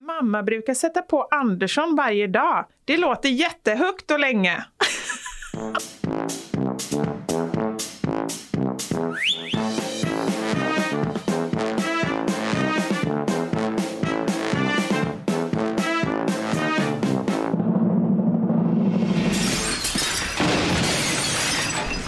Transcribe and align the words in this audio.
Mamma 0.00 0.42
brukar 0.42 0.74
sätta 0.74 1.02
på 1.02 1.22
Andersson 1.22 1.96
varje 1.96 2.26
dag. 2.26 2.66
Det 2.84 2.96
låter 2.96 3.28
jättehögt 3.28 4.10
och 4.10 4.20
länge. 4.20 4.64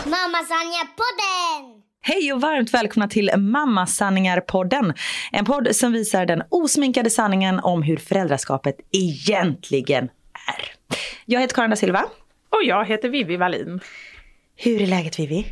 Mamma 0.04 0.38
Sanja-podden! 0.48 1.25
Hej 2.08 2.32
och 2.32 2.40
varmt 2.40 2.74
välkomna 2.74 3.08
till 3.08 3.30
Mamma 3.36 3.86
Sanningar-podden. 3.86 4.94
En 5.32 5.44
podd 5.44 5.76
som 5.76 5.92
visar 5.92 6.26
den 6.26 6.42
osminkade 6.48 7.10
sanningen 7.10 7.60
om 7.60 7.82
hur 7.82 7.96
föräldraskapet 7.96 8.76
egentligen 8.92 10.04
är. 10.48 10.72
Jag 11.24 11.40
heter 11.40 11.54
Karin 11.54 11.70
da 11.70 11.76
Silva. 11.76 12.04
Och 12.50 12.64
jag 12.64 12.84
heter 12.84 13.08
Vivi 13.08 13.36
Wallin. 13.36 13.80
Hur 14.56 14.82
är 14.82 14.86
läget 14.86 15.18
Vivi? 15.18 15.46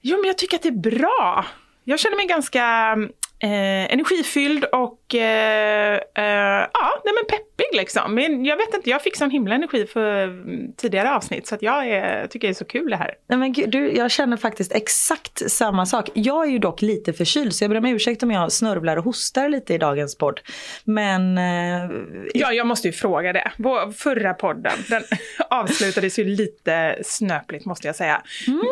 Jo, 0.00 0.16
men 0.16 0.26
jag 0.26 0.38
tycker 0.38 0.56
att 0.56 0.62
det 0.62 0.68
är 0.68 0.98
bra. 0.98 1.46
Jag 1.84 2.00
känner 2.00 2.16
mig 2.16 2.26
ganska 2.26 2.96
eh, 3.42 3.92
energifylld 3.92 4.64
och 4.64 5.14
eh, 5.14 5.94
eh, 5.94 6.68
ja, 6.72 7.02
nej 7.04 7.14
men 7.14 7.24
peppig 7.28 7.76
liksom. 7.76 8.14
Men 8.14 8.44
jag 8.44 8.56
vet 8.56 8.74
inte, 8.74 8.90
jag 8.90 9.02
fick 9.02 9.16
sån 9.16 9.30
himla 9.30 9.54
energi 9.54 9.86
för 9.86 10.24
mm, 10.24 10.72
tidigare 10.76 11.14
avsnitt 11.14 11.46
så 11.46 11.54
att 11.54 11.62
jag 11.62 11.88
är, 11.88 12.26
tycker 12.26 12.48
det 12.48 12.52
är 12.52 12.54
så 12.54 12.64
kul 12.64 12.90
det 12.90 12.96
här. 12.96 13.14
Nej, 13.28 13.38
men 13.38 13.52
du, 13.52 13.92
jag 13.92 14.10
känner 14.10 14.36
faktiskt 14.36 14.72
exakt 14.72 15.50
samma 15.50 15.86
sak. 15.86 16.10
Jag 16.14 16.46
är 16.46 16.50
ju 16.50 16.58
dock 16.58 16.82
lite 16.82 17.12
förkyld 17.12 17.54
så 17.54 17.64
jag 17.64 17.70
ber 17.70 17.78
om 17.78 17.86
ursäkt 17.86 18.22
om 18.22 18.30
jag 18.30 18.52
snörvlar 18.52 18.96
och 18.96 19.04
hostar 19.04 19.48
lite 19.48 19.74
i 19.74 19.78
dagens 19.78 20.18
podd. 20.18 20.40
Men... 20.84 21.38
Eh, 21.38 21.90
Ja, 22.34 22.52
jag 22.52 22.66
måste 22.66 22.88
ju 22.88 22.92
fråga 22.92 23.32
det. 23.32 23.52
Vår 23.58 23.92
förra 23.92 24.34
podden, 24.34 24.72
den 24.88 25.02
avslutades 25.50 26.18
ju 26.18 26.24
lite 26.24 26.98
snöpligt 27.04 27.64
måste 27.64 27.86
jag 27.86 27.96
säga. 27.96 28.22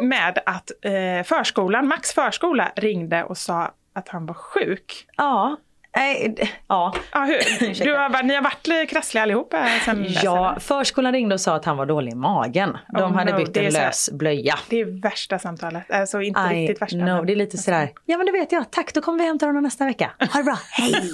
Med 0.02 0.38
att 0.46 0.70
eh, 0.84 1.24
förskolan, 1.24 1.88
Max 1.88 2.12
förskola 2.12 2.72
ringde 2.76 3.24
och 3.24 3.38
sa 3.38 3.74
att 4.00 4.08
han 4.08 4.26
var 4.26 4.34
sjuk. 4.34 5.06
ja, 5.16 5.56
nej, 5.96 6.34
ja. 6.68 6.94
Ja, 7.12 7.20
hur? 7.24 7.74
Du 7.84 7.94
har, 7.94 8.22
ni 8.22 8.34
har 8.34 8.42
varit 8.42 8.90
krassliga 8.90 9.22
allihopa 9.22 9.66
sen 9.84 10.02
dess, 10.02 10.22
Ja, 10.24 10.50
eller? 10.50 10.60
förskolan 10.60 11.12
ringde 11.12 11.34
och 11.34 11.40
sa 11.40 11.54
att 11.54 11.64
han 11.64 11.76
var 11.76 11.86
dålig 11.86 12.12
i 12.12 12.14
magen. 12.14 12.76
De 12.92 13.02
Oh 13.02 13.12
hade 13.12 13.32
no, 13.32 13.36
bytt 13.38 13.56
en 13.56 13.72
så 13.72 13.78
lös 13.78 14.10
blöja. 14.12 14.58
Det 14.68 14.80
är 14.80 15.02
värsta 15.02 15.38
samtalet. 15.38 15.90
Alltså 15.90 16.20
inte 16.22 16.40
I 16.40 16.44
riktigt 16.66 16.82
värsta. 16.82 16.96
men- 16.96 17.26
Det 17.26 17.32
är 17.32 17.36
lite 17.36 17.58
sådär, 17.58 17.90
ja 18.04 18.16
men 18.16 18.26
det 18.26 18.32
vet 18.32 18.52
jag, 18.52 18.70
tack 18.70 18.94
då 18.94 19.00
kommer 19.00 19.18
vi 19.18 19.24
hämta 19.24 19.46
honom 19.46 19.62
nästa 19.62 19.84
vecka. 19.86 20.10
Ha 20.32 20.38
det 20.38 20.44
bra, 20.44 20.58
hej! 20.70 21.10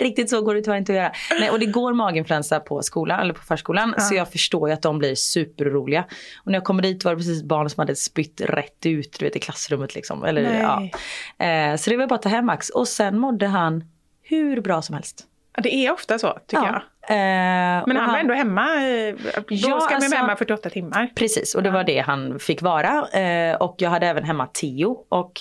Riktigt 0.00 0.30
så 0.30 0.42
går 0.42 0.54
det 0.54 0.62
tyvärr 0.62 0.76
inte 0.78 0.92
att 0.92 0.96
göra. 0.96 1.12
Nej, 1.40 1.50
och 1.50 1.58
det 1.60 1.66
går 1.66 1.92
maginfluensa 1.92 2.60
på 2.60 2.82
skolan, 2.82 3.20
eller 3.20 3.34
på 3.34 3.42
förskolan, 3.42 3.94
så 3.98 4.14
jag 4.14 4.32
förstår 4.32 4.68
ju 4.68 4.74
att 4.74 4.82
de 4.82 4.98
blir 4.98 5.14
superoroliga. 5.14 6.04
Och 6.44 6.46
när 6.46 6.54
jag 6.54 6.64
kommer 6.64 6.82
dit 6.82 7.04
var 7.04 7.12
det 7.12 7.16
precis 7.16 7.42
barn 7.42 7.70
som 7.70 7.80
hade 7.80 7.96
spytt 7.96 8.40
rätt 8.44 8.86
ut 8.86 9.16
du 9.18 9.24
vet, 9.24 9.36
i 9.36 9.38
klassrummet. 9.40 9.94
Liksom. 9.94 10.24
Eller, 10.24 10.42
Nej. 10.42 10.92
ja. 11.38 11.46
eh, 11.46 11.76
så 11.76 11.90
det 11.90 11.96
var 11.96 12.06
bara 12.06 12.14
att 12.14 12.22
ta 12.22 12.28
hem 12.28 12.46
Max. 12.46 12.70
Och 12.70 12.88
sen 12.88 13.18
mådde 13.34 13.46
han 13.46 13.84
hur 14.22 14.60
bra 14.60 14.82
som 14.82 14.94
helst. 14.94 15.24
Ja, 15.56 15.62
Det 15.62 15.74
är 15.74 15.92
ofta 15.92 16.18
så, 16.18 16.38
tycker 16.46 16.64
jag. 16.64 16.74
Eh, 17.08 17.84
Men 17.86 17.96
och 17.96 18.02
han 18.02 18.12
var 18.12 18.18
ändå 18.18 18.34
hemma, 18.34 18.74
eh, 18.86 19.14
då 19.14 19.42
Ja, 19.48 19.80
ska 19.80 19.90
man 19.90 19.94
alltså- 19.94 20.10
vara 20.10 20.20
hemma 20.20 20.36
48 20.36 20.70
timmar. 20.70 21.12
Precis, 21.16 21.54
och 21.54 21.62
det 21.62 21.70
var 21.70 21.84
det 21.84 21.98
han 21.98 22.38
fick 22.38 22.62
vara. 22.62 23.08
Eh, 23.08 23.56
och 23.56 23.74
jag 23.78 23.90
hade 23.90 24.06
även 24.06 24.24
hemma 24.24 24.46
Theo. 24.46 25.04
Och 25.08 25.32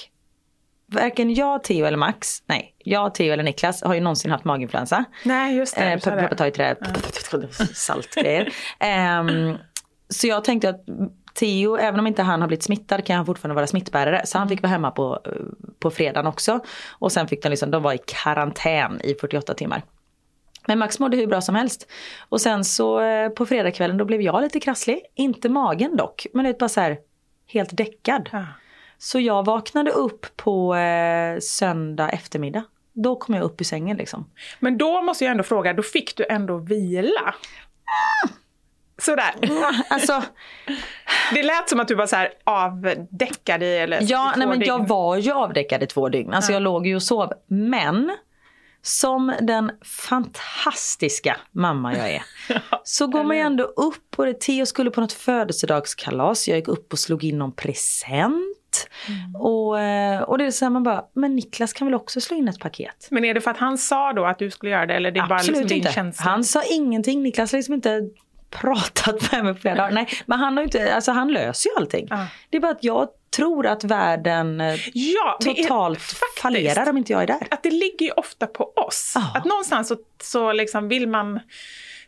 varken 0.87 1.33
jag, 1.33 1.63
Theo 1.63 1.85
eller 1.85 1.97
Max, 1.97 2.43
nej, 2.45 2.75
jag, 2.77 3.15
Theo 3.15 3.33
eller 3.33 3.43
Niklas 3.43 3.83
har 3.83 3.93
ju 3.93 3.99
någonsin 4.01 4.31
haft 4.31 4.45
maginfluensa. 4.45 5.03
Nej, 5.25 5.55
just 5.57 5.75
det. 5.75 5.83
Eh. 5.93 5.99
Peppa 5.99 6.35
tar 6.35 6.45
ju 6.45 6.51
till 6.51 6.61
det 6.61 7.53
saltgrejer. 7.75 8.53
Ehm, 8.79 9.57
så 10.09 10.27
jag 10.27 10.43
tänkte 10.43 10.69
att 10.69 10.85
Theo, 11.33 11.77
även 11.77 11.99
om 11.99 12.07
inte 12.07 12.23
han 12.23 12.41
har 12.41 12.47
blivit 12.47 12.63
smittad 12.63 13.05
kan 13.05 13.15
han 13.15 13.25
fortfarande 13.25 13.55
vara 13.55 13.67
smittbärare. 13.67 14.21
Så 14.25 14.37
han 14.37 14.49
fick 14.49 14.61
vara 14.61 14.71
hemma 14.71 14.91
på, 14.91 15.19
eh, 15.25 15.31
på 15.79 15.91
fredagen 15.91 16.27
också. 16.27 16.59
Och 16.89 17.11
sen 17.11 17.27
fick 17.27 17.43
de 17.43 17.49
liksom, 17.49 17.71
de 17.71 17.83
var 17.83 17.93
i 17.93 17.99
karantän 18.05 19.01
i 19.03 19.15
48 19.15 19.53
timmar. 19.53 19.83
Men 20.67 20.79
Max 20.79 20.99
mådde 20.99 21.17
hur 21.17 21.27
bra 21.27 21.41
som 21.41 21.55
helst. 21.55 21.87
Och 22.29 22.41
sen 22.41 22.63
så 22.63 23.01
eh, 23.01 23.29
på 23.29 23.45
fredagskvällen 23.45 23.97
då 23.97 24.05
blev 24.05 24.21
jag 24.21 24.41
lite 24.41 24.59
krasslig. 24.59 25.01
Inte 25.15 25.49
magen 25.49 25.97
dock, 25.97 26.27
men 26.33 26.45
det 26.45 26.59
bara 26.59 26.69
så 26.69 26.81
här 26.81 26.97
helt 27.47 27.77
däckad. 27.77 28.29
Ja. 28.31 28.45
Så 28.97 29.19
jag 29.19 29.45
vaknade 29.45 29.91
upp 29.91 30.25
på 30.35 30.75
eh, 30.75 31.39
söndag 31.39 32.09
eftermiddag. 32.09 32.63
Då 32.93 33.15
kom 33.15 33.35
jag 33.35 33.43
upp 33.43 33.61
i 33.61 33.63
sängen 33.63 33.97
liksom. 33.97 34.29
Men 34.59 34.77
då 34.77 35.01
måste 35.01 35.23
jag 35.23 35.31
ändå 35.31 35.43
fråga, 35.43 35.73
då 35.73 35.83
fick 35.83 36.17
du 36.17 36.25
ändå 36.29 36.57
vila? 36.57 37.35
Sådär. 38.97 39.33
Alltså, 39.89 40.23
Det 41.33 41.43
lät 41.43 41.69
som 41.69 41.79
att 41.79 41.87
du 41.87 41.95
var 41.95 42.07
så 42.07 42.15
här 42.15 42.29
avdäckad 42.43 43.63
i 43.63 43.77
eller 43.77 43.99
ja, 44.01 44.33
i 44.35 44.39
nej, 44.39 44.47
men 44.47 44.61
jag 44.61 44.79
dygn. 44.79 44.87
var 44.87 45.17
ju 45.17 45.31
avdäckad 45.31 45.83
i 45.83 45.87
två 45.87 46.09
dygn. 46.09 46.33
Alltså 46.33 46.51
jag 46.51 46.61
låg 46.61 46.87
ju 46.87 46.95
och 46.95 47.03
sov. 47.03 47.33
Men 47.47 48.11
som 48.81 49.33
den 49.41 49.71
fantastiska 49.85 51.37
mamma 51.51 51.97
jag 51.97 52.09
är. 52.11 52.23
så 52.83 53.07
går 53.07 53.23
man 53.23 53.35
ju 53.37 53.41
ändå 53.41 53.63
upp 53.63 54.13
och 54.19 54.25
det 54.25 54.39
Theo 54.41 54.65
skulle 54.65 54.91
på 54.91 55.01
något 55.01 55.13
födelsedagskalas. 55.13 56.47
Jag 56.47 56.57
gick 56.57 56.67
upp 56.67 56.93
och 56.93 56.99
slog 56.99 57.23
in 57.23 57.37
någon 57.37 57.51
present. 57.51 58.89
Och, 59.39 59.79
eh, 59.79 60.21
och 60.21 60.37
det 60.37 60.45
är 60.45 60.51
så 60.51 60.65
här 60.65 60.69
man 60.69 60.83
bara, 60.83 61.03
men 61.13 61.35
Niklas 61.35 61.73
kan 61.73 61.87
väl 61.87 61.93
också 61.95 62.21
slå 62.21 62.37
in 62.37 62.47
ett 62.47 62.59
paket? 62.59 63.07
Men 63.11 63.25
är 63.25 63.33
det 63.33 63.41
för 63.41 63.51
att 63.51 63.57
han 63.57 63.77
sa 63.77 64.13
då 64.13 64.25
att 64.25 64.39
du 64.39 64.51
skulle 64.51 64.71
göra 64.71 64.85
det 64.85 64.93
eller 64.93 65.11
det 65.11 65.19
är 65.19 65.27
bara 65.27 65.35
Absolut 65.35 65.57
liksom 65.57 65.67
din 65.67 65.77
inte. 65.77 65.91
känsla? 65.91 66.31
Han 66.31 66.43
sa 66.43 66.63
ingenting. 66.71 67.23
Niklas 67.23 67.51
har 67.51 67.57
liksom 67.57 67.73
inte 67.73 68.01
pratat 68.61 69.31
med 69.31 69.43
mig 69.43 69.53
på 69.53 69.59
flera 69.59 69.75
dagar. 69.75 69.91
Nej, 69.91 70.07
men 70.25 70.39
han 70.39 70.57
har 70.57 70.63
inte, 70.63 70.95
alltså 70.95 71.11
han 71.11 71.27
löser 71.33 71.69
ju 71.69 71.75
allting. 71.75 72.07
Ja. 72.09 72.27
Det 72.49 72.57
är 72.57 72.61
bara 72.61 72.71
att 72.71 72.83
jag 72.83 73.07
tror 73.35 73.67
att 73.67 73.83
världen 73.83 74.61
eh, 74.61 74.75
Ja, 74.93 75.37
är 75.39 75.45
totalt 75.63 75.99
faktiskt 76.01 76.39
fallerar 76.41 76.89
om 76.89 76.97
inte 76.97 77.13
jag 77.13 77.23
är 77.23 77.27
där. 77.27 77.47
Att 77.51 77.63
det 77.63 77.71
ligger 77.71 78.05
ju 78.05 78.11
ofta 78.11 78.47
på 78.47 78.73
oss. 78.75 79.11
Ja. 79.15 79.31
Att 79.35 79.45
någonstans 79.45 79.87
så, 79.87 79.95
så 80.23 80.51
liksom 80.53 80.87
vill 80.87 81.07
man 81.07 81.39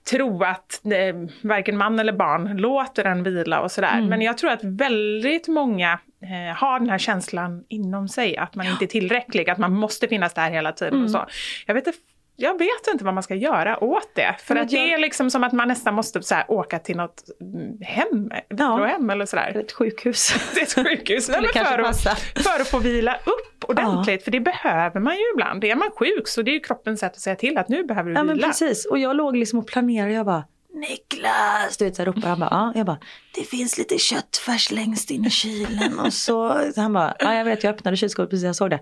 tro 0.09 0.43
att 0.43 0.81
eh, 0.85 1.15
varken 1.41 1.77
man 1.77 1.99
eller 1.99 2.13
barn 2.13 2.57
låter 2.57 3.03
den 3.03 3.23
vila 3.23 3.59
och 3.61 3.71
sådär. 3.71 3.93
Mm. 3.93 4.05
Men 4.09 4.21
jag 4.21 4.37
tror 4.37 4.51
att 4.51 4.63
väldigt 4.63 5.47
många 5.47 5.99
eh, 6.23 6.55
har 6.57 6.79
den 6.79 6.89
här 6.89 6.97
känslan 6.97 7.63
inom 7.69 8.07
sig 8.07 8.37
att 8.37 8.55
man 8.55 8.65
inte 8.67 8.85
är 8.85 8.87
tillräcklig, 8.87 9.49
att 9.49 9.57
man 9.57 9.73
måste 9.73 10.07
finnas 10.07 10.33
där 10.33 10.49
hela 10.49 10.71
tiden 10.71 10.93
Mm. 10.93 11.05
och 11.05 11.11
så. 11.11 11.25
Jag 11.65 11.73
vet 11.73 11.87
inte 11.87 11.99
jag 12.37 12.57
vet 12.59 12.87
inte 12.91 13.05
vad 13.05 13.13
man 13.13 13.23
ska 13.23 13.35
göra 13.35 13.83
åt 13.83 14.09
det. 14.15 14.35
För 14.43 14.55
att 14.55 14.71
jag- 14.71 14.81
det 14.81 14.93
är 14.93 14.97
liksom 14.97 15.29
som 15.31 15.43
att 15.43 15.53
man 15.53 15.67
nästan 15.67 15.93
måste 15.93 16.21
så 16.23 16.35
här, 16.35 16.51
åka 16.51 16.79
till 16.79 16.97
något 16.97 17.23
mm, 17.41 17.81
hem, 17.81 18.31
ja. 18.49 18.85
hem 18.85 19.09
eller 19.09 19.25
sådär. 19.25 19.57
Ett 19.57 19.71
sjukhus. 19.71 20.33
Det 20.55 20.61
ett 20.61 20.73
sjukhus. 20.73 21.29
Nej, 21.29 21.47
Skulle 21.47 21.63
men 21.81 21.93
för, 21.93 22.09
att, 22.09 22.19
för 22.19 22.61
att 22.61 22.67
få 22.67 22.79
vila 22.79 23.15
upp 23.15 23.63
ordentligt. 23.69 24.23
För 24.23 24.31
det 24.31 24.39
behöver 24.39 24.99
man 24.99 25.15
ju 25.15 25.23
ibland. 25.33 25.63
Är 25.63 25.75
man 25.75 25.89
sjuk 25.91 26.27
så 26.27 26.41
det 26.41 26.51
är 26.51 26.53
ju 26.53 26.59
kroppens 26.59 26.99
sätt 26.99 27.11
att 27.11 27.19
säga 27.19 27.35
till 27.35 27.57
att 27.57 27.69
nu 27.69 27.83
behöver 27.83 28.09
du 28.09 28.15
Ja 28.15 28.23
men 28.23 28.35
vila. 28.35 28.47
precis. 28.47 28.85
Och 28.85 28.99
jag 28.99 29.15
låg 29.15 29.37
liksom 29.37 29.59
och 29.59 29.67
planerade. 29.67 30.13
Jag 30.13 30.25
bara 30.25 30.43
Niklas! 30.73 31.77
Du 31.77 31.85
vet 31.85 31.95
så 31.95 32.01
här 32.01 32.05
ropar 32.05 32.29
han 32.29 32.39
bara, 32.39 32.49
ja. 32.51 32.73
Jag 32.75 32.85
bara, 32.85 32.97
det 33.35 33.43
finns 33.43 33.77
lite 33.77 33.97
köttfärs 33.97 34.71
längst 34.71 35.11
in 35.11 35.25
i 35.25 35.29
kylen. 35.29 35.99
Och 35.99 36.13
så, 36.13 36.61
så 36.75 36.81
han 36.81 36.93
bara, 36.93 37.15
ja 37.19 37.33
jag 37.33 37.45
vet 37.45 37.63
jag 37.63 37.73
öppnade 37.75 37.97
kylskåpet 37.97 38.29
precis 38.29 38.45
jag 38.45 38.55
såg 38.55 38.69
det. 38.69 38.79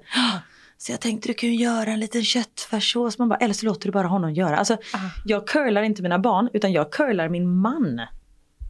Så 0.86 0.92
jag 0.92 1.02
tänkte 1.02 1.30
du 1.30 1.34
kan 1.34 1.50
ju 1.50 1.56
göra 1.56 1.92
en 1.92 2.00
liten 2.00 2.24
köttfärssås. 2.24 3.18
Man 3.18 3.30
bara, 3.30 3.36
eller 3.36 3.54
så 3.54 3.66
låter 3.66 3.86
du 3.86 3.92
bara 3.92 4.08
honom 4.08 4.34
göra. 4.34 4.58
Alltså, 4.58 4.78
jag 5.26 5.48
curlar 5.48 5.84
inte 5.84 6.02
mina 6.02 6.20
barn 6.20 6.50
utan 6.54 6.72
jag 6.72 6.92
curlar 6.92 7.30
min 7.30 7.56
man. 7.56 8.02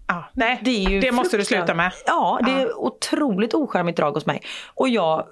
Ja, 0.07 0.29
nej, 0.33 0.59
Det, 0.63 0.99
det 0.99 1.11
måste 1.11 1.37
du 1.37 1.45
sluta 1.45 1.73
med. 1.73 1.91
Ja, 2.05 2.39
det 2.45 2.51
är 2.51 2.77
otroligt 2.77 3.53
ocharmigt 3.53 3.97
drag 3.97 4.11
hos 4.11 4.25
mig. 4.25 4.41
Och 4.73 4.89
jag 4.89 5.27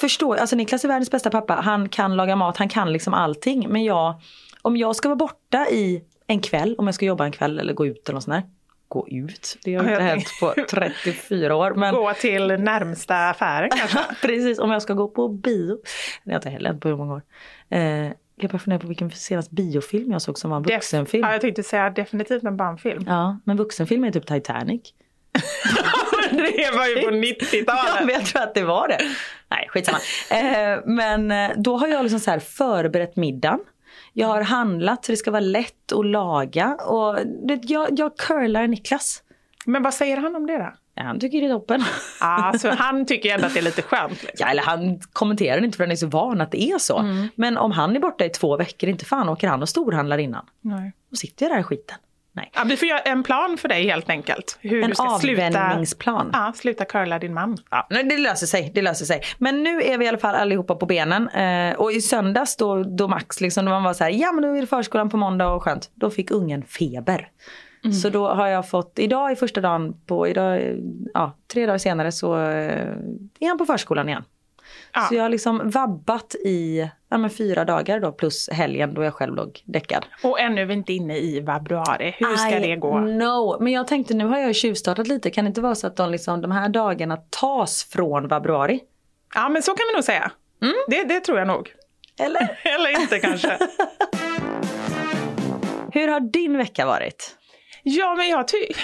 förstår, 0.00 0.36
alltså 0.36 0.56
Niklas 0.56 0.84
är 0.84 0.88
världens 0.88 1.10
bästa 1.10 1.30
pappa. 1.30 1.54
Han 1.54 1.88
kan 1.88 2.16
laga 2.16 2.36
mat, 2.36 2.56
han 2.56 2.68
kan 2.68 2.92
liksom 2.92 3.14
allting. 3.14 3.68
Men 3.68 3.84
jag, 3.84 4.20
om 4.62 4.76
jag 4.76 4.96
ska 4.96 5.08
vara 5.08 5.16
borta 5.16 5.66
i 5.70 6.02
en 6.26 6.40
kväll, 6.40 6.74
om 6.78 6.86
jag 6.86 6.94
ska 6.94 7.06
jobba 7.06 7.24
en 7.24 7.32
kväll 7.32 7.58
eller 7.58 7.74
gå 7.74 7.86
ut 7.86 8.08
eller 8.08 8.14
något 8.14 8.24
sånt 8.24 8.34
där. 8.34 8.42
Gå 8.92 9.08
ut, 9.08 9.58
det 9.64 9.74
har 9.74 9.84
Ja, 9.84 9.90
inte 9.90 10.02
hänt 10.02 10.26
på 10.40 10.54
34 10.70 11.56
år. 11.56 11.74
Men 11.74 11.94
Gå 11.94 12.12
till 12.14 12.46
närmsta 12.46 13.28
affären 13.30 13.70
kanske. 13.78 13.98
precis, 14.22 14.58
om 14.58 14.70
jag 14.70 14.82
ska 14.82 14.94
gå 14.94 15.08
på 15.08 15.28
bio. 15.28 15.78
Det 16.24 16.30
har 16.30 16.36
inte 16.36 16.50
heller 16.50 16.70
hänt 16.70 16.82
på 16.82 16.88
hur 16.88 16.96
många 16.96 17.12
år. 17.14 17.22
Eh, 17.70 17.80
jag 18.36 18.50
bara 18.50 18.58
funderar 18.58 18.80
på 18.80 18.86
vilken 18.86 19.10
senaste 19.10 19.54
biofilm 19.54 20.12
jag 20.12 20.22
såg 20.22 20.38
som 20.38 20.50
var 20.50 20.56
en 20.56 20.64
Def- 20.64 20.74
vuxenfilm. 20.74 21.24
Ja, 21.26 21.32
jag 21.32 21.40
tänkte 21.40 21.62
säga 21.62 21.90
definitivt 21.90 22.42
en 22.44 22.56
barnfilm. 22.56 23.04
Ja, 23.08 23.38
men 23.44 23.56
vuxenfilm 23.56 24.04
är 24.04 24.10
typ 24.10 24.26
Titanic. 24.26 24.82
det 26.30 26.70
var 26.76 26.86
ju 26.86 26.94
på 26.94 27.00
Ja, 27.10 27.10
90-talet. 27.10 28.06
men 28.06 28.14
jag 28.14 28.26
tror 28.26 28.42
att 28.42 28.54
det 28.54 28.62
var 28.62 28.88
det. 28.88 28.98
Nej, 29.50 29.66
skitsamma. 29.68 29.98
Eh, 30.30 30.78
men 30.86 31.30
eh, 31.30 31.50
då 31.56 31.76
har 31.76 31.88
jag 31.88 32.02
liksom 32.02 32.20
så 32.20 32.30
här 32.30 32.38
förberett 32.38 33.16
middagen. 33.16 33.58
Jag 34.12 34.26
har 34.26 34.42
handlat 34.42 35.04
så 35.04 35.12
det 35.12 35.16
ska 35.16 35.30
vara 35.30 35.40
lätt 35.40 35.92
att 35.92 36.06
laga. 36.06 36.74
Och 36.74 37.18
jag, 37.62 37.88
jag 37.98 38.16
curlar 38.16 38.66
Niklas. 38.66 39.22
Men 39.66 39.82
vad 39.82 39.94
säger 39.94 40.16
han 40.16 40.36
om 40.36 40.46
det 40.46 40.58
då? 40.58 40.72
Ja, 40.94 41.02
han 41.02 41.20
tycker 41.20 41.40
det 41.40 41.46
är 41.46 41.52
toppen. 41.52 41.84
Alltså, 42.20 42.70
han 42.70 43.06
tycker 43.06 43.34
ändå 43.34 43.46
att 43.46 43.54
det 43.54 43.60
är 43.60 43.64
lite 43.64 43.82
skönt. 43.82 44.10
Liksom. 44.22 44.36
Ja, 44.38 44.46
eller 44.46 44.62
han 44.62 45.00
kommenterar 45.12 45.64
inte 45.64 45.76
för 45.76 45.84
han 45.84 45.90
är 45.90 45.96
så 45.96 46.06
van 46.06 46.40
att 46.40 46.50
det 46.50 46.62
är 46.62 46.78
så. 46.78 47.04
Men 47.34 47.56
om 47.58 47.70
han 47.70 47.96
är 47.96 48.00
borta 48.00 48.24
i 48.24 48.28
två 48.28 48.56
veckor, 48.56 48.88
inte 48.88 49.04
fan 49.04 49.28
åker 49.28 49.48
han 49.48 49.62
och 49.62 49.68
storhandlar 49.68 50.18
innan. 50.18 50.46
Nej. 50.60 50.92
Då 51.10 51.16
sitter 51.16 51.46
jag 51.46 51.54
där 51.56 51.60
i 51.60 51.64
skiten. 51.64 51.96
Nej. 52.34 52.50
Ja, 52.54 52.64
vi 52.66 52.76
får 52.76 52.88
göra 52.88 52.98
en 52.98 53.22
plan 53.22 53.56
för 53.58 53.68
dig 53.68 53.86
helt 53.86 54.10
enkelt. 54.10 54.58
Hur 54.60 54.82
En 54.82 54.88
du 54.88 54.94
ska 54.94 55.18
sluta, 55.20 55.46
avvänjningsplan. 55.46 56.30
ja, 56.32 56.52
sluta 56.56 56.84
curla 56.84 57.18
din 57.18 57.34
man. 57.34 57.56
Ja, 57.70 57.86
det 57.90 58.18
löser 58.18 58.46
sig, 58.46 58.72
det 58.74 58.82
löser 58.82 59.04
sig. 59.04 59.22
Men 59.38 59.62
nu 59.62 59.82
är 59.82 59.98
vi 59.98 60.04
i 60.04 60.08
alla 60.08 60.18
fall 60.18 60.34
allihopa 60.34 60.74
på 60.74 60.86
benen. 60.86 61.28
Eh, 61.28 61.74
och 61.74 61.92
i 61.92 62.00
söndags 62.00 62.56
då, 62.56 62.82
då 62.82 63.08
Max 63.08 63.40
liksom, 63.40 63.64
då 63.64 63.70
man 63.70 63.82
var 63.82 63.94
så 63.94 64.04
här, 64.04 64.10
ja 64.10 64.32
men 64.32 64.42
då 64.42 64.56
är 64.56 64.60
det 64.60 64.66
förskolan 64.66 65.10
på 65.10 65.16
måndag 65.16 65.48
och 65.48 65.62
skönt. 65.62 65.90
Då 65.94 66.10
fick 66.10 66.30
ungen 66.30 66.62
feber. 66.62 67.28
Så 68.02 68.08
då 68.08 68.28
har 68.28 68.46
jag 68.48 68.68
fått, 68.68 68.98
idag 68.98 69.30
är 69.30 69.34
första 69.34 69.60
dagen 69.60 69.94
på, 70.06 70.28
idag, 70.28 70.60
ja 71.14 71.36
tre 71.52 71.66
dagar 71.66 71.78
senare 71.78 72.12
så 72.12 72.34
eh, 72.34 72.86
är 73.40 73.48
han 73.48 73.58
på 73.58 73.66
förskolan 73.66 74.08
igen. 74.08 74.24
Ja. 74.92 75.00
Så 75.00 75.14
jag 75.14 75.22
har 75.22 75.28
liksom 75.28 75.70
vabbat 75.70 76.34
i 76.34 76.88
ja, 77.08 77.28
fyra 77.28 77.64
dagar 77.64 78.00
då 78.00 78.12
plus 78.12 78.48
helgen 78.52 78.94
då 78.94 79.04
jag 79.04 79.14
själv 79.14 79.34
låg 79.34 79.60
däckad. 79.64 80.06
Och 80.22 80.40
ännu 80.40 80.60
är 80.60 80.66
vi 80.66 80.74
inte 80.74 80.92
inne 80.92 81.16
i 81.16 81.44
februari. 81.46 82.14
Hur 82.18 82.36
ska 82.36 82.56
I 82.56 82.68
det 82.68 82.76
gå? 82.76 82.98
know. 82.98 83.56
Men 83.62 83.72
jag 83.72 83.86
tänkte 83.88 84.14
nu 84.14 84.24
har 84.26 84.38
jag 84.38 84.48
ju 84.48 84.54
tjuvstartat 84.54 85.08
lite. 85.08 85.30
Kan 85.30 85.44
det 85.44 85.48
inte 85.48 85.60
vara 85.60 85.74
så 85.74 85.86
att 85.86 85.96
de, 85.96 86.10
liksom, 86.10 86.40
de 86.40 86.50
här 86.50 86.68
dagarna 86.68 87.16
tas 87.16 87.84
från 87.84 88.28
februari? 88.28 88.80
Ja, 89.34 89.48
men 89.48 89.62
så 89.62 89.74
kan 89.74 89.86
vi 89.90 89.94
nog 89.94 90.04
säga. 90.04 90.32
Det, 90.88 91.04
det 91.04 91.20
tror 91.20 91.38
jag 91.38 91.46
nog. 91.48 91.72
Eller? 92.18 92.60
Eller 92.74 93.00
inte 93.00 93.18
kanske. 93.18 93.58
Hur 95.92 96.08
har 96.08 96.20
din 96.20 96.56
vecka 96.56 96.86
varit? 96.86 97.36
Ja, 97.82 98.14
men 98.14 98.28
jag 98.28 98.48
tycker, 98.48 98.76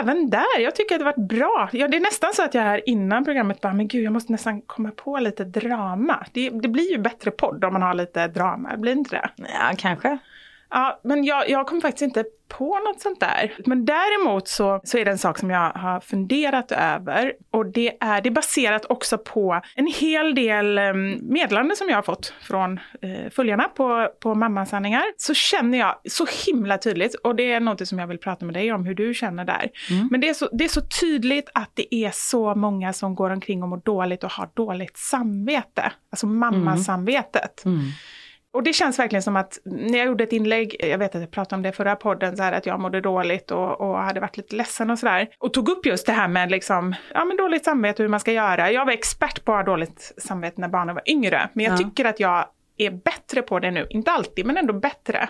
även 0.00 0.30
där, 0.30 0.60
jag 0.60 0.74
tycker 0.74 0.94
att 0.94 0.98
det 0.98 1.04
varit 1.04 1.28
bra. 1.28 1.68
Ja, 1.72 1.88
det 1.88 1.96
är 1.96 2.00
nästan 2.00 2.34
så 2.34 2.42
att 2.42 2.54
jag 2.54 2.62
här 2.62 2.88
innan 2.88 3.24
programmet 3.24 3.60
bara, 3.60 3.72
men 3.72 3.88
gud, 3.88 4.04
jag 4.04 4.12
måste 4.12 4.32
nästan 4.32 4.62
komma 4.62 4.90
på 4.90 5.18
lite 5.18 5.44
drama. 5.44 6.26
Det, 6.32 6.50
det 6.50 6.68
blir 6.68 6.90
ju 6.90 6.98
bättre 6.98 7.30
podd 7.30 7.64
om 7.64 7.72
man 7.72 7.82
har 7.82 7.94
lite 7.94 8.26
drama, 8.28 8.76
blir 8.76 8.92
inte 8.92 9.16
det? 9.16 9.30
Ja, 9.36 9.74
kanske. 9.78 10.18
Ja, 10.70 11.00
men 11.04 11.24
jag, 11.24 11.50
jag 11.50 11.66
kom 11.66 11.80
faktiskt 11.80 12.02
inte 12.02 12.24
på 12.58 12.78
något 12.78 13.00
sånt 13.00 13.20
där. 13.20 13.54
Men 13.66 13.84
däremot 13.84 14.48
så, 14.48 14.80
så 14.84 14.98
är 14.98 15.04
det 15.04 15.10
en 15.10 15.18
sak 15.18 15.38
som 15.38 15.50
jag 15.50 15.70
har 15.70 16.00
funderat 16.00 16.72
över. 16.72 17.32
Och 17.50 17.66
det 17.66 17.96
är, 18.00 18.20
det 18.20 18.28
är 18.28 18.30
baserat 18.30 18.86
också 18.88 19.18
på 19.18 19.60
en 19.74 19.86
hel 19.86 20.34
del 20.34 20.78
eh, 20.78 20.94
meddelanden 21.22 21.76
som 21.76 21.88
jag 21.88 21.96
har 21.96 22.02
fått 22.02 22.34
från 22.42 22.80
eh, 23.02 23.30
följarna 23.30 23.62
på, 23.62 24.08
på 24.20 24.34
Mammasanningar. 24.34 25.02
Så 25.16 25.34
känner 25.34 25.78
jag 25.78 25.94
så 26.10 26.26
himla 26.46 26.78
tydligt, 26.78 27.14
och 27.14 27.36
det 27.36 27.52
är 27.52 27.60
något 27.60 27.88
som 27.88 27.98
jag 27.98 28.06
vill 28.06 28.18
prata 28.18 28.44
med 28.44 28.54
dig 28.54 28.72
om, 28.72 28.86
hur 28.86 28.94
du 28.94 29.14
känner 29.14 29.44
där. 29.44 29.70
Men 30.10 30.20
det 30.20 30.28
är, 30.28 30.34
så, 30.34 30.48
det 30.52 30.64
är 30.64 30.68
så 30.68 30.80
tydligt 31.00 31.50
att 31.54 31.70
det 31.74 31.94
är 31.94 32.10
så 32.14 32.54
många 32.54 32.92
som 32.92 33.14
går 33.14 33.30
omkring 33.30 33.62
och 33.62 33.68
mår 33.68 33.82
dåligt 33.84 34.24
och 34.24 34.30
har 34.30 34.50
dåligt 34.54 34.96
samvete. 34.96 35.92
Alltså 36.10 36.26
mammasamvetet. 36.26 37.64
Och 38.54 38.62
det 38.62 38.72
känns 38.72 38.98
verkligen 38.98 39.22
som 39.22 39.36
att 39.36 39.58
när 39.64 39.98
jag 39.98 40.06
gjorde 40.06 40.24
ett 40.24 40.32
inlägg, 40.32 40.76
jag 40.80 40.98
vet 40.98 41.14
att 41.14 41.20
jag 41.20 41.30
pratade 41.30 41.56
om 41.56 41.62
det 41.62 41.68
i 41.68 41.72
förra 41.72 41.96
podden, 41.96 42.36
så 42.36 42.42
här 42.42 42.52
att 42.52 42.66
jag 42.66 42.80
mådde 42.80 43.00
dåligt 43.00 43.50
och, 43.50 43.80
och 43.80 43.98
hade 43.98 44.20
varit 44.20 44.36
lite 44.36 44.56
ledsen 44.56 44.90
och 44.90 44.98
sådär. 44.98 45.28
Och 45.38 45.52
tog 45.54 45.68
upp 45.68 45.86
just 45.86 46.06
det 46.06 46.12
här 46.12 46.28
med 46.28 46.50
liksom, 46.50 46.94
ja 47.14 47.24
men 47.24 47.36
dåligt 47.36 47.64
samvete 47.64 48.02
och 48.02 48.04
hur 48.04 48.08
man 48.10 48.20
ska 48.20 48.32
göra. 48.32 48.70
Jag 48.70 48.84
var 48.84 48.92
expert 48.92 49.44
på 49.44 49.52
att 49.52 49.58
ha 49.66 49.72
dåligt 49.72 50.12
samvete 50.18 50.60
när 50.60 50.68
barnen 50.68 50.94
var 50.94 51.02
yngre, 51.06 51.48
men 51.52 51.64
jag 51.64 51.72
Ja. 51.72 51.78
tycker 51.78 52.04
att 52.04 52.20
jag 52.20 52.46
är 52.76 52.90
bättre 52.90 53.42
på 53.42 53.58
det 53.60 53.70
nu. 53.70 53.86
Inte 53.90 54.10
alltid, 54.10 54.46
men 54.46 54.56
ändå 54.56 54.72
bättre. 54.72 55.28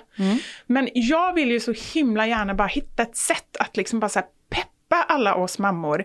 Men 0.66 0.88
jag 0.94 1.32
vill 1.34 1.50
ju 1.50 1.60
så 1.60 1.74
himla 1.94 2.26
gärna 2.26 2.54
bara 2.54 2.68
hitta 2.68 3.02
ett 3.02 3.16
sätt 3.16 3.56
att 3.58 3.76
liksom 3.76 4.00
bara 4.00 4.08
så 4.08 4.18
här 4.18 4.28
peppa 4.50 5.02
alla 5.08 5.34
oss 5.34 5.58
mammor 5.58 6.04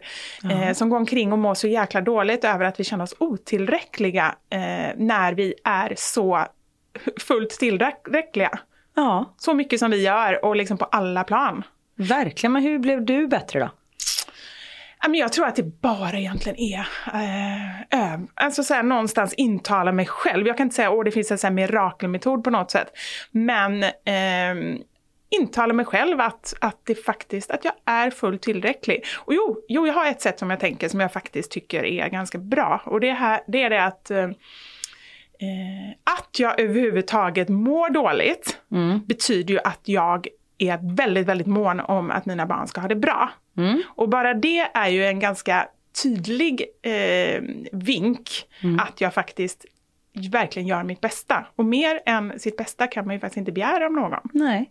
eh, 0.51 0.73
som 0.73 0.89
går 0.89 0.97
omkring 0.97 1.31
och 1.33 1.39
mår 1.39 1.53
så 1.53 1.67
jäkla 1.67 2.01
dåligt 2.01 2.43
över 2.45 2.65
att 2.65 2.79
vi 2.79 2.83
känner 2.83 3.03
oss 3.03 3.15
otillräckliga 3.19 4.35
eh, 4.49 4.59
när 4.97 5.33
vi 5.33 5.53
är 5.63 5.93
så 5.97 6.45
fullt 7.19 7.49
tillräckliga. 7.49 8.59
Ja, 8.95 9.33
Så 9.37 9.53
mycket 9.53 9.79
som 9.79 9.91
vi 9.91 10.03
gör 10.03 10.45
och 10.45 10.55
liksom 10.55 10.77
på 10.77 10.85
alla 10.85 11.23
plan. 11.23 11.63
verkligen. 11.95 12.53
Men 12.53 12.63
hur 12.63 12.79
blev 12.79 13.05
du 13.05 13.27
bättre 13.27 13.59
då? 13.59 13.69
Jag 15.07 15.33
tror 15.33 15.45
att 15.47 15.55
det 15.55 15.81
bara 15.81 16.17
egentligen 16.17 16.57
är 16.59 16.79
eh, 17.93 18.19
alltså 18.33 18.63
så 18.63 18.73
här, 18.73 18.83
någonstans 18.83 19.33
intala 19.33 19.91
mig 19.91 20.05
själv. 20.05 20.47
Jag 20.47 20.57
kan 20.57 20.63
inte 20.65 20.75
säga 20.75 20.91
att 20.91 21.05
det 21.05 21.11
finns 21.11 21.31
en 21.31 21.37
så 21.37 21.47
här 21.47 21.53
mirakelmetod 21.53 22.43
på 22.43 22.49
något 22.49 22.71
sätt. 22.71 22.87
Men 23.31 23.83
eh, 23.83 24.79
intala 25.29 25.73
mig 25.73 25.85
själv 25.85 26.21
att, 26.21 26.53
att 26.61 26.81
det 26.85 26.95
faktiskt, 26.95 27.51
att 27.51 27.65
jag 27.65 27.73
är 27.85 28.11
fullt 28.11 28.41
tillräcklig. 28.41 29.03
Och 29.17 29.33
jo, 29.33 29.57
jo, 29.67 29.87
jag 29.87 29.93
har 29.93 30.07
ett 30.07 30.21
sätt 30.21 30.39
som 30.39 30.49
jag 30.49 30.59
tänker 30.59 30.89
som 30.89 30.99
jag 30.99 31.13
faktiskt 31.13 31.51
tycker 31.51 31.85
är 31.85 32.09
ganska 32.09 32.37
bra. 32.37 32.81
Och 32.85 32.99
det, 32.99 33.11
här, 33.11 33.41
det 33.47 33.63
är 33.63 33.69
det 33.69 33.83
att 33.83 34.11
eh, 34.11 34.29
att 36.03 36.39
jag 36.39 36.59
överhuvudtaget 36.59 37.49
mår 37.49 37.89
dåligt 37.89 38.57
betyder 39.05 39.53
ju 39.53 39.59
att 39.63 39.81
jag 39.83 40.27
är 40.57 40.95
väldigt, 40.95 41.27
väldigt 41.27 41.47
mån 41.47 41.79
om 41.79 42.11
att 42.11 42.25
mina 42.25 42.45
barn 42.45 42.67
ska 42.67 42.81
ha 42.81 42.87
det 42.87 42.95
bra. 42.95 43.29
Och 43.87 44.09
bara 44.09 44.33
det 44.33 44.59
är 44.73 44.87
ju 44.87 45.05
en 45.05 45.19
ganska 45.19 45.67
tydlig 46.03 46.65
eh, 46.81 47.41
vink 47.71 48.29
att 48.79 49.01
jag 49.01 49.13
faktiskt 49.13 49.65
verkligen 50.31 50.67
gör 50.67 50.83
mitt 50.83 51.01
bästa. 51.01 51.45
Och 51.55 51.65
mer 51.65 51.99
än 52.05 52.39
sitt 52.39 52.57
bästa 52.57 52.87
kan 52.87 53.05
man 53.05 53.15
ju 53.15 53.19
faktiskt 53.19 53.37
inte 53.37 53.51
begära 53.51 53.85
av 53.85 53.91
någon. 53.91 54.19
Nej, 54.33 54.69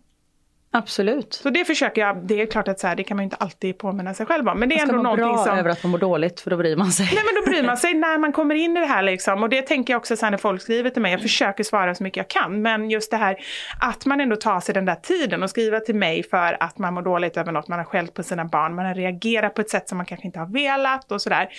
absolut. 0.71 1.33
Så 1.33 1.49
det 1.49 1.65
försöker 1.65 2.01
jag, 2.01 2.27
det 2.27 2.41
är 2.41 2.45
klart 2.45 2.67
att 2.67 2.79
så 2.79 2.87
här, 2.87 2.95
det 2.95 3.03
kan 3.03 3.17
man 3.17 3.23
ju 3.23 3.25
inte 3.25 3.35
alltid 3.35 3.77
påminna 3.77 4.13
sig 4.13 4.25
själv 4.25 4.47
om. 4.47 4.59
Men 4.59 4.69
det 4.69 4.75
är 4.75 4.79
Man 4.79 4.87
ska 4.87 4.97
ändå 4.97 5.03
någonting 5.03 5.45
som... 5.45 5.57
över 5.57 5.69
att 5.69 5.83
man 5.83 5.91
mår 5.91 5.97
dåligt 5.97 6.39
för 6.39 6.49
då 6.49 6.57
bryr 6.57 6.75
man 6.75 6.91
sig. 6.91 7.05
Nej 7.05 7.23
men 7.25 7.43
då 7.43 7.51
bryr 7.51 7.63
man 7.63 7.77
sig 7.85 7.93
när 7.93 8.17
man 8.17 8.31
kommer 8.31 8.55
in 8.55 8.77
i 8.77 8.79
det 8.79 8.85
här 8.85 9.01
liksom. 9.01 9.43
Och 9.43 9.49
det 9.49 9.61
tänker 9.61 9.93
jag 9.93 9.99
också 9.99 10.15
sen 10.15 10.31
när 10.31 10.37
folk 10.37 10.61
skriver 10.61 10.89
till 10.89 11.01
mig. 11.01 11.11
Jag 11.11 11.21
försöker 11.21 11.63
svara 11.63 11.95
så 11.95 12.03
mycket 12.03 12.17
jag 12.17 12.27
kan. 12.27 12.61
Men 12.61 12.89
just 12.89 13.11
det 13.11 13.17
här 13.17 13.37
att 13.79 14.05
man 14.05 14.21
ändå 14.21 14.35
tar 14.35 14.59
sig 14.59 14.73
den 14.73 14.85
där 14.85 14.95
tiden 14.95 15.43
och 15.43 15.49
skriva 15.49 15.79
till 15.79 15.95
mig 15.95 16.23
för 16.23 16.63
att 16.63 16.77
man 16.77 16.93
mår 16.93 17.01
dåligt 17.01 17.37
över 17.37 17.51
något. 17.51 17.67
Man 17.67 17.79
har 17.79 17.85
skällt 17.85 18.13
på 18.13 18.23
sina 18.23 18.45
barn. 18.45 18.75
Man 18.75 18.85
har 18.85 18.93
reagerat 18.93 19.53
på 19.53 19.61
ett 19.61 19.69
sätt 19.69 19.89
som 19.89 19.97
man 19.97 20.05
kanske 20.05 20.27
inte 20.27 20.39
har 20.39 20.53
velat 20.53 21.11
och 21.11 21.21
sådär. 21.21 21.49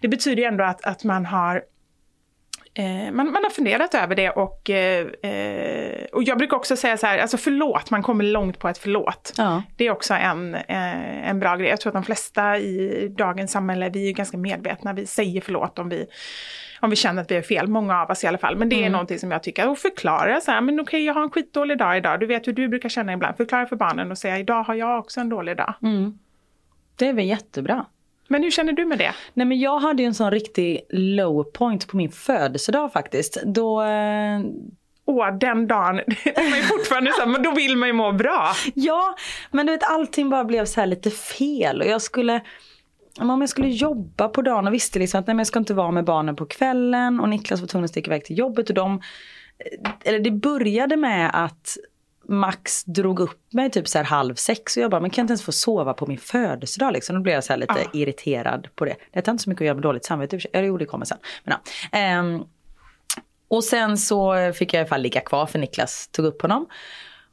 Det 0.00 0.08
betyder 0.08 0.42
ju 0.42 0.48
ändå 0.48 0.64
att, 0.64 0.84
att 0.84 1.04
man 1.04 1.26
har 1.26 1.62
Eh, 2.78 3.12
man, 3.12 3.32
man 3.32 3.44
har 3.44 3.50
funderat 3.50 3.94
över 3.94 4.14
det 4.14 4.30
och, 4.30 4.70
eh, 4.70 5.06
eh, 5.22 6.04
och 6.12 6.22
jag 6.22 6.38
brukar 6.38 6.56
också 6.56 6.76
säga 6.76 6.96
så 6.96 7.06
här, 7.06 7.18
alltså 7.18 7.36
förlåt, 7.36 7.90
man 7.90 8.02
kommer 8.02 8.24
långt 8.24 8.58
på 8.58 8.68
ett 8.68 8.78
förlåt. 8.78 9.32
Ja. 9.36 9.62
Det 9.76 9.86
är 9.86 9.90
också 9.90 10.14
en, 10.14 10.54
eh, 10.54 11.28
en 11.28 11.40
bra 11.40 11.56
grej. 11.56 11.68
Jag 11.68 11.80
tror 11.80 11.90
att 11.90 11.94
de 11.94 12.02
flesta 12.04 12.58
i 12.58 13.08
dagens 13.18 13.52
samhälle, 13.52 13.88
vi 13.88 14.08
är 14.08 14.12
ganska 14.12 14.36
medvetna, 14.36 14.92
vi 14.92 15.06
säger 15.06 15.40
förlåt 15.40 15.78
om 15.78 15.88
vi, 15.88 16.06
om 16.80 16.90
vi 16.90 16.96
känner 16.96 17.22
att 17.22 17.30
vi 17.30 17.36
är 17.36 17.42
fel, 17.42 17.68
många 17.68 18.02
av 18.02 18.10
oss 18.10 18.24
i 18.24 18.26
alla 18.26 18.38
fall. 18.38 18.56
Men 18.56 18.68
det 18.68 18.84
är 18.84 18.90
någonting 18.90 19.18
som 19.18 19.30
jag 19.30 19.42
tycker, 19.42 19.68
och 19.68 19.78
förklara 19.78 20.40
så 20.40 20.50
här, 20.50 20.60
men 20.60 20.80
okej 20.80 21.04
jag 21.04 21.14
har 21.14 21.22
en 21.22 21.30
skitdålig 21.30 21.78
dag 21.78 21.96
idag, 21.96 22.20
du 22.20 22.26
vet 22.26 22.46
hur 22.46 22.52
du 22.52 22.68
brukar 22.68 22.88
känna 22.88 23.12
ibland, 23.12 23.36
förklara 23.36 23.66
för 23.66 23.76
barnen 23.76 24.10
och 24.10 24.18
säga 24.18 24.38
idag 24.38 24.62
har 24.62 24.74
jag 24.74 24.98
också 24.98 25.20
en 25.20 25.28
dålig 25.28 25.56
dag. 25.56 25.74
Det 26.96 27.08
är 27.08 27.12
väl 27.12 27.24
jättebra. 27.24 27.86
Men 28.28 28.42
hur 28.42 28.50
känner 28.50 28.72
du 28.72 28.84
med 28.84 28.98
det? 28.98 29.14
Nej 29.34 29.46
men 29.46 29.60
jag 29.60 29.78
hade 29.78 30.02
ju 30.02 30.06
en 30.06 30.14
sån 30.14 30.30
riktig 30.30 30.80
low 30.90 31.44
point 31.44 31.88
på 31.88 31.96
min 31.96 32.12
födelsedag 32.12 32.92
faktiskt. 32.92 33.42
Då, 33.44 33.82
eh, 33.82 34.40
Åh, 35.08 35.38
den 35.38 35.66
dagen, 35.66 35.98
är 36.24 36.50
man 36.50 36.58
ju 36.58 36.64
fortfarande 36.64 37.12
så 37.12 37.20
här, 37.20 37.26
men 37.26 37.42
då 37.42 37.50
vill 37.50 37.76
man 37.76 37.88
ju 37.88 37.92
må 37.92 38.12
bra. 38.12 38.52
ja 38.74 39.16
men 39.50 39.66
du 39.66 39.72
vet 39.72 39.90
allting 39.90 40.30
bara 40.30 40.44
blev 40.44 40.64
så 40.64 40.80
här 40.80 40.86
lite 40.86 41.10
fel 41.10 41.80
och 41.80 41.86
jag 41.86 42.02
skulle 42.02 42.40
om 43.20 43.40
jag 43.40 43.50
skulle 43.50 43.68
jobba 43.68 44.28
på 44.28 44.42
dagen 44.42 44.66
och 44.66 44.74
visste 44.74 44.98
liksom 44.98 45.20
att 45.20 45.26
nej, 45.26 45.34
men 45.34 45.40
jag 45.40 45.46
ska 45.46 45.58
inte 45.58 45.74
vara 45.74 45.90
med 45.90 46.04
barnen 46.04 46.36
på 46.36 46.46
kvällen 46.46 47.20
och 47.20 47.28
Niklas 47.28 47.60
var 47.60 47.66
tvungen 47.66 47.84
att 47.84 47.90
sticka 47.90 48.10
iväg 48.10 48.24
till 48.24 48.38
jobbet 48.38 48.68
och 48.68 48.74
de 48.74 49.02
Eller 50.04 50.18
det 50.18 50.30
började 50.30 50.96
med 50.96 51.30
att 51.32 51.76
Max 52.28 52.84
drog 52.84 53.20
upp 53.20 53.52
mig 53.52 53.70
typ 53.70 53.88
så 53.88 53.98
här 53.98 54.04
halv 54.04 54.34
sex 54.34 54.76
och 54.76 54.82
jag 54.82 54.90
bara, 54.90 55.00
men 55.00 55.10
kan 55.10 55.22
jag 55.22 55.24
inte 55.24 55.32
ens 55.32 55.42
få 55.42 55.52
sova 55.52 55.94
på 55.94 56.06
min 56.06 56.18
födelsedag 56.18 56.92
liksom? 56.92 57.16
Då 57.16 57.22
blev 57.22 57.34
jag 57.34 57.44
så 57.44 57.52
här 57.52 57.60
lite 57.60 57.72
Ah. 57.74 57.90
irriterad 57.92 58.68
på 58.74 58.84
det. 58.84 58.96
Det 59.12 59.26
har 59.26 59.32
inte 59.32 59.44
så 59.44 59.50
mycket 59.50 59.60
att 59.62 59.66
göra 59.66 59.74
med 59.74 59.82
dåligt 59.82 60.04
samvete. 60.04 60.40
Ja, 60.52 60.60
jo 60.60 60.78
det 60.78 60.84
kommer 60.86 61.04
sen. 61.06 61.18
Men, 61.44 61.56
ja. 61.92 61.98
Ehm, 61.98 62.42
och 63.48 63.64
sen 63.64 63.98
så 63.98 64.34
fick 64.54 64.74
jag 64.74 64.78
i 64.78 64.80
alla 64.80 64.88
fall 64.88 65.02
ligga 65.02 65.20
kvar 65.20 65.46
för 65.46 65.58
Niklas 65.58 66.08
tog 66.08 66.26
upp 66.26 66.42
honom. 66.42 66.66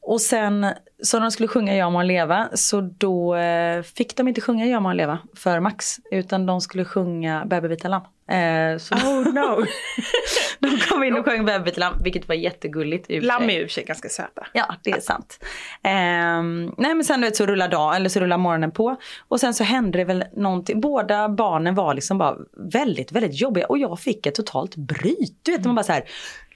Och 0.01 0.21
sen 0.21 0.67
så 1.03 1.17
när 1.17 1.21
de 1.21 1.31
skulle 1.31 1.47
sjunga 1.47 1.75
Jag 1.75 1.91
må 1.91 2.03
leva 2.03 2.49
så 2.53 2.81
då 2.81 3.35
eh, 3.35 3.81
fick 3.81 4.17
de 4.17 4.27
inte 4.27 4.41
sjunga 4.41 4.65
Jag 4.65 4.81
må 4.81 4.93
leva 4.93 5.19
för 5.35 5.59
Max. 5.59 5.95
Utan 6.11 6.45
de 6.45 6.61
skulle 6.61 6.85
sjunga 6.85 7.45
Bäbe 7.45 7.67
vita 7.67 7.87
lamm. 7.87 8.03
Eh, 8.27 8.77
så 8.77 8.95
Oh 8.95 9.33
no. 9.33 9.65
de 10.59 10.79
kom 10.79 11.03
in 11.03 11.17
och 11.17 11.25
sjöng 11.25 11.45
lamm 11.75 12.03
vilket 12.03 12.27
var 12.27 12.35
jättegulligt. 12.35 13.05
Lamm 13.09 13.49
är 13.49 13.59
ju 13.59 13.69
sig 13.69 13.83
ganska 13.83 14.09
söta. 14.09 14.47
Ja, 14.53 14.75
det 14.83 14.91
är 14.91 14.99
sant. 14.99 15.43
Ehm, 15.83 16.73
nej 16.77 16.95
men 16.95 17.03
sen 17.03 17.21
du 17.21 17.27
vet, 17.27 17.35
så 17.35 17.45
rullar 17.45 17.67
dagen, 17.67 17.95
eller 17.95 18.09
så 18.09 18.19
rullar 18.19 18.37
morgonen 18.37 18.71
på. 18.71 18.95
Och 19.27 19.39
sen 19.39 19.53
så 19.53 19.63
hände 19.63 19.97
det 19.97 20.05
väl 20.05 20.23
någonting. 20.35 20.81
Båda 20.81 21.29
barnen 21.29 21.75
var 21.75 21.93
liksom 21.93 22.17
bara 22.17 22.37
väldigt, 22.73 23.11
väldigt 23.11 23.41
jobbiga. 23.41 23.65
Och 23.65 23.77
jag 23.77 23.99
fick 23.99 24.25
ett 24.25 24.35
totalt 24.35 24.75
bryt. 24.75 25.39
Du 25.41 25.51
vet, 25.51 25.65
man 25.65 25.75
bara 25.75 25.83
så 25.83 25.93
här. 25.93 26.03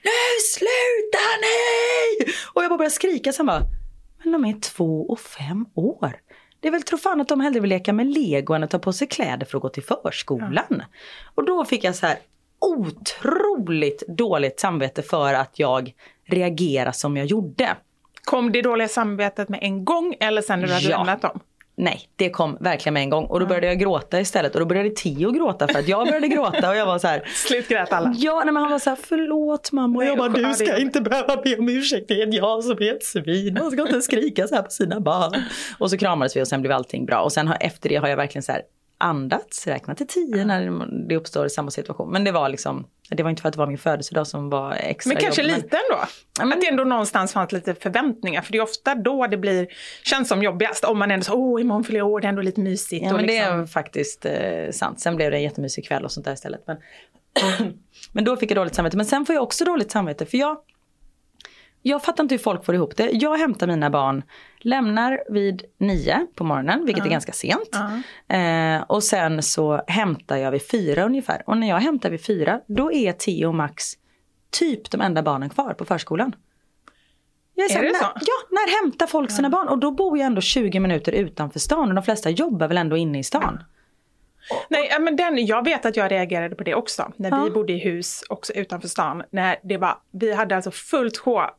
Nu 0.02 0.10
sluta 0.54 1.24
nej! 1.40 2.34
Och 2.52 2.62
jag 2.62 2.70
bara 2.70 2.78
började 2.78 2.94
skrika. 2.94 3.32
Sen 3.32 3.46
bara, 3.46 3.62
men 4.22 4.32
de 4.32 4.44
är 4.44 4.60
två 4.60 5.06
och 5.08 5.20
fem 5.20 5.66
år. 5.74 6.16
Det 6.60 6.68
är 6.68 6.72
väl 6.72 6.82
tro 6.82 6.98
fan 6.98 7.20
att 7.20 7.28
de 7.28 7.40
hellre 7.40 7.60
vill 7.60 7.70
leka 7.70 7.92
med 7.92 8.06
lego 8.06 8.54
än 8.54 8.62
att 8.64 8.70
ta 8.70 8.78
på 8.78 8.92
sig 8.92 9.08
kläder 9.08 9.46
för 9.46 9.58
att 9.58 9.62
gå 9.62 9.68
till 9.68 9.82
förskolan. 9.82 10.82
Och 11.34 11.44
då 11.44 11.64
fick 11.64 11.84
jag 11.84 11.94
så 11.94 12.06
här 12.06 12.18
otroligt 12.60 14.02
dåligt 14.08 14.60
samvete 14.60 15.02
för 15.02 15.34
att 15.34 15.58
jag 15.58 15.94
reagerade 16.26 16.92
som 16.92 17.16
jag 17.16 17.26
gjorde. 17.26 17.76
Kom 18.24 18.52
det 18.52 18.62
dåliga 18.62 18.88
samvetet 18.88 19.48
med 19.48 19.58
en 19.62 19.84
gång 19.84 20.14
eller 20.20 20.42
sen 20.42 20.60
när 20.60 20.66
du 20.66 20.72
hade 20.72 20.88
Ja. 20.88 20.96
lämnat 20.98 21.22
dem? 21.22 21.40
Nej, 21.80 22.00
det 22.16 22.30
kom 22.30 22.56
verkligen 22.60 22.94
med 22.94 23.02
en 23.02 23.10
gång. 23.10 23.24
Och 23.24 23.40
då 23.40 23.46
började 23.46 23.66
jag 23.66 23.78
gråta 23.78 24.20
istället. 24.20 24.54
Och 24.54 24.60
då 24.60 24.66
började 24.66 24.90
Tio 24.90 25.30
gråta 25.30 25.68
för 25.68 25.78
att 25.78 25.88
jag 25.88 26.06
började 26.06 26.28
gråta. 26.28 26.70
Och 26.70 26.76
jag 26.76 26.86
var 26.86 26.98
så 26.98 27.08
här. 27.08 27.22
Slut 27.48 27.68
grät 27.68 27.92
alla. 27.92 28.14
Ja, 28.16 28.42
nej, 28.44 28.54
men 28.54 28.62
han 28.62 28.72
var 28.72 28.78
så 28.78 28.90
här, 28.90 28.98
förlåt 29.02 29.72
mamma. 29.72 29.98
Och 29.98 30.04
jag 30.04 30.18
bara, 30.18 30.28
du 30.28 30.54
ska 30.54 30.78
inte 30.78 31.00
behöva 31.00 31.36
be 31.36 31.56
om 31.56 31.68
ursäkt. 31.68 32.08
Det 32.08 32.22
är 32.22 32.34
jag 32.34 32.64
som 32.64 32.82
är 32.82 32.94
ett 32.94 33.04
svin. 33.04 33.58
Man 33.60 33.70
ska 33.70 33.82
inte 33.82 34.00
skrika 34.00 34.48
så 34.48 34.54
här 34.54 34.62
på 34.62 34.70
sina 34.70 35.00
barn. 35.00 35.42
Och 35.78 35.90
så 35.90 35.98
kramades 35.98 36.36
vi 36.36 36.42
och 36.42 36.48
sen 36.48 36.60
blev 36.60 36.72
allting 36.72 37.06
bra. 37.06 37.20
Och 37.20 37.32
sen 37.32 37.48
har, 37.48 37.56
efter 37.60 37.88
det 37.88 37.96
har 37.96 38.08
jag 38.08 38.16
verkligen 38.16 38.42
så 38.42 38.52
här 38.52 38.62
andats, 38.98 39.66
räkna 39.66 39.94
till 39.94 40.06
tio 40.06 40.44
när 40.44 40.86
det 41.08 41.16
uppstår 41.16 41.48
samma 41.48 41.70
situation. 41.70 42.10
Men 42.12 42.24
det 42.24 42.32
var 42.32 42.48
liksom, 42.48 42.86
det 43.10 43.22
var 43.22 43.30
inte 43.30 43.42
för 43.42 43.48
att 43.48 43.52
det 43.54 43.58
var 43.58 43.66
min 43.66 43.78
födelsedag 43.78 44.26
som 44.26 44.50
var 44.50 44.72
extra 44.72 45.08
Men 45.14 45.22
kanske 45.22 45.42
jobb, 45.42 45.56
lite 45.56 45.76
ändå. 45.76 46.04
men- 46.38 46.52
Att 46.52 46.60
det 46.60 46.68
ändå 46.68 46.84
någonstans 46.84 47.32
fanns 47.32 47.52
lite 47.52 47.74
förväntningar. 47.74 48.42
För 48.42 48.52
det 48.52 48.58
är 48.58 48.62
ofta 48.62 48.94
då 48.94 49.26
det 49.26 49.36
blir, 49.36 49.66
känns 50.04 50.28
som 50.28 50.42
jobbigast. 50.42 50.84
Om 50.84 50.98
man 50.98 51.10
ändå 51.10 51.24
så, 51.24 51.34
åh 51.34 51.60
imorgon 51.60 51.84
fyller 51.84 51.98
jag 51.98 52.08
år, 52.08 52.20
det 52.20 52.26
är 52.26 52.28
ändå 52.28 52.42
lite 52.42 52.60
mysigt. 52.60 53.04
Ja 53.06 53.12
men 53.12 53.26
det 53.26 53.32
liksom, 53.32 53.60
är 53.60 53.66
faktiskt 53.66 54.24
eh, 54.26 54.70
sant. 54.70 55.00
Sen 55.00 55.16
blev 55.16 55.30
det 55.30 55.36
en 55.36 55.42
jättemysig 55.42 55.86
kväll 55.88 56.04
och 56.04 56.12
sånt 56.12 56.24
där 56.26 56.32
istället. 56.32 56.60
Men, 56.66 56.76
men 58.12 58.24
då 58.24 58.36
fick 58.36 58.50
jag 58.50 58.56
dåligt 58.56 58.74
samvete. 58.74 58.96
Men 58.96 59.06
sen 59.06 59.26
får 59.26 59.34
jag 59.34 59.42
också 59.42 59.64
dåligt 59.64 59.90
samvete 59.90 60.26
för 60.26 60.38
jag 60.38 60.56
jag 61.82 62.02
fattar 62.02 62.24
inte 62.24 62.34
hur 62.34 62.38
folk 62.42 62.64
får 62.64 62.74
ihop 62.74 62.96
det. 62.96 63.10
Jag 63.12 63.36
hämtar 63.38 63.66
mina 63.66 63.90
barn, 63.90 64.22
lämnar 64.58 65.20
vid 65.28 65.62
nio 65.78 66.26
på 66.34 66.44
morgonen, 66.44 66.84
vilket 66.84 67.04
är 67.06 67.10
ganska 67.10 67.32
sent. 67.32 67.76
Eh, 68.28 68.82
och 68.88 69.02
sen 69.04 69.42
så 69.42 69.82
hämtar 69.86 70.36
jag 70.36 70.50
vid 70.50 70.70
fyra 70.70 71.04
ungefär. 71.04 71.42
Och 71.46 71.56
när 71.56 71.68
jag 71.68 71.78
hämtar 71.78 72.10
vid 72.10 72.24
fyra, 72.24 72.60
då 72.66 72.92
är 72.92 73.12
Theo 73.12 73.48
och 73.48 73.54
Max 73.54 73.84
typ 74.50 74.90
de 74.90 75.00
enda 75.00 75.22
barnen 75.22 75.48
kvar 75.48 75.74
på 75.74 75.84
förskolan. 75.84 76.34
Jag 77.54 77.64
Är 77.64 77.68
så 77.68 77.74
här, 77.74 77.82
det 77.84 77.90
när, 77.92 77.98
så? 77.98 78.06
Ja, 78.14 78.34
när 78.50 78.82
hämtar 78.82 79.06
folk 79.06 79.30
sina 79.30 79.50
barn? 79.50 79.68
Och 79.68 79.78
då 79.78 79.90
bor 79.90 80.18
jag 80.18 80.26
ändå 80.26 80.40
20 80.40 80.80
minuter 80.80 81.12
utanför 81.12 81.58
stan 81.58 81.88
och 81.88 81.94
de 81.94 82.02
flesta 82.04 82.30
jobbar 82.30 82.68
väl 82.68 82.78
ändå 82.78 82.96
inne 82.96 83.18
i 83.18 83.24
stan. 83.24 83.62
Nej, 84.68 84.88
ja, 84.90 84.98
men 84.98 85.16
den, 85.16 85.46
jag 85.46 85.64
vet 85.64 85.86
att 85.86 85.96
jag 85.96 86.10
reagerade 86.12 86.56
på 86.56 86.64
det 86.64 86.74
också. 86.74 87.12
När 87.16 87.30
Ja. 87.30 87.44
vi 87.44 87.50
bodde 87.50 87.72
i 87.72 87.78
hus 87.78 88.24
också 88.28 88.52
utanför 88.52 88.88
stan. 88.88 89.22
När 89.30 89.56
det 89.62 89.76
var, 89.76 89.98
vi 90.12 90.32
hade 90.34 90.56
alltså 90.56 90.70
fullt 90.70 91.16
sjå 91.18 91.50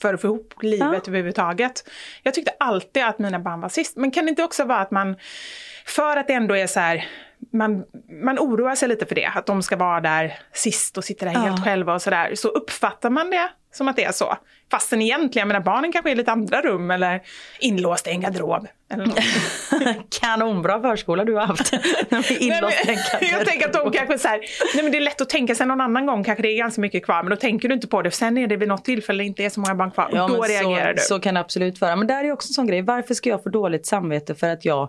för 0.00 0.14
att 0.14 0.20
få 0.20 0.26
ihop 0.26 0.54
livet 0.62 0.90
Ja. 0.92 1.00
överhuvudtaget. 1.08 1.88
Jag 2.22 2.34
tyckte 2.34 2.52
alltid 2.60 3.04
att 3.04 3.18
mina 3.18 3.38
barn 3.38 3.60
var 3.60 3.68
sist. 3.68 3.96
Men 3.96 4.10
kan 4.10 4.24
det 4.24 4.30
inte 4.30 4.44
också 4.44 4.64
vara 4.64 4.78
att 4.78 4.90
man, 4.90 5.16
för 5.86 6.16
att 6.16 6.26
det 6.26 6.32
ändå 6.32 6.56
är 6.56 6.66
så 6.66 6.80
här, 6.80 7.08
man, 7.52 7.84
man 8.24 8.38
oroar 8.38 8.74
sig 8.74 8.88
lite 8.88 9.06
för 9.06 9.14
det, 9.14 9.26
att 9.26 9.46
de 9.46 9.62
ska 9.62 9.76
vara 9.76 10.00
där 10.00 10.38
sist 10.52 10.98
och 10.98 11.04
sitta 11.04 11.24
där 11.26 11.32
helt 11.32 11.58
Ja. 11.58 11.64
själva 11.64 11.94
och 11.94 12.02
sådär. 12.02 12.34
Så 12.34 12.48
uppfattar 12.48 13.10
man 13.10 13.30
det 13.30 13.48
som 13.72 13.88
att 13.88 13.96
det 13.96 14.04
är 14.04 14.12
så. 14.12 14.36
Fastän 14.70 15.02
egentligen, 15.02 15.48
menar 15.48 15.60
barnen 15.60 15.92
kanske 15.92 16.10
är 16.10 16.12
i 16.12 16.14
lite 16.14 16.32
andra 16.32 16.60
rum 16.60 16.90
eller 16.90 17.22
inlåsta 17.60 18.10
i 18.10 18.12
en 18.12 18.20
garderob. 18.20 18.66
Kanonbra 20.20 20.80
förskola 20.80 21.24
du 21.24 21.34
har 21.34 21.46
haft. 21.46 21.72
Jag 23.30 23.46
tänker 23.46 23.66
att 23.66 23.72
de 23.72 23.92
kanske 23.92 24.18
så 24.18 24.28
här, 24.28 24.38
nej 24.74 24.82
men 24.82 24.92
det 24.92 24.98
är 24.98 25.02
lätt 25.02 25.20
att 25.20 25.28
tänka 25.28 25.54
sig 25.54 25.66
någon 25.66 25.80
annan 25.80 26.06
gång 26.06 26.24
kanske 26.24 26.42
det 26.42 26.48
är 26.48 26.56
ganska 26.56 26.80
mycket 26.80 27.04
kvar 27.04 27.22
men 27.22 27.30
då 27.30 27.36
tänker 27.36 27.68
du 27.68 27.74
inte 27.74 27.86
på 27.86 28.02
det. 28.02 28.10
Sen 28.10 28.38
är 28.38 28.46
det 28.46 28.56
vid 28.56 28.68
något 28.68 28.84
tillfälle 28.84 29.24
inte 29.24 29.44
är 29.44 29.50
så 29.50 29.60
många 29.60 29.74
barn 29.74 29.90
kvar 29.90 30.04
och 30.04 30.16
Ja, 30.16 30.28
då 30.28 30.42
reagerar 30.42 30.94
så, 30.94 31.00
du. 31.00 31.02
Så 31.02 31.20
kan 31.20 31.34
det 31.34 31.40
absolut 31.40 31.80
vara. 31.80 31.96
Men 31.96 32.06
där 32.06 32.24
är 32.24 32.32
också 32.32 32.50
en 32.50 32.54
sån 32.54 32.66
grej. 32.66 32.82
Varför 32.82 33.14
ska 33.14 33.30
jag 33.30 33.42
få 33.42 33.48
dåligt 33.48 33.86
samvete 33.86 34.34
för 34.34 34.48
att 34.48 34.64
jag 34.64 34.88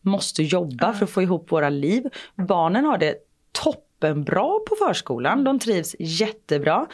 måste 0.00 0.42
jobba 0.42 0.92
för 0.92 1.04
att 1.04 1.10
få 1.10 1.22
ihop 1.22 1.52
våra 1.52 1.68
liv? 1.68 2.04
Barnen 2.34 2.84
har 2.84 2.98
det 2.98 3.14
toppenbra 3.52 4.58
på 4.68 4.76
förskolan. 4.86 5.44
De 5.44 5.58
trivs 5.58 5.96
jättebra. 5.98 6.86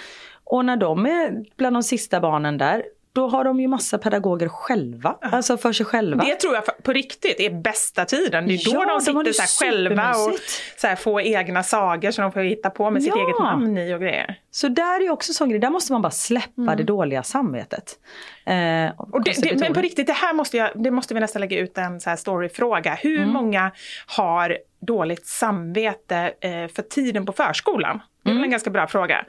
Och 0.45 0.65
när 0.65 0.77
de 0.77 1.07
är 1.07 1.45
bland 1.57 1.77
de 1.77 1.83
sista 1.83 2.21
barnen 2.21 2.59
där, 2.59 2.85
då 3.13 3.29
har 3.29 3.45
de 3.45 3.61
ju 3.61 3.69
massa 3.69 3.99
pedagoger 3.99 4.49
själva. 4.49 5.17
Alltså 5.23 5.57
för 5.57 5.73
sig 5.73 5.87
själva. 5.87 6.25
Det 6.25 6.35
tror 6.35 6.55
jag 6.55 6.83
på 6.83 6.93
riktigt 6.93 7.41
är 7.41 7.51
bästa 7.51 8.05
tiden. 8.05 8.47
Det 8.47 8.55
är 8.55 8.75
då 8.75 8.83
Ja, 8.83 8.87
de 8.95 9.01
sitter 9.01 9.33
så 9.33 9.43
här 9.43 9.71
själva 9.71 10.11
och 10.11 10.35
så 10.77 10.87
här 10.87 10.97
får 10.97 11.21
egna 11.21 11.63
sagor 11.63 12.11
som 12.11 12.23
de 12.23 12.33
får 12.33 12.41
hitta 12.41 12.71
på 12.71 12.91
med 12.91 13.03
sitt 13.03 13.13
Ja. 13.17 13.25
eget 13.25 13.39
namn 13.39 13.79
i 13.79 13.95
och 13.95 14.01
grejer. 14.01 14.41
Så 14.51 14.69
där 14.69 15.01
är 15.07 15.11
också 15.11 15.33
sån 15.33 15.49
grej, 15.49 15.59
där 15.59 15.71
måste 15.71 15.93
man 15.93 16.03
bara 16.03 16.11
släppa 16.11 16.75
det 16.77 16.83
dåliga 16.83 17.23
samvetet. 17.23 17.99
Eh, 18.47 18.55
Mm. 18.55 18.93
Och 18.97 19.23
det, 19.25 19.43
det, 19.43 19.61
men 19.61 19.75
på 19.75 19.81
riktigt, 19.81 20.07
det 20.07 20.13
här 20.13 20.35
måste, 20.35 20.57
jag, 20.57 20.71
det 20.75 20.91
måste 20.91 21.15
vi 21.15 21.21
nästan 21.21 21.41
lägga 21.41 21.59
ut 21.59 21.79
en 21.79 22.01
så 22.01 22.11
här 22.11 22.17
storyfråga. 22.17 22.95
Hur 22.95 23.19
Mm. 23.19 23.31
många 23.33 23.71
har 24.07 24.59
dåligt 24.81 25.27
samvete 25.27 26.17
eh, 26.41 26.51
för 26.75 26.83
tiden 26.83 27.27
på 27.27 27.33
förskolan? 27.33 28.01
Det 28.25 28.31
är 28.31 28.33
Mm. 28.33 28.40
väl 28.40 28.45
en 28.45 28.50
ganska 28.50 28.71
bra 28.71 28.87
fråga. 28.87 29.25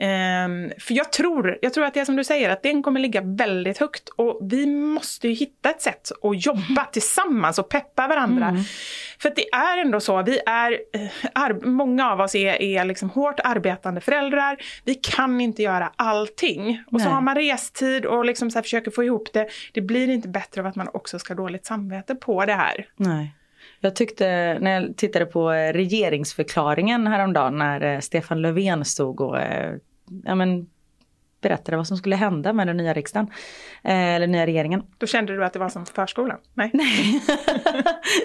Ehm, 0.00 0.70
för 0.78 0.94
jag 0.94 1.12
tror, 1.12 1.58
jag 1.62 1.74
tror 1.74 1.84
att 1.84 1.94
det 1.94 2.00
är 2.00 2.04
som 2.04 2.16
du 2.16 2.24
säger, 2.24 2.50
att 2.50 2.62
den 2.62 2.82
kommer 2.82 3.00
ligga 3.00 3.20
väldigt 3.20 3.78
högt. 3.78 4.08
Och 4.08 4.38
vi 4.42 4.66
måste 4.66 5.28
ju 5.28 5.34
hitta 5.34 5.70
ett 5.70 5.82
sätt 5.82 6.10
att 6.22 6.46
jobba 6.46 6.84
tillsammans 6.92 7.58
och 7.58 7.68
peppa 7.68 8.08
varandra. 8.08 8.46
Mm. 8.48 8.62
För 9.18 9.32
det 9.36 9.48
är 9.54 9.78
ändå 9.78 10.00
så, 10.00 10.22
vi 10.22 10.40
är, 10.46 10.72
eh, 10.72 11.00
ar- 11.34 11.66
många 11.66 12.10
av 12.12 12.20
oss 12.20 12.34
är, 12.34 12.62
är 12.62 12.84
liksom 12.84 13.10
hårt 13.10 13.40
arbetande 13.44 14.00
föräldrar. 14.00 14.56
Vi 14.84 14.94
kan 14.94 15.40
inte 15.40 15.62
göra 15.62 15.92
allting. 15.96 16.82
Och 16.86 17.00
så 17.00 17.04
Nej. 17.06 17.14
har 17.14 17.20
man 17.20 17.34
restid 17.34 18.06
och 18.06 18.24
liksom 18.24 18.50
så 18.50 18.62
försöker 18.62 18.90
få 18.90 19.04
ihop 19.04 19.32
det. 19.32 19.48
Det 19.72 19.80
blir 19.80 20.08
inte 20.10 20.28
bättre 20.28 20.60
av 20.60 20.66
att 20.66 20.76
man 20.76 20.88
också 20.94 21.18
ska 21.18 21.34
ha 21.34 21.42
dåligt 21.42 21.66
samvete 21.66 22.14
på 22.14 22.44
det 22.44 22.54
här. 22.54 22.86
Nej. 22.96 23.34
Jag 23.80 23.96
tyckte 23.96 24.58
när 24.60 24.80
jag 24.80 24.96
tittade 24.96 25.26
på 25.26 25.52
eh, 25.52 25.72
regeringsförklaringen 25.72 27.06
häromdagen 27.06 27.58
när 27.58 27.94
eh, 27.94 28.00
Stefan 28.00 28.42
Löfven 28.42 28.84
stod 28.84 29.20
och 29.20 29.40
eh, 29.40 29.76
ja, 30.24 30.34
men, 30.34 30.66
berättade 31.40 31.76
vad 31.76 31.86
som 31.86 31.96
skulle 31.96 32.16
hända 32.16 32.52
med 32.52 32.66
den 32.66 32.76
nya 32.76 32.92
riksdagen. 32.92 33.30
Eh, 33.84 34.14
eller 34.14 34.26
nya 34.26 34.46
regeringen. 34.46 34.82
Då 34.98 35.06
kände 35.06 35.36
du 35.36 35.44
att 35.44 35.52
det 35.52 35.58
var 35.58 35.68
som 35.68 35.86
förskolan? 35.86 36.38
Nej. 36.54 36.70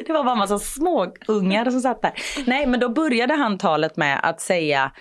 det 0.06 0.14
var 0.14 0.24
bara 0.24 0.32
en 0.32 0.38
massa 0.38 0.60
små 0.60 1.14
ungar 1.28 1.70
som 1.70 1.82
satt 1.82 2.02
där. 2.02 2.14
Nej 2.48 2.68
men 2.68 2.80
då 2.80 2.90
började 2.90 3.34
han 3.34 3.58
talet 3.58 3.98
med 3.98 4.20
att 4.24 4.42
säga 4.42 4.92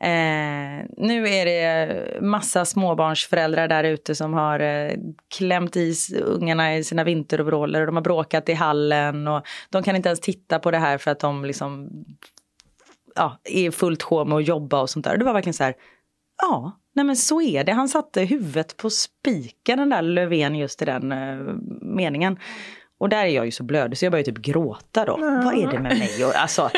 eh, 0.00 0.86
nu 0.96 1.28
är 1.28 1.44
det 1.44 2.20
massa 2.20 2.64
småbarnsföräldrar 2.64 3.68
där 3.68 3.84
ute 3.84 4.14
som 4.14 4.34
har 4.34 4.60
eh, 4.60 4.92
klämt 5.36 5.76
i 5.76 5.94
ungarna 6.24 6.76
i 6.76 6.84
sina 6.84 7.04
vinteroveraller 7.04 7.80
och 7.80 7.86
de 7.86 7.96
har 7.96 8.02
bråkat 8.02 8.48
i 8.48 8.54
hallen 8.54 9.28
och 9.28 9.46
de 9.70 9.82
kan 9.82 9.96
inte 9.96 10.08
ens 10.08 10.20
titta 10.20 10.58
på 10.58 10.70
det 10.70 10.78
här 10.78 10.98
för 10.98 11.10
att 11.10 11.20
de 11.20 11.44
liksom 11.44 11.90
ja, 13.14 13.38
är 13.44 13.70
fullt 13.70 14.02
sjå 14.02 14.24
med 14.24 14.38
att 14.38 14.48
jobba 14.48 14.80
och 14.80 14.90
sånt 14.90 15.04
där. 15.04 15.16
Det 15.16 15.24
var 15.24 15.32
verkligen 15.32 15.54
så 15.54 15.64
här, 15.64 15.74
ja, 16.42 16.72
nej 16.94 17.04
men 17.04 17.16
så 17.16 17.40
är 17.42 17.64
det. 17.64 17.72
Han 17.72 17.88
satte 17.88 18.20
huvudet 18.20 18.76
på 18.76 18.90
spiken 18.90 19.78
den 19.78 19.90
där 19.90 20.02
Löfven 20.02 20.54
just 20.54 20.82
i 20.82 20.84
den 20.84 21.12
eh, 21.12 21.36
meningen. 21.82 22.38
Och 22.98 23.08
där 23.08 23.24
är 23.24 23.28
jag 23.28 23.44
ju 23.44 23.50
så 23.50 23.62
blödig 23.62 23.98
så 23.98 24.04
jag 24.04 24.12
börjar 24.12 24.24
typ 24.24 24.38
gråta 24.38 25.04
då. 25.04 25.16
Vad 25.16 25.58
är 25.58 25.70
det 25.70 25.78
med 25.78 25.98
mig? 25.98 26.24
Och, 26.24 26.36
alltså, 26.36 26.70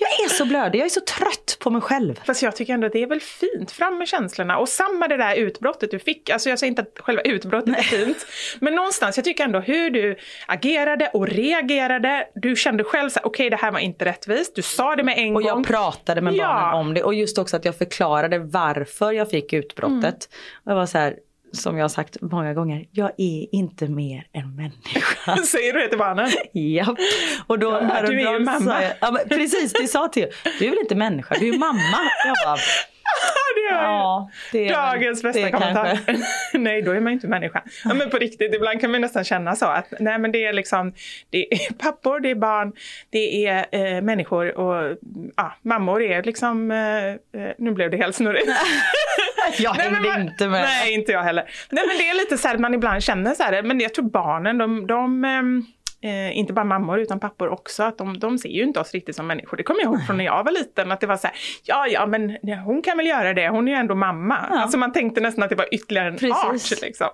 jag 0.00 0.24
är 0.24 0.28
så 0.28 0.44
blödig, 0.44 0.78
jag 0.78 0.86
är 0.86 0.90
så 0.90 1.00
trött 1.00 1.56
på 1.60 1.70
mig 1.70 1.80
själv. 1.82 2.20
Fast 2.26 2.42
jag 2.42 2.56
tycker 2.56 2.72
ändå 2.74 2.86
att 2.86 2.92
det 2.92 3.02
är 3.02 3.06
väl 3.06 3.20
fint, 3.20 3.70
fram 3.70 3.98
med 3.98 4.08
känslorna. 4.08 4.58
Och 4.58 4.68
samma 4.68 5.08
det 5.08 5.16
där 5.16 5.34
utbrottet 5.36 5.90
du 5.90 5.98
fick, 5.98 6.30
alltså 6.30 6.48
jag 6.50 6.58
säger 6.58 6.68
inte 6.68 6.82
att 6.82 6.98
själva 7.04 7.22
utbrottet 7.22 7.78
är 7.78 7.82
fint. 7.82 8.26
Men 8.60 8.74
någonstans, 8.74 9.16
jag 9.16 9.24
tycker 9.24 9.44
ändå 9.44 9.60
hur 9.60 9.90
du 9.90 10.16
agerade 10.46 11.10
och 11.14 11.28
reagerade. 11.28 12.26
Du 12.34 12.56
kände 12.56 12.84
själv 12.84 13.08
så 13.10 13.18
här, 13.20 13.26
okej 13.26 13.50
det 13.50 13.56
här 13.56 13.70
var 13.70 13.78
inte 13.78 14.04
rättvist. 14.04 14.54
Du 14.54 14.62
sa 14.62 14.96
det 14.96 15.02
med 15.04 15.18
en 15.18 15.36
Och 15.36 15.42
gång. 15.42 15.48
jag 15.48 15.66
pratade 15.66 16.20
med 16.20 16.34
Ja. 16.34 16.46
barnen 16.46 16.74
om 16.80 16.94
det 16.94 17.02
och 17.02 17.14
just 17.14 17.38
också 17.38 17.56
att 17.56 17.64
jag 17.64 17.76
förklarade 17.78 18.38
varför 18.38 19.12
jag 19.12 19.30
fick 19.30 19.52
utbrottet. 19.52 20.28
Och 20.64 20.70
jag 20.70 20.76
var 20.76 20.86
så 20.86 20.98
här, 20.98 21.14
som 21.52 21.76
jag 21.76 21.84
har 21.84 21.88
sagt 21.88 22.16
många 22.20 22.54
gånger, 22.54 22.86
jag 22.92 23.10
är 23.18 23.54
inte 23.54 23.88
mer 23.88 24.26
än 24.32 24.56
människa. 24.56 25.36
Säger 25.44 25.72
du 25.72 25.80
det 25.80 25.88
till 25.88 25.98
barnen? 25.98 26.30
Japp. 26.52 26.96
Och 27.46 27.58
då, 27.58 27.68
Ja, 27.70 28.02
du 28.06 28.20
är 28.20 28.32
ju 28.32 28.38
mamma. 28.44 28.82
Jag, 28.82 28.92
ja, 29.00 29.18
precis, 29.28 29.72
det 29.72 29.88
sa 29.88 30.08
till 30.08 30.26
Du 30.58 30.66
är 30.66 30.70
väl 30.70 30.78
inte 30.78 30.94
människa, 30.94 31.34
du 31.40 31.48
är 31.48 31.58
mamma. 31.58 31.80
Jag 32.26 32.36
bara, 32.46 32.56
det 33.54 33.74
gör 33.74 33.82
ja, 33.82 34.30
det 34.52 34.68
är 34.68 34.72
Dagens 34.74 35.22
bästa 35.22 35.40
det 35.44 35.50
kommentar. 35.50 35.98
nej, 36.58 36.82
då 36.82 36.90
är 36.92 37.00
man 37.00 37.12
inte 37.12 37.26
människa. 37.28 37.62
Ja, 37.84 37.94
men 37.94 38.10
på 38.10 38.16
riktigt, 38.18 38.54
ibland 38.54 38.80
kan 38.80 38.90
man 38.90 39.00
nästan 39.00 39.24
känna 39.24 39.56
så 39.56 39.66
att 39.66 39.92
nej, 40.00 40.18
men 40.18 40.32
det 40.32 40.44
är 40.44 40.52
liksom 40.52 40.92
det 41.30 41.52
är 41.52 41.72
pappor, 41.78 42.20
det 42.20 42.30
är 42.30 42.34
barn, 42.34 42.72
det 43.10 43.46
är 43.46 43.66
eh, 43.72 44.02
människor 44.02 44.58
och 44.58 44.96
ja, 45.36 45.52
mammor 45.62 46.02
är 46.02 46.22
liksom, 46.22 46.70
eh, 46.70 47.06
eh, 47.42 47.52
nu 47.58 47.70
blev 47.72 47.90
det 47.90 47.96
helt 47.96 48.14
snurrigt. 48.16 48.48
Jag 49.58 49.76
Nej, 49.76 49.86
hängde 49.90 50.08
man- 50.08 50.20
inte 50.22 50.48
med. 50.48 50.62
Nej, 50.62 50.94
inte 50.94 51.12
jag 51.12 51.22
heller. 51.22 51.44
Nej, 51.70 51.84
men 51.88 51.98
det 51.98 52.08
är 52.08 52.14
lite 52.14 52.38
så 52.38 52.48
här 52.48 52.54
att 52.54 52.60
man 52.60 52.74
ibland 52.74 53.02
känner 53.02 53.34
så 53.34 53.42
här, 53.42 53.62
men 53.62 53.80
jag 53.80 53.94
tror 53.94 54.04
barnen, 54.04 54.58
de, 54.58 54.86
de 54.86 55.24
ehm, 55.24 55.64
Eh, 56.02 56.38
inte 56.38 56.52
bara 56.52 56.64
mammor 56.64 57.00
utan 57.00 57.20
pappor 57.20 57.48
också, 57.48 57.82
att 57.82 57.98
de, 57.98 58.18
de 58.18 58.38
ser 58.38 58.48
ju 58.48 58.62
inte 58.62 58.80
oss 58.80 58.92
riktigt 58.92 59.16
som 59.16 59.26
människor. 59.26 59.56
Det 59.56 59.62
kommer 59.62 59.80
jag 59.80 59.92
ihåg 59.92 60.06
från 60.06 60.16
när 60.16 60.24
jag 60.24 60.44
var 60.44 60.52
liten, 60.52 60.92
att 60.92 61.00
det 61.00 61.06
var 61.06 61.16
så 61.16 61.26
här, 61.26 61.36
ja 61.64 61.86
ja 61.86 62.06
men 62.06 62.36
hon 62.64 62.82
kan 62.82 62.96
väl 62.96 63.06
göra 63.06 63.34
det, 63.34 63.48
hon 63.48 63.68
är 63.68 63.72
ju 63.72 63.78
ändå 63.78 63.94
mamma. 63.94 64.46
Ja. 64.50 64.58
Alltså 64.60 64.78
man 64.78 64.92
tänkte 64.92 65.20
nästan 65.20 65.42
att 65.44 65.50
det 65.50 65.56
var 65.56 65.74
ytterligare 65.74 66.08
en 66.08 66.16
Precis. 66.16 66.72
art. 66.72 66.82
Liksom. 66.82 67.08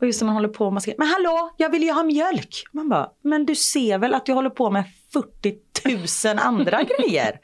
Och 0.00 0.06
just 0.06 0.20
när 0.20 0.26
man 0.26 0.34
håller 0.34 0.48
på 0.48 0.66
och 0.66 0.72
man 0.72 0.80
ska, 0.82 0.92
men 0.98 1.08
hallå, 1.08 1.54
jag 1.56 1.70
vill 1.70 1.82
ju 1.82 1.92
ha 1.92 2.02
mjölk. 2.02 2.64
Man 2.72 2.88
bara, 2.88 3.10
men 3.22 3.46
du 3.46 3.54
ser 3.54 3.98
väl 3.98 4.14
att 4.14 4.26
du 4.26 4.32
håller 4.32 4.50
på 4.50 4.70
med 4.70 4.84
40 5.12 6.28
000 6.28 6.38
andra 6.38 6.82
grejer. 6.98 7.40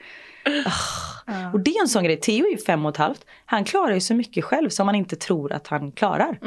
Ah. 1.27 1.53
Och 1.53 1.61
det 1.61 1.71
är 1.71 1.81
en 1.81 1.89
sån 1.89 2.05
grej, 2.05 2.21
Theo 2.21 2.47
är 2.47 2.51
ju 2.51 2.59
fem 2.59 2.85
och 2.87 2.91
ett 2.91 2.97
halvt. 2.97 3.27
Han 3.45 3.65
klarar 3.65 3.95
ju 3.95 4.01
så 4.01 4.15
mycket 4.15 4.45
själv 4.45 4.69
som 4.69 4.87
man 4.87 4.95
inte 4.95 5.17
tror 5.17 5.53
att 5.53 5.67
han 5.67 5.93
klarar. 5.93 6.39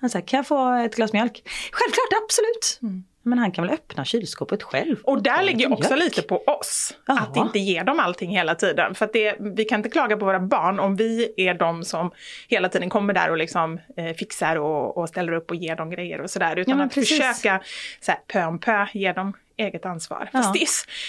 Han 0.00 0.10
säger, 0.10 0.26
kan 0.26 0.36
jag 0.36 0.46
få 0.46 0.72
ett 0.74 0.96
glas 0.96 1.12
mjölk? 1.12 1.42
Självklart, 1.72 2.22
absolut. 2.24 2.80
Men 3.22 3.38
han 3.38 3.52
kan 3.52 3.66
väl 3.66 3.74
öppna 3.74 4.04
kylskåpet 4.04 4.62
själv. 4.62 4.96
Och 5.02 5.22
där 5.22 5.42
ligger 5.42 5.72
också 5.72 5.94
mjölk. 5.94 6.04
lite 6.04 6.22
på 6.22 6.36
oss. 6.36 6.94
Ja. 7.06 7.20
Att 7.20 7.36
inte 7.36 7.58
ge 7.58 7.82
dem 7.82 8.00
allting 8.00 8.30
hela 8.30 8.54
tiden. 8.54 8.94
För 8.94 9.04
att 9.04 9.12
det, 9.12 9.36
vi 9.40 9.64
kan 9.64 9.78
inte 9.78 9.88
klaga 9.88 10.16
på 10.16 10.24
våra 10.24 10.40
barn 10.40 10.80
om 10.80 10.96
vi 10.96 11.34
är 11.36 11.54
de 11.54 11.84
som 11.84 12.10
hela 12.48 12.68
tiden 12.68 12.90
kommer 12.90 13.14
där 13.14 13.30
och 13.30 13.36
liksom, 13.36 13.80
eh, 13.96 14.14
fixar 14.16 14.56
och, 14.56 14.96
och 14.96 15.08
ställer 15.08 15.32
upp 15.32 15.50
och 15.50 15.56
ger 15.56 15.76
dem 15.76 15.90
grejer 15.90 16.20
och 16.20 16.30
sådär. 16.30 16.56
Utan 16.56 16.76
men 16.76 16.86
att 16.86 16.94
precis. 16.94 17.18
försöka 17.18 17.60
så 18.00 18.12
här, 18.12 18.20
pö 18.26 18.44
om 18.44 18.58
pö 18.58 18.86
ge 18.92 19.12
dem 19.12 19.32
eget 19.56 19.86
ansvar. 19.86 20.28
Fast 20.32 20.52
det 20.52 20.62
är, 20.62 20.68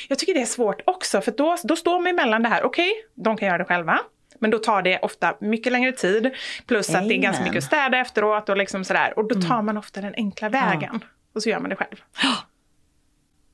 jag 0.09 0.19
tycker 0.19 0.33
det 0.33 0.41
är 0.41 0.45
svårt 0.45 0.81
också 0.85 1.21
för 1.21 1.31
då, 1.31 1.57
då 1.63 1.75
står 1.75 1.99
man 1.99 2.07
emellan 2.07 2.43
det 2.43 2.49
här, 2.49 2.63
okej, 2.63 2.91
de 3.15 3.37
kan 3.37 3.47
göra 3.47 3.57
det 3.57 3.65
själva. 3.65 3.99
Men 4.39 4.51
då 4.51 4.57
tar 4.57 4.81
det 4.81 4.99
ofta 4.99 5.37
mycket 5.39 5.71
längre 5.71 5.91
tid. 5.91 6.31
Plus 6.67 6.95
att 6.95 7.07
det 7.07 7.15
är 7.15 7.17
ganska 7.17 7.41
Amen. 7.41 7.51
mycket 7.51 7.63
att 7.63 7.67
städa 7.67 7.97
efteråt 7.97 8.49
och 8.49 8.57
liksom 8.57 8.83
sådär. 8.83 9.13
Och 9.15 9.27
då 9.27 9.41
tar 9.41 9.61
man 9.61 9.77
ofta 9.77 10.01
den 10.01 10.13
enkla 10.17 10.49
vägen. 10.49 11.03
Och 11.33 11.43
så 11.43 11.49
gör 11.49 11.59
man 11.59 11.69
det 11.69 11.75
själv. 11.75 12.03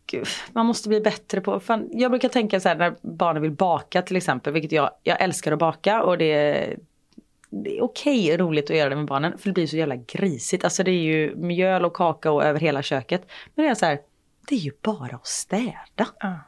Gud, 0.05 0.27
man 0.53 0.65
måste 0.65 0.89
bli 0.89 1.01
bättre 1.01 1.41
på, 1.41 1.59
fan, 1.59 1.89
jag 1.91 2.11
brukar 2.11 2.29
tänka 2.29 2.59
så 2.59 2.69
här 2.69 2.75
när 2.75 2.95
barnen 3.01 3.41
vill 3.41 3.51
baka 3.51 4.01
till 4.01 4.15
exempel, 4.15 4.53
vilket 4.53 4.71
jag, 4.71 4.91
jag 5.03 5.21
älskar 5.21 5.51
att 5.51 5.59
baka 5.59 6.03
och 6.03 6.17
det 6.17 6.33
är, 6.33 6.77
det 7.49 7.77
är 7.77 7.83
okej 7.83 8.37
roligt 8.37 8.69
att 8.69 8.77
göra 8.77 8.89
det 8.89 8.95
med 8.95 9.05
barnen 9.05 9.37
för 9.37 9.49
det 9.49 9.53
blir 9.53 9.67
så 9.67 9.77
jävla 9.77 9.95
grisigt. 9.95 10.63
Alltså 10.63 10.83
det 10.83 10.91
är 10.91 11.03
ju 11.03 11.35
mjöl 11.35 11.85
och 11.85 11.93
kakao 11.93 12.41
över 12.41 12.59
hela 12.59 12.81
köket. 12.81 13.27
Men 13.55 13.65
det 13.65 13.71
är 13.71 13.75
så 13.75 13.85
här, 13.85 13.99
det 14.47 14.55
är 14.55 14.59
ju 14.59 14.71
bara 14.81 15.15
att 15.15 15.27
städa. 15.27 16.07
Ja. 16.19 16.39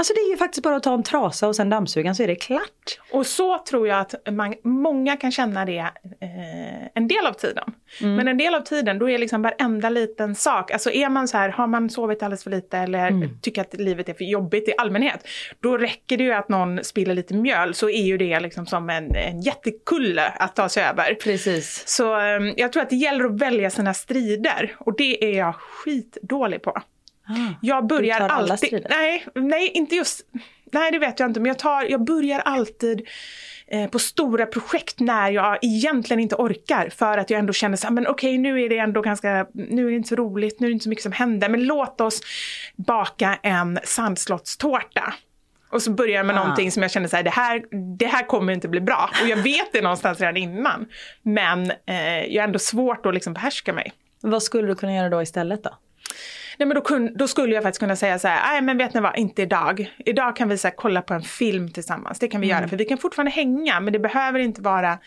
Alltså 0.00 0.14
det 0.14 0.20
är 0.20 0.30
ju 0.30 0.36
faktiskt 0.36 0.62
bara 0.62 0.76
att 0.76 0.82
ta 0.82 0.94
en 0.94 1.02
trasa 1.02 1.48
och 1.48 1.56
sen 1.56 1.70
dammsuga 1.70 2.14
så 2.14 2.22
är 2.22 2.26
det 2.26 2.34
klart. 2.34 2.98
Och 3.12 3.26
så 3.26 3.58
tror 3.58 3.88
jag 3.88 4.00
att 4.00 4.14
man, 4.30 4.54
många 4.64 5.16
kan 5.16 5.32
känna 5.32 5.64
det 5.64 5.78
eh, 6.20 6.86
en 6.94 7.08
del 7.08 7.26
av 7.26 7.32
tiden. 7.32 7.64
Mm. 8.00 8.14
Men 8.14 8.28
en 8.28 8.38
del 8.38 8.54
av 8.54 8.60
tiden 8.60 8.98
då 8.98 9.10
är 9.10 9.18
liksom 9.18 9.42
varenda 9.42 9.90
liten 9.90 10.34
sak, 10.34 10.70
alltså 10.70 10.90
är 10.90 11.08
man 11.08 11.28
så 11.28 11.36
här, 11.36 11.48
har 11.48 11.66
man 11.66 11.90
sovit 11.90 12.22
alldeles 12.22 12.42
för 12.42 12.50
lite 12.50 12.78
eller 12.78 13.08
Mm. 13.08 13.28
tycker 13.42 13.60
att 13.60 13.74
livet 13.74 14.08
är 14.08 14.14
för 14.14 14.24
jobbigt 14.24 14.68
i 14.68 14.72
allmänhet. 14.78 15.28
Då 15.60 15.78
räcker 15.78 16.16
det 16.16 16.24
ju 16.24 16.32
att 16.32 16.48
någon 16.48 16.84
spiller 16.84 17.14
lite 17.14 17.34
mjöl 17.34 17.74
så 17.74 17.88
är 17.90 18.02
ju 18.02 18.18
det 18.18 18.40
liksom 18.40 18.66
som 18.66 18.90
en, 18.90 19.14
en 19.14 19.40
jättekulle 19.40 20.22
att 20.28 20.56
ta 20.56 20.68
sig 20.68 20.84
över. 20.84 21.14
Precis. 21.14 21.82
Så 21.86 22.20
eh, 22.20 22.52
jag 22.56 22.72
tror 22.72 22.82
att 22.82 22.90
det 22.90 22.96
gäller 22.96 23.24
att 23.24 23.40
välja 23.40 23.70
sina 23.70 23.94
strider 23.94 24.76
och 24.78 24.96
det 24.96 25.24
är 25.24 25.38
jag 25.38 25.54
skitdålig 25.54 26.62
på. 26.62 26.82
Jag 27.62 27.86
börjar 27.86 28.20
alltid... 28.20 28.86
Nej, 28.90 29.26
nej, 29.34 29.70
inte 29.74 29.94
just... 29.96 30.20
Nej, 30.72 30.90
det 30.92 30.98
vet 30.98 31.20
jag 31.20 31.28
inte. 31.30 31.40
Men 31.40 31.48
jag, 31.48 31.58
tar, 31.58 31.82
jag 31.82 32.04
börjar 32.04 32.38
alltid 32.38 33.08
eh, 33.66 33.90
på 33.90 33.98
stora 33.98 34.46
projekt 34.46 35.00
när 35.00 35.30
jag 35.30 35.58
egentligen 35.62 36.20
inte 36.20 36.34
orkar. 36.34 36.88
För 36.90 37.18
att 37.18 37.30
jag 37.30 37.38
ändå 37.38 37.52
känner 37.52 37.76
så 37.76 37.86
här, 37.86 37.94
men 37.94 38.06
okej, 38.06 38.38
nu 38.38 38.62
är 38.62 38.68
det 38.68 38.78
ändå 38.78 39.00
ganska... 39.00 39.46
Nu 39.54 39.86
är 39.86 39.90
det 39.90 39.96
inte 39.96 40.08
så 40.08 40.16
roligt, 40.16 40.60
nu 40.60 40.66
är 40.66 40.70
det 40.70 40.72
inte 40.72 40.82
så 40.82 40.88
mycket 40.88 41.02
som 41.02 41.12
händer. 41.12 41.48
Men 41.48 41.64
låt 41.64 42.00
oss 42.00 42.20
baka 42.76 43.38
en 43.42 43.78
sandslottstårta. 43.84 45.14
Och 45.70 45.82
så 45.82 45.90
börjar 45.90 46.16
jag 46.16 46.26
med 46.26 46.36
Ah. 46.36 46.40
någonting 46.40 46.70
som 46.72 46.82
jag 46.82 46.90
känner 46.90 47.08
så 47.08 47.16
här, 47.16 47.22
det 47.22 47.30
här, 47.30 47.62
det 47.98 48.06
här 48.06 48.26
kommer 48.26 48.52
inte 48.52 48.68
bli 48.68 48.80
bra. 48.80 49.10
Och 49.22 49.28
jag 49.28 49.36
vet 49.36 49.72
det 49.72 49.80
någonstans 49.82 50.20
redan 50.20 50.36
innan. 50.36 50.86
Men 51.22 51.70
eh, 51.70 52.24
jag 52.28 52.42
har 52.42 52.46
ändå 52.46 52.58
svårt 52.58 53.06
att 53.06 53.14
liksom 53.14 53.32
behärska 53.32 53.72
mig. 53.72 53.92
Vad 54.22 54.42
skulle 54.42 54.68
du 54.68 54.74
kunna 54.74 54.94
göra 54.94 55.08
då 55.08 55.22
istället 55.22 55.64
då? 55.64 55.70
Nej, 56.60 56.66
men 56.66 56.74
då, 56.74 56.80
kun, 56.80 57.12
då 57.14 57.28
skulle 57.28 57.54
jag 57.54 57.62
faktiskt 57.62 57.80
kunna 57.80 57.96
säga 57.96 58.18
så 58.18 58.28
här, 58.28 58.52
nej 58.52 58.62
men 58.62 58.78
vet 58.78 58.94
ni 58.94 59.00
vad, 59.00 59.18
inte 59.18 59.42
idag. 59.42 59.94
Idag 59.98 60.36
kan 60.36 60.48
vi 60.48 60.58
så 60.58 60.68
här, 60.68 60.74
kolla 60.76 61.02
på 61.02 61.14
en 61.14 61.22
film 61.22 61.70
tillsammans, 61.70 62.18
det 62.18 62.28
kan 62.28 62.40
vi 62.40 62.46
göra. 62.46 62.68
För 62.68 62.76
vi 62.76 62.84
kan 62.84 62.98
fortfarande 62.98 63.30
hänga, 63.30 63.80
men 63.80 63.92
det 63.92 63.98
behöver 63.98 64.38
inte 64.38 64.62
vara 64.62 64.98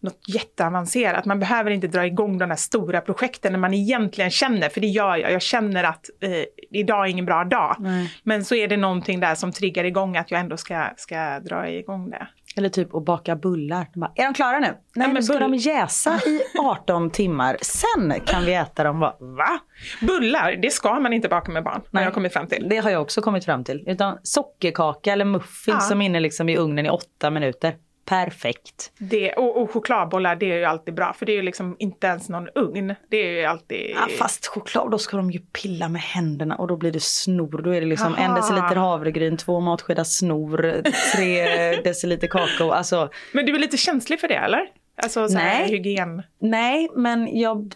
något 0.00 0.28
jätteavancerat. 0.28 1.24
Man 1.24 1.40
behöver 1.40 1.70
inte 1.70 1.86
dra 1.86 2.06
igång 2.06 2.38
de 2.38 2.50
här 2.50 2.56
stora 2.56 3.00
projekten 3.00 3.52
när 3.52 3.58
man 3.58 3.74
egentligen 3.74 4.30
känner, 4.30 4.68
för 4.68 4.80
det 4.80 4.86
gör 4.86 5.16
jag. 5.16 5.32
Jag 5.32 5.42
känner 5.42 5.84
att 5.84 6.10
eh, 6.20 6.44
idag 6.70 7.06
är 7.06 7.10
ingen 7.10 7.26
bra 7.26 7.44
dag. 7.44 7.76
Men 8.22 8.44
så 8.44 8.54
är 8.54 8.68
det 8.68 8.76
någonting 8.76 9.20
där 9.20 9.34
som 9.34 9.52
triggar 9.52 9.84
igång 9.84 10.16
att 10.16 10.30
jag 10.30 10.40
ändå 10.40 10.56
ska, 10.56 10.88
ska 10.96 11.40
dra 11.40 11.68
igång 11.68 12.10
det. 12.10 12.26
Eller 12.56 12.68
typ 12.68 12.94
att 12.94 13.04
baka 13.04 13.36
bullar. 13.36 13.86
De 13.94 14.00
Bara, 14.00 14.12
är 14.14 14.24
de 14.24 14.34
klara 14.34 14.58
nu? 14.58 14.66
Nej, 14.66 14.76
men 14.94 15.12
men 15.12 15.22
ska 15.22 15.32
bull- 15.32 15.40
de 15.40 15.54
jäsa 15.54 16.14
i 16.26 16.40
18 16.60 17.10
timmar. 17.10 17.56
Sen 17.62 18.20
kan 18.26 18.44
vi 18.44 18.54
äta 18.54 18.84
dem. 18.84 19.00
Bara, 19.00 19.16
Va? 19.20 19.58
Bullar, 20.00 20.52
det 20.62 20.70
ska 20.70 21.00
man 21.00 21.12
inte 21.12 21.28
baka 21.28 21.52
med 21.52 21.64
barn, 21.64 21.80
har 21.92 22.02
jag 22.02 22.14
kommit 22.14 22.32
fram 22.32 22.46
till. 22.46 22.66
Det 22.68 22.76
har 22.76 22.90
jag 22.90 23.02
också 23.02 23.20
kommit 23.22 23.44
fram 23.44 23.64
till. 23.64 23.84
Utan 23.86 24.18
sockerkaka 24.22 25.12
eller 25.12 25.24
muffins 25.24 25.66
Ja. 25.66 25.80
som 25.80 26.02
inne 26.02 26.20
liksom 26.20 26.48
i 26.48 26.56
ugnen 26.56 26.86
i 26.86 26.90
åtta 26.90 27.30
minuter. 27.30 27.76
Perfekt. 28.04 28.92
Det, 28.98 29.32
och, 29.32 29.62
och 29.62 29.70
chokladbollar, 29.70 30.36
det 30.36 30.52
är 30.52 30.58
ju 30.58 30.64
alltid 30.64 30.94
bra, 30.94 31.12
för 31.12 31.26
det 31.26 31.32
är 31.32 31.36
ju 31.36 31.42
liksom 31.42 31.76
inte 31.78 32.06
ens 32.06 32.28
någon 32.28 32.48
ugn. 32.54 32.94
Det 33.08 33.16
är 33.16 33.30
ju 33.30 33.44
alltid... 33.44 33.90
Ja, 33.94 34.08
fast 34.18 34.46
choklad, 34.46 34.90
då 34.90 34.98
ska 34.98 35.16
de 35.16 35.30
ju 35.30 35.38
pilla 35.38 35.88
med 35.88 36.02
händerna 36.02 36.56
och 36.56 36.68
då 36.68 36.76
blir 36.76 36.92
det 36.92 37.02
snor. 37.02 37.62
Då 37.62 37.74
är 37.74 37.80
det 37.80 37.86
liksom 37.86 38.14
en 38.14 38.30
Aha. 38.30 38.36
deciliter 38.36 38.76
havregryn, 38.76 39.36
två 39.36 39.60
matskedar 39.60 40.04
snor, 40.04 40.82
tre 41.16 41.76
deciliter 41.84 42.26
kakao. 42.26 42.70
Alltså 42.70 43.10
Men 43.32 43.46
du 43.46 43.54
är 43.54 43.58
lite 43.58 43.76
känslig 43.76 44.20
för 44.20 44.28
det 44.28 44.34
eller? 44.34 44.60
Alltså 45.02 45.28
så 45.28 45.34
Nej. 45.34 45.68
hygien. 45.68 46.22
nej, 46.38 46.88
men 46.94 47.38
jag 47.38 47.74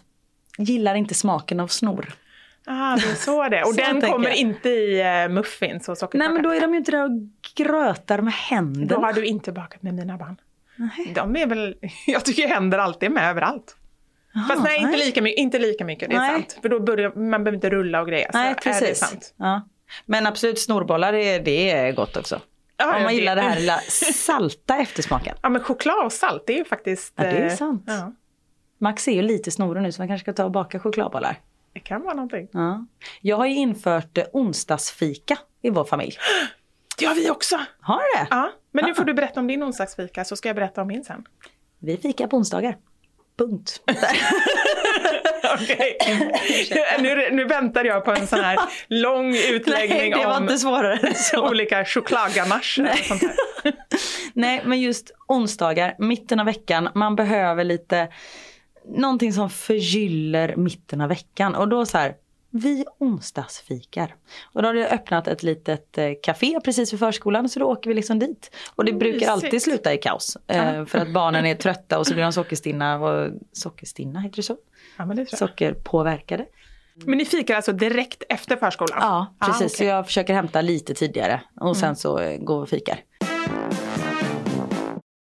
gillar 0.57 0.95
inte 0.95 1.13
smaken 1.13 1.59
av 1.59 1.67
snor. 1.67 2.13
Ah, 2.71 2.95
det 2.95 3.11
är 3.11 3.15
så 3.15 3.49
det 3.49 3.61
Och 3.63 3.67
Så 3.75 3.81
den 3.81 4.01
kommer 4.01 4.27
jag. 4.29 4.37
inte 4.37 4.69
i 4.69 5.03
uh, 5.27 5.33
muffins 5.33 5.89
och 5.89 5.97
sockerkaka. 5.97 6.17
Nej 6.17 6.33
men 6.33 6.43
då 6.43 6.49
är 6.55 6.61
de 6.61 6.71
ju 6.73 6.77
inte 6.77 6.91
där 6.91 7.03
och 7.03 7.11
grötar 7.55 8.21
med 8.21 8.33
Då 8.33 8.55
händerna. 8.55 9.05
har 9.05 9.13
du 9.13 9.25
inte 9.25 9.51
bakat 9.51 9.81
med 9.81 9.93
mina 9.93 10.17
barn. 10.17 10.37
De 11.15 11.35
är 11.35 11.47
väl, 11.47 11.75
jag 12.07 12.25
tycker 12.25 12.47
händer 12.47 12.77
alltid 12.77 13.11
med 13.11 13.29
överallt. 13.29 13.75
Fast 14.49 14.63
nej, 14.63 14.77
inte 14.79 14.91
nej. 14.91 15.05
lika, 15.05 15.21
mycket, 15.21 15.39
inte 15.39 15.59
lika 15.59 15.85
mycket, 15.85 16.09
det 16.09 16.15
är 16.15 16.19
Nej. 16.19 16.31
sant. 16.33 16.57
För 16.61 16.69
då 16.69 16.79
börjar 16.79 17.09
man 17.15 17.43
behöver 17.43 17.55
inte 17.55 17.69
rulla 17.69 18.01
och 18.01 18.07
grejer. 18.07 18.29
Nej 18.33 18.55
så 18.63 18.69
är 18.69 18.73
det 18.73 18.79
precis. 18.79 18.97
sant. 18.99 19.33
Ja. 19.37 19.67
Men 20.05 20.25
absolut 20.27 20.59
snorbollar 20.59 21.13
är, 21.13 21.39
det 21.39 21.71
är 21.71 21.91
gott 21.91 22.17
också. 22.17 22.41
Ja, 22.77 22.97
Om 22.97 23.03
man 23.03 23.15
gillar 23.15 23.35
det- 23.35 23.41
det 23.41 23.47
här 23.47 23.55
lilla 23.59 23.77
salta 24.13 24.77
eftersmaken. 24.77 25.35
Ja 25.41 25.49
men 25.49 25.63
choklad 25.63 26.05
och 26.05 26.11
salt, 26.13 26.43
det 26.47 26.53
är 26.53 26.57
ju 26.57 26.65
faktiskt... 26.65 27.13
Ja, 27.15 27.23
det 27.23 27.29
är 27.29 27.45
eh, 27.45 27.55
sant. 27.55 27.83
Ja, 27.87 28.13
Max 28.77 29.07
är 29.07 29.11
ju 29.11 29.21
lite 29.21 29.51
snorig 29.51 29.81
nu 29.83 29.91
så 29.91 30.01
man 30.01 30.07
kanske 30.07 30.23
ska 30.25 30.33
ta 30.33 30.43
och 30.45 30.51
baka 30.51 30.79
chokladbollar. 30.79 31.39
Det 31.73 31.79
kan 31.79 32.01
vara 32.03 32.13
någonting. 32.13 32.47
Ja. 32.51 32.85
Jag 33.21 33.37
har 33.37 33.45
ju 33.45 33.55
infört 33.55 34.17
eh, 34.17 34.23
onsdagsfika 34.33 35.37
i 35.61 35.69
vår 35.69 35.83
familj. 35.83 36.17
Det 36.97 37.05
har 37.05 37.15
vi 37.15 37.29
också! 37.29 37.55
Har 37.81 37.97
du 37.99 38.19
det? 38.23 38.27
Ja, 38.29 38.51
men 38.71 38.85
nu 38.85 38.91
Ah. 38.91 38.95
får 38.95 39.03
du 39.03 39.13
berätta 39.13 39.39
om 39.39 39.47
din 39.47 39.63
onsdagsfika 39.63 40.25
så 40.25 40.35
ska 40.35 40.49
jag 40.49 40.55
berätta 40.55 40.81
om 40.81 40.87
min 40.87 41.03
sen. 41.03 41.23
Vi 41.79 41.97
fikar 41.97 42.27
på 42.27 42.37
onsdagar. 42.37 42.77
Punkt. 43.37 43.81
Okej. 45.53 45.97
nu, 46.99 47.29
nu 47.31 47.45
väntar 47.45 47.83
jag 47.85 48.05
på 48.05 48.11
en 48.11 48.27
sån 48.27 48.39
här 48.39 48.59
lång 48.87 49.35
utläggning 49.35 50.11
Nej, 50.11 50.25
om 50.25 50.47
olika 51.51 51.83
där. 52.83 52.99
Nej, 54.33 54.61
men 54.65 54.81
just 54.81 55.11
onsdagar, 55.27 55.95
mitten 55.99 56.39
av 56.39 56.45
veckan, 56.45 56.89
man 56.95 57.15
behöver 57.15 57.63
lite 57.63 58.07
någonting 58.89 59.33
som 59.33 59.49
förgyller 59.49 60.55
mitten 60.55 61.01
av 61.01 61.09
veckan. 61.09 61.55
Och 61.55 61.67
då 61.67 61.85
så 61.85 61.97
här, 61.97 62.15
vi 62.51 62.85
onsdagsfikar. 62.99 64.15
Och 64.53 64.61
då 64.61 64.67
har 64.69 64.73
det 64.73 64.89
öppnat 64.89 65.27
ett 65.27 65.43
litet 65.43 65.97
eh, 65.97 66.11
café 66.23 66.59
precis 66.63 66.93
vid 66.93 66.99
förskolan 66.99 67.49
så 67.49 67.59
då 67.59 67.65
åker 67.65 67.89
vi 67.89 67.93
liksom 67.93 68.19
dit. 68.19 68.51
Och 68.75 68.85
det 68.85 68.93
brukar 68.93 69.13
Mysigt. 69.13 69.31
alltid 69.31 69.61
sluta 69.61 69.93
i 69.93 69.97
kaos. 69.97 70.37
Eh, 70.47 70.85
för 70.85 70.99
att 70.99 71.13
barnen 71.13 71.45
är 71.45 71.55
trötta 71.65 71.99
och 71.99 72.07
så 72.07 72.13
blir 72.13 72.23
de 72.23 72.33
sockerstinna. 72.33 72.99
Och, 72.99 73.31
sockerstinna, 73.53 74.19
heter 74.19 74.35
det 74.35 74.43
så? 74.43 74.57
Ja, 74.97 75.05
men, 75.05 75.15
det 75.17 75.25
tror 75.25 75.37
jag. 75.41 75.49
Sockerpåverkade. 75.49 76.45
men 76.95 77.17
ni 77.17 77.25
fikar 77.25 77.55
alltså 77.55 77.71
direkt 77.71 78.23
efter 78.29 78.55
förskolan? 78.55 78.97
Ja, 79.01 79.35
precis. 79.39 79.65
Ah, 79.65 79.69
Så 79.69 79.75
okej. 79.75 79.87
jag 79.87 80.05
försöker 80.05 80.33
hämta 80.33 80.61
lite 80.61 80.93
tidigare 80.93 81.41
och 81.59 81.77
sen 81.77 81.95
så 81.95 82.19
eh, 82.19 82.37
går 82.37 82.57
vi 82.59 82.63
och 82.65 82.69
fikar. 82.69 82.99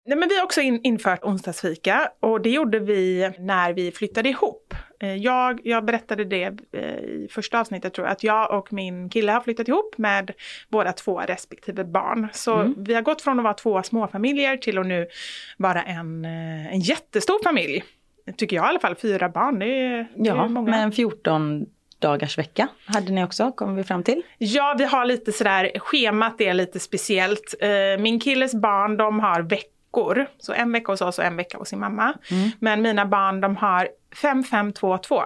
Nej, 0.06 0.18
men 0.18 0.28
vi 0.28 0.36
har 0.38 0.44
också 0.44 0.60
in, 0.60 0.80
infört 0.82 1.24
onsdagsfika 1.24 2.10
och 2.20 2.40
det 2.40 2.50
gjorde 2.50 2.78
vi 2.78 3.30
när 3.38 3.72
vi 3.72 3.92
flyttade 3.92 4.28
ihop. 4.28 4.74
Eh, 5.00 5.14
Jag, 5.14 5.60
jag 5.64 5.84
berättade 5.84 6.24
det 6.24 6.52
eh, 6.72 6.80
i 6.98 7.28
första 7.30 7.60
avsnittet 7.60 7.94
tror 7.94 8.06
jag, 8.06 8.12
att 8.12 8.24
jag 8.24 8.58
och 8.58 8.72
min 8.72 9.08
kille 9.10 9.32
har 9.32 9.40
flyttat 9.40 9.68
ihop 9.68 9.98
med 9.98 10.30
våra 10.68 10.92
två 10.92 11.20
respektive 11.20 11.84
barn. 11.84 12.28
Så 12.32 12.74
vi 12.76 12.94
har 12.94 13.02
gått 13.02 13.22
från 13.22 13.38
att 13.38 13.44
vara 13.44 13.54
två 13.54 13.82
småfamiljer 13.82 14.56
till 14.56 14.78
att 14.78 14.86
nu 14.86 15.06
vara 15.56 15.82
en, 15.82 16.24
eh, 16.24 16.72
en 16.72 16.80
jättestor 16.80 17.42
familj. 17.44 17.84
Tycker 18.36 18.56
jag 18.56 18.64
i 18.64 18.68
alla 18.68 18.78
fall, 18.80 18.94
fyra 18.94 19.28
barn, 19.28 19.58
det 19.58 19.66
är, 19.66 20.08
det 20.14 20.28
är 20.30 20.34
Ja, 20.36 20.48
många. 20.48 20.70
men 20.70 20.92
14 20.92 21.66
dagars 21.98 22.38
vecka 22.38 22.68
hade 22.86 23.12
ni 23.12 23.24
också, 23.24 23.52
kommer 23.52 23.74
vi 23.74 23.84
fram 23.84 24.02
till. 24.02 24.22
Ja, 24.38 24.74
vi 24.78 24.84
har 24.84 25.04
lite 25.04 25.32
sådär, 25.32 25.72
schemat 25.78 26.40
är 26.40 26.54
lite 26.54 26.80
speciellt. 26.80 27.54
Min 27.98 28.20
killes 28.20 28.54
barn, 28.54 28.96
de 28.96 29.20
har 29.20 29.42
veckor. 29.42 29.70
Så 30.38 30.52
en 30.52 30.72
vecka 30.72 30.92
hos 30.92 31.00
oss 31.00 31.18
och 31.18 31.24
en 31.24 31.36
vecka 31.36 31.58
hos 31.58 31.68
sin 31.68 31.78
mamma. 31.80 32.14
Men 32.60 32.82
mina 32.82 33.06
barn, 33.06 33.40
de 33.40 33.56
har 33.56 33.88
5-5-2-2. 34.22 35.22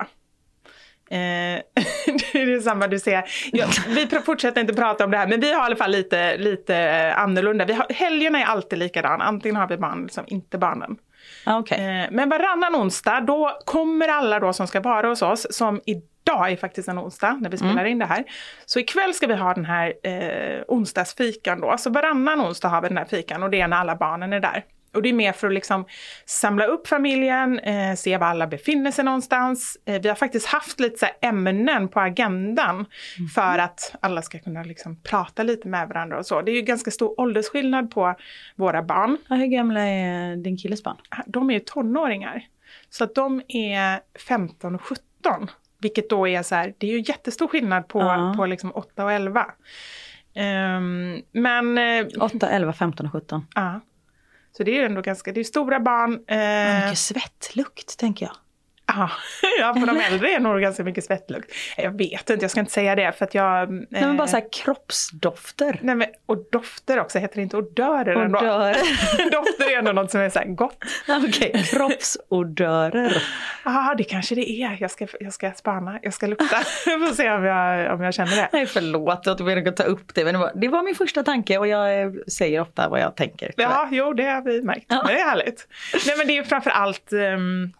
Eh, 1.10 1.16
det 2.32 2.38
är 2.38 2.46
detsamma 2.46 2.86
du 2.86 2.98
ser. 2.98 3.24
Ja, 3.52 3.66
vi 3.88 4.08
fortsätter 4.24 4.60
inte 4.60 4.74
prata 4.74 5.04
om 5.04 5.10
det 5.10 5.16
här, 5.18 5.26
men 5.26 5.40
vi 5.40 5.52
har 5.52 5.62
i 5.62 5.66
alla 5.66 5.76
fall 5.76 5.90
lite, 5.90 6.36
lite 6.36 6.76
eh, 6.76 7.18
annorlunda. 7.18 7.64
Vi 7.64 7.72
har, 7.72 7.86
helgerna 7.90 8.40
är 8.40 8.44
alltid 8.44 8.78
likadana. 8.78 9.24
Antingen 9.24 9.56
har 9.56 9.68
vi 9.68 9.76
barn 9.76 10.08
som 10.08 10.24
inte 10.26 10.58
barnen. 10.58 10.96
Ja, 11.46 11.58
okej. 11.58 11.78
Eh, 11.78 12.08
Men 12.10 12.28
varannan 12.28 12.76
onsdag 12.76 13.20
då 13.20 13.58
kommer 13.64 14.08
alla 14.08 14.40
då 14.40 14.52
som 14.52 14.66
ska 14.66 14.80
vara 14.80 15.08
hos 15.08 15.22
oss, 15.22 15.46
som 15.50 15.80
idag 16.24 16.50
är 16.52 16.56
faktiskt 16.56 16.88
en 16.88 16.98
onsdag 16.98 17.38
när 17.40 17.50
vi 17.50 17.56
spelar 17.56 17.84
in 17.84 17.98
det 17.98 18.06
här. 18.06 18.24
Så 18.66 18.78
ikväll 18.78 19.14
ska 19.14 19.26
vi 19.26 19.34
ha 19.34 19.54
den 19.54 19.64
här 19.64 19.92
eh, 20.02 20.62
onsdagsfikan 20.68 21.60
då. 21.60 21.76
Så 21.78 21.90
varannan 21.90 22.40
onsdag 22.40 22.68
har 22.68 22.82
vi 22.82 22.88
den 22.88 22.96
här 22.96 23.04
fikan 23.04 23.42
och 23.42 23.50
det 23.50 23.60
är 23.60 23.68
när 23.68 23.76
alla 23.76 23.96
barnen 23.96 24.32
är 24.32 24.40
där. 24.40 24.64
Och 24.94 25.02
det 25.02 25.08
är 25.08 25.12
mer 25.12 25.32
för 25.32 25.46
att 25.46 25.52
liksom 25.52 25.84
samla 26.26 26.64
upp 26.66 26.88
familjen, 26.88 27.58
eh, 27.58 27.94
se 27.94 28.16
var 28.18 28.26
alla 28.26 28.46
befinner 28.46 28.90
sig 28.90 29.04
någonstans. 29.04 29.76
Eh, 29.86 30.00
vi 30.02 30.08
har 30.08 30.16
faktiskt 30.16 30.46
haft 30.46 30.80
lite 30.80 30.98
så 30.98 31.06
ämnen 31.22 31.88
på 31.88 32.00
agendan 32.00 32.76
Mhm. 32.76 33.28
för 33.34 33.58
att 33.58 33.94
alla 34.00 34.22
ska 34.22 34.38
kunna 34.38 34.62
liksom 34.62 35.02
prata 35.02 35.42
lite 35.42 35.68
med 35.68 35.88
varandra 35.88 36.18
och 36.18 36.26
så. 36.26 36.42
Det 36.42 36.50
är 36.50 36.54
ju 36.56 36.62
ganska 36.62 36.90
stor 36.90 37.20
åldersskillnad 37.20 37.90
på 37.90 38.14
våra 38.56 38.82
barn. 38.82 39.16
Ja, 39.28 39.36
hur 39.36 39.46
gamla 39.46 39.80
är 39.80 40.36
din 40.36 40.56
killes 40.56 40.82
barn? 40.82 40.96
De 41.26 41.50
är 41.50 41.54
ju 41.54 41.60
tonåringar. 41.60 42.42
Så 42.90 43.04
att 43.04 43.14
de 43.14 43.42
är 43.48 44.00
15 44.28 44.74
och 44.74 44.82
17. 44.82 45.50
Vilket 45.80 46.10
då 46.10 46.28
är 46.28 46.42
så 46.42 46.54
här, 46.54 46.74
det 46.78 46.86
är 46.86 46.90
ju 46.98 47.04
jättestor 47.08 47.48
skillnad 47.48 47.88
på, 47.88 48.00
Ja. 48.00 48.34
på 48.36 48.46
liksom 48.46 48.72
8 48.74 49.04
och 49.04 49.12
11. 49.12 49.46
Ehm, 50.34 51.22
men, 51.32 51.78
eh, 51.78 52.06
8, 52.20 52.48
11, 52.50 52.72
15 52.72 53.06
och 53.06 53.12
17. 53.12 53.46
ja. 53.54 53.80
Så 54.56 54.62
det 54.62 54.70
är 54.70 54.74
ju 54.74 54.84
ändå 54.84 55.00
ganska, 55.00 55.32
det 55.32 55.40
är 55.40 55.44
stora 55.44 55.80
barn. 55.80 56.24
Vad 56.28 56.38
Eh, 56.38 56.84
mycket 56.84 56.98
svettlukt 56.98 57.98
tänker 57.98 58.26
jag. 58.26 58.34
Ja, 58.96 59.10
ja, 59.60 59.74
för 59.74 59.86
de 59.86 60.00
äldre 60.00 60.30
är 60.30 60.40
nog 60.40 60.60
ganska 60.60 60.84
mycket 60.84 61.04
svettlukt. 61.04 61.52
Jag 61.76 61.98
vet 61.98 62.30
inte, 62.30 62.44
jag 62.44 62.50
ska 62.50 62.60
inte 62.60 62.72
säga 62.72 62.94
det 62.94 63.12
för 63.12 63.24
att 63.24 63.34
jag... 63.34 63.70
Nej 63.70 63.86
men 63.90 64.16
bara 64.16 64.24
eh, 64.24 64.30
så 64.30 64.36
här 64.36 64.52
kroppsdofter. 64.52 65.78
Nej, 65.82 65.94
men, 65.94 66.08
och 66.26 66.38
dofter 66.52 67.00
också, 67.00 67.18
heter 67.18 67.36
det 67.36 67.42
inte 67.42 67.56
odörer? 67.56 68.26
Odörer. 68.26 69.30
dofter 69.30 69.72
är 69.72 69.78
ändå 69.78 69.92
något 69.92 70.10
som 70.10 70.20
är 70.20 70.30
så 70.30 70.38
här 70.38 70.46
gott. 70.46 70.84
Okej, 71.28 71.64
kroppsodörer. 71.70 73.22
Ja, 73.64 73.94
det 73.98 74.04
kanske 74.04 74.34
det 74.34 74.50
är. 74.50 74.76
Jag 74.80 74.90
ska, 74.90 75.06
jag 75.20 75.32
ska 75.32 75.52
spana, 75.52 75.98
jag 76.02 76.14
ska 76.14 76.26
lukta. 76.26 76.56
Får 76.84 77.14
se 77.14 77.30
om 77.30 77.44
jag, 77.44 77.94
om 77.94 78.02
jag 78.02 78.14
känner 78.14 78.36
det. 78.36 78.48
Nej 78.52 78.66
förlåt 78.66 79.26
att 79.26 79.40
jag 79.40 79.58
inte 79.58 79.72
ta 79.72 79.82
upp 79.82 80.14
det 80.14 80.24
men 80.24 80.34
det 80.34 80.40
var, 80.40 80.52
det 80.54 80.68
var 80.68 80.82
min 80.82 80.94
första 80.94 81.22
tanke 81.22 81.58
och 81.58 81.66
jag 81.66 82.02
eh, 82.02 82.10
säger 82.32 82.60
ofta 82.60 82.88
vad 82.88 83.00
jag 83.00 83.16
tänker. 83.16 83.52
Ja, 83.56 83.88
jo, 83.90 84.12
det 84.12 84.24
har 84.24 84.42
vi 84.42 84.62
märkt. 84.62 84.86
Ja. 84.88 85.04
Det 85.06 85.20
är 85.20 85.24
härligt. 85.24 85.68
Nej, 86.06 86.14
men 86.18 86.26
det 86.26 86.38
är 86.38 86.42
framför 86.42 86.70
allt 86.70 87.12
ehm, 87.12 87.72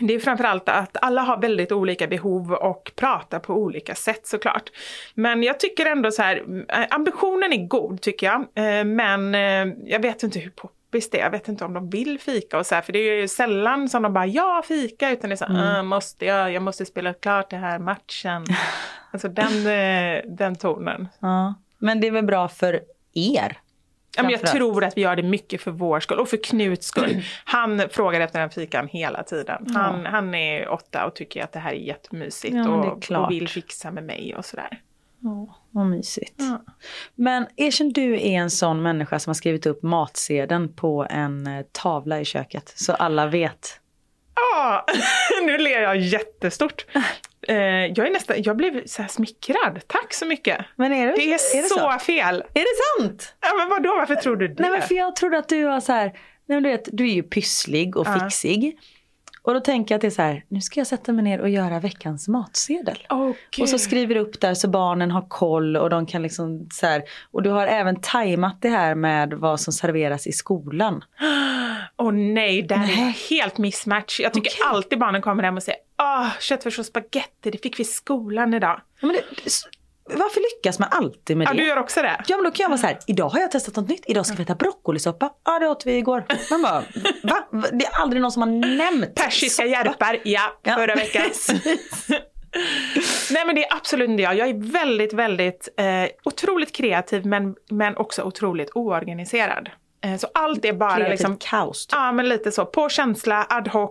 det 0.00 0.14
är 0.14 0.18
framförallt 0.18 0.68
att 0.68 0.96
alla 1.02 1.20
har 1.22 1.40
väldigt 1.40 1.72
olika 1.72 2.06
behov 2.06 2.52
och 2.52 2.92
pratar 2.96 3.38
på 3.38 3.54
olika 3.54 3.94
sätt 3.94 4.26
såklart. 4.26 4.70
Men 5.14 5.42
jag 5.42 5.60
tycker 5.60 5.86
ändå 5.86 6.10
så 6.10 6.22
här, 6.22 6.64
eh, 6.68 6.86
ambitionen 6.90 7.52
är 7.52 7.66
god 7.66 8.00
tycker 8.00 8.26
jag. 8.26 8.40
Eh, 8.40 8.84
Men 8.84 9.34
eh, 9.34 9.74
jag 9.84 10.02
vet 10.02 10.22
inte 10.22 10.38
hur 10.38 10.50
poppis 10.50 11.10
det 11.10 11.18
är. 11.20 11.24
Jag 11.24 11.30
vet 11.30 11.48
inte 11.48 11.64
om 11.64 11.74
de 11.74 11.90
vill 11.90 12.20
fika 12.20 12.58
och 12.58 12.66
så 12.66 12.74
här, 12.74 12.82
för 12.82 12.92
det 12.92 12.98
är 12.98 13.20
ju 13.20 13.28
sällan 13.28 13.88
som 13.88 14.02
de 14.02 14.12
bara 14.12 14.26
ja 14.26 14.62
fika 14.68 15.10
utan 15.10 15.30
det 15.30 15.34
är 15.34 15.36
så 15.36 15.44
här, 15.44 15.78
"Ah, 15.78 15.82
måste 15.82 16.24
jag, 16.26 16.52
jag 16.52 16.62
måste 16.62 16.86
spela 16.86 17.12
klart 17.14 17.50
det 17.50 17.56
här 17.56 17.78
matchen. 17.78 18.44
Alltså 19.10 19.28
den, 19.28 19.64
den 20.36 20.56
tonen. 20.56 21.08
Ja. 21.20 21.54
Men 21.78 22.00
det 22.00 22.06
är 22.06 22.10
väl 22.10 22.24
bra 22.24 22.48
för 22.48 22.80
er? 23.14 23.58
Ja, 24.16 24.22
men 24.22 24.32
jag 24.32 24.46
tror 24.46 24.84
att 24.84 24.96
vi 24.96 25.00
gör 25.00 25.16
det 25.16 25.22
mycket 25.22 25.60
för 25.60 25.70
vår 25.70 26.00
skull 26.00 26.18
och 26.18 26.28
för 26.28 26.44
Knuts 26.44 26.86
skull. 26.86 27.22
Han 27.44 27.82
frågar 27.90 28.20
efter 28.20 28.40
den 28.40 28.50
fikan 28.50 28.88
hela 28.88 29.22
tiden. 29.22 29.66
Han, 29.74 30.06
han 30.06 30.34
är 30.34 30.68
åtta 30.68 31.06
och 31.06 31.14
tycker 31.14 31.44
att 31.44 31.52
det 31.52 31.58
här 31.58 31.72
är 31.72 31.76
jättemysigt 31.76 32.54
Ja, 32.54 32.84
är 32.84 33.16
och, 33.16 33.24
och 33.24 33.30
vill 33.30 33.48
fixa 33.48 33.90
med 33.90 34.04
mig 34.04 34.34
och 34.36 34.44
sådär. 34.44 34.80
Ja, 35.24 35.56
vad 35.70 35.86
mysigt. 35.86 36.34
Ja. 36.36 36.64
Men 37.14 37.46
erkänn 37.56 37.92
du 37.92 38.14
är 38.14 38.26
en 38.26 38.50
sån 38.50 38.82
människa 38.82 39.18
som 39.18 39.30
har 39.30 39.34
skrivit 39.34 39.66
upp 39.66 39.82
matsedeln 39.82 40.74
på 40.74 41.06
en 41.10 41.46
eh, 41.46 41.64
tavla 41.72 42.20
i 42.20 42.24
köket 42.24 42.72
så 42.76 42.92
alla 42.92 43.26
vet. 43.26 43.80
Ja, 44.34 44.86
nu 45.46 45.58
ler 45.58 45.82
jag 45.82 45.96
jättestort. 45.96 46.86
Eh, 47.48 47.56
jag, 47.86 47.98
är 47.98 48.10
nästan, 48.10 48.36
jag 48.42 48.56
blev 48.56 48.86
så 48.86 49.04
smickrad. 49.08 49.80
Tack 49.86 50.14
så 50.14 50.26
mycket. 50.26 50.58
Men 50.76 50.92
är 50.92 51.06
det, 51.06 51.12
Det 51.12 51.22
är, 51.32 51.62
det 51.62 51.68
så, 51.68 51.98
fel. 51.98 52.44
Är 52.54 52.60
det 52.60 53.02
sant? 53.02 53.34
Ja, 53.40 53.48
men 53.58 53.68
vadå, 53.68 53.96
varför 53.96 54.14
tror 54.14 54.36
du 54.36 54.48
det? 54.48 54.62
Nej 54.62 54.70
men 54.70 54.82
för 54.82 54.94
jag 54.94 55.16
trodde 55.16 55.38
att 55.38 55.48
du 55.48 55.64
var 55.64 55.80
så 55.80 55.92
här, 55.92 56.12
nej, 56.46 56.60
du, 56.60 56.68
vet, 56.70 56.88
du 56.92 57.04
är 57.10 57.14
ju 57.14 57.22
pysslig 57.22 57.96
och 57.96 58.06
Ja. 58.06 58.20
fixig. 58.20 58.78
Och 59.42 59.54
då 59.54 59.60
tänker 59.60 59.94
jag 59.94 59.96
att 59.98 60.00
det 60.00 60.06
är 60.06 60.10
så 60.10 60.22
här, 60.22 60.44
nu 60.48 60.60
ska 60.60 60.80
jag 60.80 60.86
sätta 60.86 61.12
mig 61.12 61.24
ner 61.24 61.40
och 61.40 61.48
göra 61.48 61.80
veckans 61.80 62.28
matsedel. 62.28 62.98
Åh, 63.10 63.30
Och 63.60 63.68
så 63.68 63.78
skriver 63.78 64.14
du 64.14 64.20
upp 64.20 64.40
där 64.40 64.54
så 64.54 64.68
barnen 64.68 65.10
har 65.10 65.28
koll 65.28 65.76
och 65.76 65.90
de 65.90 66.06
kan 66.06 66.22
liksom 66.22 66.68
så 66.72 66.86
här, 66.86 67.02
och 67.30 67.42
du 67.42 67.50
har 67.50 67.66
även 67.66 68.00
tajmat 68.00 68.58
det 68.60 68.68
här 68.68 68.94
med 68.94 69.32
vad 69.34 69.60
som 69.60 69.72
serveras 69.72 70.26
i 70.26 70.32
skolan. 70.32 71.04
Åh 71.96 72.12
nej, 72.12 72.62
det 72.62 72.74
här 72.74 73.06
är 73.08 73.30
helt 73.30 73.58
mismatch. 73.58 74.20
Jag 74.20 74.34
tycker 74.34 74.50
Okej. 74.50 74.60
alltid 74.76 74.98
barnen 74.98 75.22
kommer 75.22 75.42
hem 75.42 75.56
och 75.56 75.62
säger 75.62 75.78
Åh, 76.02 76.28
köttfärs 76.40 76.78
och 76.78 76.86
spagetti, 76.86 77.50
det 77.50 77.62
fick 77.62 77.78
vi 77.78 77.82
i 77.82 77.86
skolan 77.86 78.54
idag. 78.54 78.80
Ja, 79.00 79.06
men 79.06 79.16
det, 79.16 79.22
varför 80.06 80.40
lyckas 80.40 80.78
man 80.78 80.88
alltid 80.92 81.36
med 81.36 81.46
Ja, 81.48 81.52
det? 81.52 81.58
du 81.58 81.66
gör 81.66 81.76
också 81.78 82.02
det? 82.02 82.20
Ja 82.26 82.36
men 82.36 82.44
då 82.44 82.50
kan 82.50 82.64
jag 82.64 82.68
vara 82.68 82.78
så 82.78 82.86
här, 82.86 82.98
idag 83.06 83.28
har 83.28 83.40
jag 83.40 83.50
testat 83.50 83.76
något 83.76 83.88
nytt, 83.88 84.02
idag 84.06 84.26
ska 84.26 84.36
vi 84.36 84.42
äta 84.42 84.54
broccolisoppa. 84.54 85.30
Ja 85.44 85.58
det 85.58 85.68
åt 85.68 85.86
vi 85.86 85.96
igår. 85.96 86.24
Man 86.50 86.62
bara, 86.62 86.84
va? 87.22 87.68
Det 87.72 87.84
är 87.86 88.00
aldrig 88.00 88.22
någon 88.22 88.32
som 88.32 88.42
har 88.42 88.76
nämnt 88.76 89.14
Persiska 89.14 89.66
järpar, 89.66 90.20
ja, 90.24 90.40
Ja, 90.62 90.74
förra 90.74 90.94
veckan. 90.94 91.22
Nej 93.30 93.46
men 93.46 93.54
det 93.54 93.64
är 93.64 93.76
absolut 93.76 94.10
inte 94.10 94.22
jag. 94.22 94.36
Jag 94.36 94.48
är 94.48 94.72
väldigt, 94.72 95.12
väldigt 95.12 95.68
eh, 95.76 95.84
otroligt 96.24 96.72
kreativ 96.76 97.26
men, 97.26 97.54
men 97.70 97.96
också 97.96 98.22
otroligt 98.22 98.70
oorganiserad. 98.74 99.70
Eh, 100.04 100.16
så 100.16 100.28
allt 100.34 100.64
är 100.64 100.72
bara 100.72 100.90
Kreativt 100.96 101.10
liksom 101.10 101.36
kaos. 101.40 101.86
typ. 101.86 101.96
Ja 101.96 102.12
men 102.12 102.28
lite 102.28 102.52
så, 102.52 102.64
på 102.66 102.88
känsla, 102.88 103.46
ad 103.48 103.70
hoc, 103.70 103.90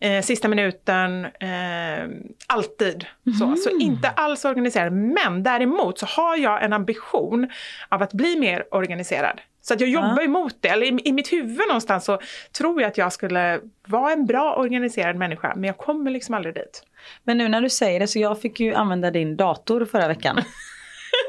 eh, 0.00 0.22
sista 0.22 0.48
minuten, 0.48 1.24
eh, 1.24 2.08
alltid. 2.46 3.04
Så, 3.38 3.46
Mhm. 3.46 3.56
så 3.56 3.70
inte 3.78 4.08
alls 4.10 4.44
organiserad. 4.44 4.92
Men 4.92 5.42
däremot 5.42 5.98
så 5.98 6.06
har 6.06 6.36
jag 6.36 6.64
en 6.64 6.72
ambition 6.72 7.48
av 7.88 8.02
att 8.02 8.12
bli 8.12 8.38
mer 8.38 8.64
organiserad. 8.74 9.40
Så 9.64 9.74
att 9.74 9.80
jag 9.80 9.88
jobbar 9.90 10.22
emot 10.24 10.54
det. 10.60 10.68
Eller 10.68 10.86
i, 10.86 11.00
i 11.04 11.12
mitt 11.12 11.32
huvud 11.32 11.68
någonstans 11.68 12.04
så 12.04 12.18
tror 12.58 12.80
jag 12.82 12.88
att 12.88 12.98
jag 12.98 13.12
skulle 13.12 13.60
vara 13.86 14.12
en 14.12 14.26
bra 14.26 14.54
organiserad 14.56 15.16
människa. 15.16 15.52
Men 15.54 15.64
jag 15.64 15.76
kommer 15.78 16.10
liksom 16.10 16.34
aldrig 16.34 16.54
dit. 16.54 16.82
Men 17.24 17.38
nu 17.38 17.48
när 17.48 17.60
du 17.60 17.70
säger 17.70 18.00
det 18.00 18.06
så 18.06 18.18
jag 18.18 18.40
fick 18.40 18.60
ju 18.60 18.74
använda 18.74 19.10
din 19.10 19.36
dator 19.36 19.84
förra 19.84 20.08
veckan. 20.08 20.36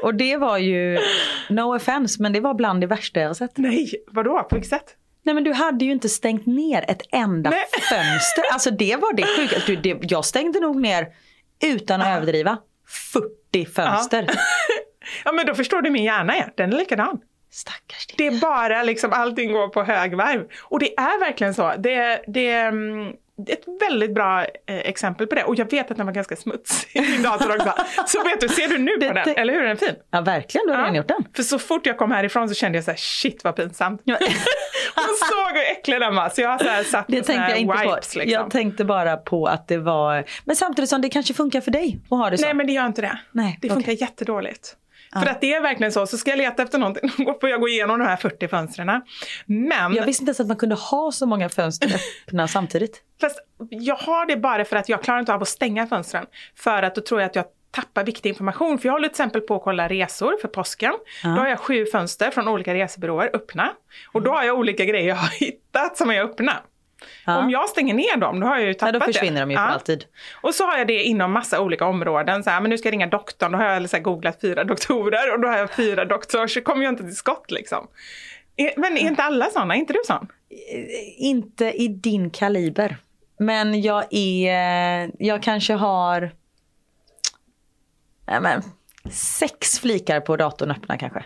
Och 0.02 0.14
det 0.14 0.36
var 0.36 0.58
ju, 0.58 0.98
no 1.48 1.76
offense, 1.76 2.22
men 2.22 2.32
det 2.32 2.40
var 2.40 2.54
bland 2.54 2.80
det 2.80 2.86
värsta 2.86 3.20
jag 3.20 3.28
har 3.28 3.34
sett. 3.34 3.56
Nej, 3.56 3.92
vadå? 4.06 4.42
På 4.42 4.56
vilket 4.56 4.70
sätt? 4.70 4.96
Nej 5.22 5.34
men 5.34 5.44
du 5.44 5.52
hade 5.52 5.84
ju 5.84 5.92
inte 5.92 6.08
stängt 6.08 6.46
ner 6.46 6.84
ett 6.88 7.02
enda 7.12 7.50
Nej. 7.50 7.64
fönster. 7.90 8.44
Alltså 8.52 8.70
det 8.70 8.96
var 8.96 9.12
det 9.12 9.26
sjuka. 9.36 9.56
Du, 9.66 9.76
det, 9.76 9.98
jag 10.02 10.24
stängde 10.24 10.60
nog 10.60 10.80
ner, 10.80 11.08
utan 11.62 12.00
att 12.00 12.16
överdriva, 12.16 12.58
40 13.12 13.66
fönster. 13.66 14.26
Ja 15.24 15.32
men 15.32 15.46
då 15.46 15.54
förstår 15.54 15.82
du 15.82 15.90
min 15.90 16.04
hjärna 16.04 16.36
är. 16.36 16.52
Den 16.56 16.72
är 16.72 16.76
likadan. 16.76 17.20
Stackars 17.50 18.06
din. 18.06 18.16
Det 18.16 18.36
är 18.36 18.40
bara 18.40 18.82
liksom 18.82 19.12
allting 19.12 19.52
går 19.52 19.68
på 19.68 19.82
högvarv. 19.82 20.48
Och 20.62 20.78
det 20.78 20.98
är 20.98 21.20
verkligen 21.20 21.54
så. 21.54 21.74
Det, 21.78 22.24
det, 22.26 22.50
mm, 22.50 23.04
det 23.06 23.16
ett 23.48 23.64
väldigt 23.80 24.14
bra 24.14 24.40
eh, 24.42 24.46
exempel 24.66 25.26
på 25.26 25.34
det. 25.34 25.44
Och 25.44 25.54
jag 25.58 25.70
vet 25.70 25.90
att 25.90 25.96
den 25.96 26.06
var 26.06 26.12
ganska 26.12 26.36
smutsig 26.36 27.00
i 27.18 27.22
datorn 27.22 27.50
också. 27.60 27.72
Så 28.06 28.22
vet 28.24 28.40
du, 28.40 28.48
ser 28.48 28.68
du 28.68 28.78
nu 28.78 28.92
på 28.92 29.00
Det- 29.00 29.12
den? 29.12 29.22
det- 29.24 29.40
Eller 29.40 29.52
hur? 29.52 29.62
Är 29.62 29.66
den 29.68 29.76
fin? 29.76 29.94
Ja 30.10 30.20
verkligen, 30.20 30.66
du 30.66 30.72
har 30.72 30.78
redan 30.78 30.94
gjort 30.94 31.08
den. 31.08 31.24
För 31.36 31.42
så 31.42 31.58
fort 31.58 31.86
jag 31.86 31.98
kom 31.98 32.10
härifrån 32.10 32.48
så 32.48 32.54
kände 32.54 32.78
jag 32.78 32.84
så 32.84 32.90
här, 32.90 32.98
shit 32.98 33.44
vad 33.44 33.56
pinsamt. 33.56 34.00
Ja. 34.04 34.16
Hon 34.94 35.04
såg 35.04 35.54
hur 35.56 35.62
äcklig 35.78 36.00
den 36.00 36.14
var. 36.14 36.28
Så 36.28 36.40
jag 36.40 36.60
så 36.60 36.68
här 36.68 36.82
satt 36.82 37.04
Det 37.08 37.26
såna 37.26 37.38
tänkte 37.38 37.50
jag 37.52 37.60
inte 37.60 37.88
wipes, 37.88 38.12
på. 38.12 38.18
Liksom. 38.18 38.32
Jag 38.42 38.50
tänkte 38.50 38.84
bara 38.84 39.16
på 39.16 39.46
att 39.46 39.68
det 39.68 39.78
var, 39.78 40.24
men 40.44 40.56
samtidigt 40.56 40.90
som 40.90 41.00
det 41.02 41.08
kanske 41.08 41.34
funkar 41.34 41.60
för 41.60 41.70
dig 41.70 42.00
att 42.10 42.18
ha 42.18 42.30
det 42.30 42.38
så. 42.38 42.44
Nej 42.44 42.54
men 42.54 42.66
det 42.66 42.72
gör 42.72 42.86
inte 42.86 43.02
det. 43.02 43.18
Nej, 43.32 43.58
det 43.62 43.68
funkar 43.68 43.92
jättedåligt. 43.92 44.76
För 45.22 45.26
att 45.26 45.40
det 45.40 45.54
är 45.54 45.60
verkligen 45.62 45.92
så, 45.92 46.06
så 46.06 46.18
ska 46.18 46.30
jag 46.30 46.38
leta 46.38 46.62
efter 46.62 46.78
någonting, 46.78 47.10
då 47.18 47.36
får 47.40 47.48
jag 47.48 47.60
gå 47.60 47.68
igenom 47.68 47.98
de 47.98 48.04
här 48.04 48.16
40 48.16 48.48
fönstren. 48.48 49.02
Men, 49.46 49.94
Jag 49.94 50.06
visste 50.06 50.22
inte 50.22 50.28
ens 50.30 50.40
att 50.40 50.46
man 50.46 50.56
kunde 50.56 50.74
ha 50.74 51.12
så 51.12 51.26
många 51.26 51.48
fönster 51.48 52.00
öppna 52.26 52.48
samtidigt. 52.48 53.00
fast 53.20 53.38
jag 53.70 53.96
har 53.96 54.26
det 54.26 54.36
bara 54.36 54.64
för 54.64 54.76
att 54.76 54.88
jag 54.88 55.02
klarar 55.02 55.20
inte 55.20 55.34
av 55.34 55.42
att 55.42 55.48
stänga 55.48 55.86
fönstren. 55.86 56.26
För 56.56 56.82
att 56.82 56.94
då 56.94 57.00
tror 57.00 57.20
jag 57.20 57.28
att 57.28 57.36
jag 57.36 57.44
tappar 57.70 58.04
viktig 58.04 58.28
information. 58.28 58.78
För 58.78 58.88
jag 58.88 58.92
håller 58.92 59.08
till 59.08 59.12
exempel 59.12 59.40
på 59.40 59.56
att 59.56 59.62
kolla 59.62 59.88
resor 59.88 60.36
för 60.40 60.48
påsken. 60.48 60.92
Då 61.22 61.28
har 61.30 61.48
jag 61.48 61.58
sju 61.58 61.86
fönster 61.86 62.30
från 62.30 62.48
olika 62.48 62.74
resebyråer 62.74 63.30
öppna. 63.34 63.72
Och 64.12 64.22
då 64.22 64.30
har 64.32 64.42
jag 64.44 64.58
olika 64.58 64.84
grejer 64.84 65.08
jag 65.08 65.16
har 65.16 65.28
hittat 65.40 65.96
som 65.96 66.10
är 66.10 66.22
öppna. 66.22 66.52
Ja. 67.26 67.38
Om 67.38 67.50
jag 67.50 67.68
stänger 67.68 67.94
ner 67.94 68.16
dem, 68.16 68.40
då 68.40 68.46
har 68.46 68.54
jag 68.56 68.62
ju 68.64 68.68
Ja, 68.68 68.74
tappat 68.74 68.92
då 68.92 68.98
det. 68.98 69.04
försvinner 69.12 69.40
de 69.40 69.50
ju 69.50 69.56
för 69.56 69.62
Ja. 69.64 69.68
alltid. 69.68 70.04
Och 70.42 70.54
så 70.54 70.66
har 70.66 70.78
jag 70.78 70.86
det 70.86 71.02
inom 71.02 71.32
massa 71.32 71.60
olika 71.60 71.84
områden. 71.86 72.42
Så 72.44 72.50
här, 72.50 72.60
men 72.60 72.70
nu 72.70 72.78
ska 72.78 72.88
jag 72.88 72.92
ringa 72.92 73.06
doktorn. 73.06 73.52
Då 73.52 73.58
har 73.58 73.64
jag 73.64 73.90
så 73.90 73.96
här, 73.96 74.02
googlat 74.02 74.40
fyra 74.40 74.64
doktorer 74.72 75.32
och 75.34 75.40
då 75.40 75.48
har 75.48 75.58
jag 75.58 75.70
fyra 75.74 76.04
doktorer. 76.04 76.46
Så 76.46 76.60
kommer 76.60 76.84
jag 76.84 76.92
inte 76.92 77.02
till 77.04 77.16
skott 77.16 77.50
liksom. 77.50 77.88
Är- 78.56 78.72
Men 78.80 78.96
är 78.96 79.00
inte 79.00 79.22
alla 79.22 79.44
sådana? 79.50 79.74
Är 79.74 79.78
inte 79.78 79.92
du 79.92 80.00
sån? 80.06 80.28
Inte 81.18 81.64
i 81.64 81.88
din 81.88 82.30
kaliber. 82.30 82.96
Men 83.38 83.82
jag 83.82 84.04
är, 84.10 85.10
jag 85.18 85.42
kanske 85.42 85.72
har 85.74 86.30
nej 88.26 88.40
men, 88.40 88.62
sex 89.12 89.78
flikar 89.80 90.20
på 90.20 90.36
datorn 90.36 90.70
öppna 90.70 90.98
kanske. 90.98 91.24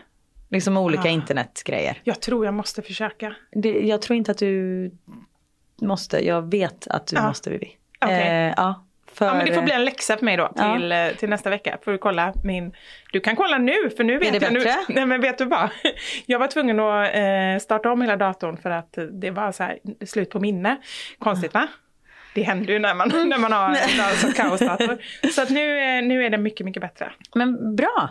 Liksom 0.51 0.77
olika 0.77 1.03
Ah. 1.03 1.09
internetgrejer. 1.09 2.01
Jag 2.05 2.21
tror 2.21 2.45
jag 2.45 2.55
måste 2.55 2.83
försöka. 2.83 3.35
Det, 3.53 3.69
jag 3.81 4.03
tror 4.03 4.17
inte 4.17 4.31
att 4.31 4.39
du 4.39 4.91
måste, 5.81 6.27
jag 6.27 6.51
vet 6.51 6.87
att 6.89 7.07
du 7.07 7.17
Ja. 7.17 7.29
måste 7.29 7.51
Vivi. 7.51 7.77
Okej. 8.01 8.29
Eh, 8.29 8.55
ja, 8.57 8.85
För, 9.13 9.27
Ja, 9.27 9.35
men 9.35 9.47
det 9.47 9.55
får 9.55 9.63
bli 9.63 9.73
en 9.73 9.85
läxa 9.85 10.17
för 10.17 10.25
mig 10.25 10.37
då 10.37 10.53
Ja. 10.57 10.75
till, 10.77 10.93
eh, 10.93 11.09
till 11.09 11.29
nästa 11.29 11.51
vecka. 11.51 11.79
För 11.85 11.95
att 11.95 12.01
kolla 12.01 12.33
min... 12.45 12.73
Du 13.13 13.21
kan 13.21 13.37
kolla 13.37 13.59
nu 13.59 13.91
för 13.97 14.05
nu 14.05 14.19
vet 14.19 14.33
det 14.41 14.43
jag... 14.43 14.53
Nu, 14.53 14.65
nej 14.89 15.07
men 15.07 15.21
vet 15.21 15.39
du 15.39 15.45
vad? 15.45 15.69
Jag 16.27 16.39
var 16.39 16.47
tvungen 16.47 16.81
att 16.81 17.15
eh, 17.15 17.63
starta 17.65 17.93
om 17.93 18.01
hela 18.03 18.17
datorn 18.17 18.57
för 18.57 18.71
att 18.71 18.99
det 19.13 19.31
var 19.31 19.53
så 19.53 19.63
här, 19.63 19.79
slut 20.07 20.31
på 20.31 20.41
minne. 20.41 20.77
Konstigt 21.19 21.55
va? 21.55 21.69
Det 22.35 22.43
händer 22.43 22.73
ju 22.73 22.79
när 22.79 22.95
man, 22.95 23.09
när 23.29 23.39
man 23.39 23.53
har 23.53 23.69
en 23.69 24.17
sån 24.17 24.33
kaosdator. 24.33 24.99
Så 25.35 25.43
att 25.43 25.51
nu, 25.51 25.79
eh, 25.79 26.03
nu 26.03 26.25
är 26.25 26.31
det 26.31 26.39
mycket, 26.39 26.67
mycket 26.67 26.81
bättre. 26.83 27.13
Men 27.35 27.77
bra. 27.77 28.11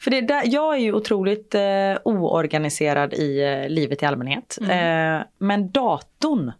För 0.00 0.10
det 0.10 0.20
där, 0.20 0.42
jag 0.44 0.74
är 0.74 0.78
ju 0.78 0.92
otroligt 0.92 1.54
eh, 1.54 1.60
oorganiserad 2.04 3.14
i 3.14 3.40
eh, 3.42 3.68
livet 3.68 4.02
i 4.02 4.06
allmänhet. 4.06 4.58
Eh, 4.70 5.20
men 5.38 5.70
datorn, 5.70 6.52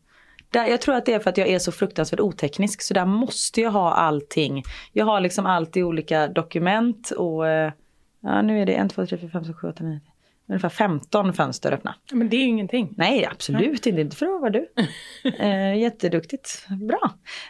där, 0.50 0.66
jag 0.66 0.80
tror 0.80 0.94
att 0.94 1.06
det 1.06 1.14
är 1.14 1.18
för 1.18 1.30
att 1.30 1.38
jag 1.38 1.48
är 1.48 1.58
så 1.58 1.72
fruktansvärt 1.72 2.20
oteknisk. 2.20 2.82
Så 2.82 2.94
där 2.94 3.04
måste 3.04 3.60
jag 3.60 3.70
ha 3.70 3.92
allting. 3.92 4.62
Jag 4.92 5.04
har 5.04 5.20
liksom 5.20 5.46
allt 5.46 5.76
i 5.76 5.82
olika 5.82 6.28
dokument 6.28 7.10
och 7.10 7.48
eh, 7.48 7.72
ja, 8.20 8.42
nu 8.42 8.62
är 8.62 8.66
det 8.66 8.74
1, 8.74 8.90
2, 8.90 9.06
3, 9.06 9.18
4, 9.18 9.30
5, 9.30 9.44
6, 9.44 9.58
7, 9.58 9.68
8, 9.68 9.84
9, 9.84 10.00
10. 10.00 10.12
Ungefär 10.48 10.68
15 10.68 11.32
fönster 11.32 11.72
öppna. 11.72 11.94
Men 12.12 12.28
det 12.28 12.36
är 12.36 12.38
ju 12.38 12.46
ingenting. 12.46 12.94
Nej, 12.96 13.28
absolut 13.30 13.86
inte. 13.86 14.00
Inte 14.00 14.16
för 14.16 14.26
att 14.26 14.40
vara 14.40 14.50
du. 14.50 14.66
Eh, 15.38 15.78
jätteduktigt. 15.78 16.66
Bra. 16.68 17.00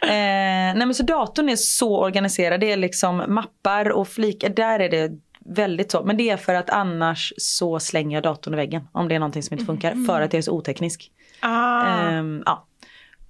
Eh, 0.01 0.09
nej, 0.09 0.75
men 0.75 0.95
så 0.95 1.03
datorn 1.03 1.49
är 1.49 1.55
så 1.55 1.99
organiserad. 1.99 2.59
Det 2.59 2.71
är 2.71 2.77
liksom 2.77 3.23
mappar 3.27 3.89
och 3.89 4.07
flikar. 4.07 4.49
Där 4.49 4.79
är 4.79 4.89
det 4.89 5.11
väldigt 5.45 5.91
så. 5.91 6.03
Men 6.03 6.17
det 6.17 6.29
är 6.29 6.37
för 6.37 6.53
att 6.53 6.69
annars 6.69 7.33
så 7.37 7.79
slänger 7.79 8.17
jag 8.17 8.23
datorn 8.23 8.53
i 8.53 8.57
väggen. 8.57 8.87
Om 8.91 9.07
det 9.07 9.15
är 9.15 9.19
någonting 9.19 9.43
som 9.43 9.53
inte 9.53 9.65
funkar. 9.65 10.05
För 10.07 10.21
att 10.21 10.33
jag 10.33 10.37
är 10.37 10.41
så 10.41 10.51
oteknisk. 10.51 11.11
Ah. 11.39 12.09
Ehm, 12.09 12.43
ja. 12.45 12.65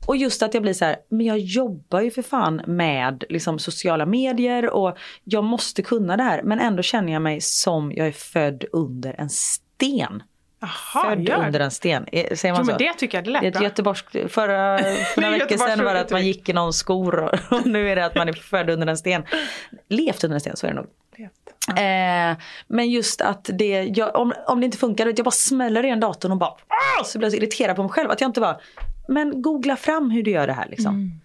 Och 0.09 0.17
just 0.17 0.43
att 0.43 0.53
jag 0.53 0.63
blir 0.63 0.73
så 0.73 0.85
här, 0.85 0.95
men 1.09 1.25
jag 1.25 1.39
jobbar 1.39 2.01
ju 2.01 2.11
för 2.11 2.21
fan 2.21 2.61
med 2.67 3.23
liksom, 3.29 3.59
sociala 3.59 4.05
medier 4.05 4.69
och 4.69 4.97
jag 5.23 5.43
måste 5.43 5.81
kunna 5.81 6.17
det 6.17 6.23
här. 6.23 6.41
Men 6.43 6.59
ändå 6.59 6.83
känner 6.83 7.13
jag 7.13 7.21
mig 7.21 7.41
som 7.41 7.91
jag 7.95 8.07
är 8.07 8.11
född 8.11 8.63
under 8.73 9.15
en 9.17 9.29
sten. 9.29 10.23
Jaha, 10.61 11.03
född 11.03 11.19
gör 11.27 11.45
under 11.45 11.59
en 11.59 11.71
sten. 11.71 12.05
Eh, 12.11 12.35
Säger 12.35 12.53
man 12.53 12.63
Jo 12.67 12.71
så? 12.71 12.77
det 12.77 12.93
tycker 12.93 13.17
jag 13.17 13.25
det 13.25 13.31
lät 13.31 13.41
Det 13.41 13.47
är 13.47 13.51
ett 13.51 13.53
bra. 13.53 13.63
göteborgskt, 13.63 14.11
förra, 14.31 14.77
för 15.15 15.21
några 15.21 15.33
veckor 15.37 15.57
sedan 15.57 15.85
var 15.85 15.93
det 15.93 15.99
att 16.01 16.11
man 16.11 16.25
gick 16.25 16.49
i 16.49 16.53
någon 16.53 16.73
skor 16.73 17.19
och, 17.19 17.33
och 17.59 17.67
nu 17.67 17.89
är 17.89 17.95
det 17.95 18.05
att 18.05 18.15
man 18.15 18.29
är 18.29 18.33
född 18.33 18.69
under 18.69 18.87
en 18.87 18.97
sten. 18.97 19.23
Levt 19.89 20.23
under 20.23 20.35
en 20.35 20.41
sten, 20.41 20.57
så 20.57 20.67
är 20.67 20.71
det 20.71 20.75
nog. 20.75 20.87
Eh, 21.77 22.37
men 22.67 22.89
just 22.89 23.21
att 23.21 23.49
det, 23.53 23.83
jag, 23.83 24.15
om, 24.15 24.33
om 24.47 24.59
det 24.59 24.65
inte 24.65 24.77
funkar, 24.77 25.05
jag 25.05 25.15
bara 25.25 25.31
smäller 25.31 25.85
igen 25.85 25.99
datorn 25.99 26.31
och 26.31 26.37
bara 26.37 26.49
"Ah!" 26.49 27.03
så 27.05 27.17
blir 27.19 27.25
jag 27.25 27.31
så 27.33 27.37
irriterad 27.37 27.75
på 27.75 27.83
mig 27.83 27.91
själv. 27.91 28.11
Att 28.11 28.21
jag 28.21 28.27
inte 28.29 28.41
bara, 28.41 28.57
men 29.09 29.41
googla 29.41 29.75
fram 29.75 30.11
hur 30.11 30.23
du 30.23 30.31
gör 30.31 30.47
det 30.47 30.53
här 30.53 30.67
liksom. 30.69 31.21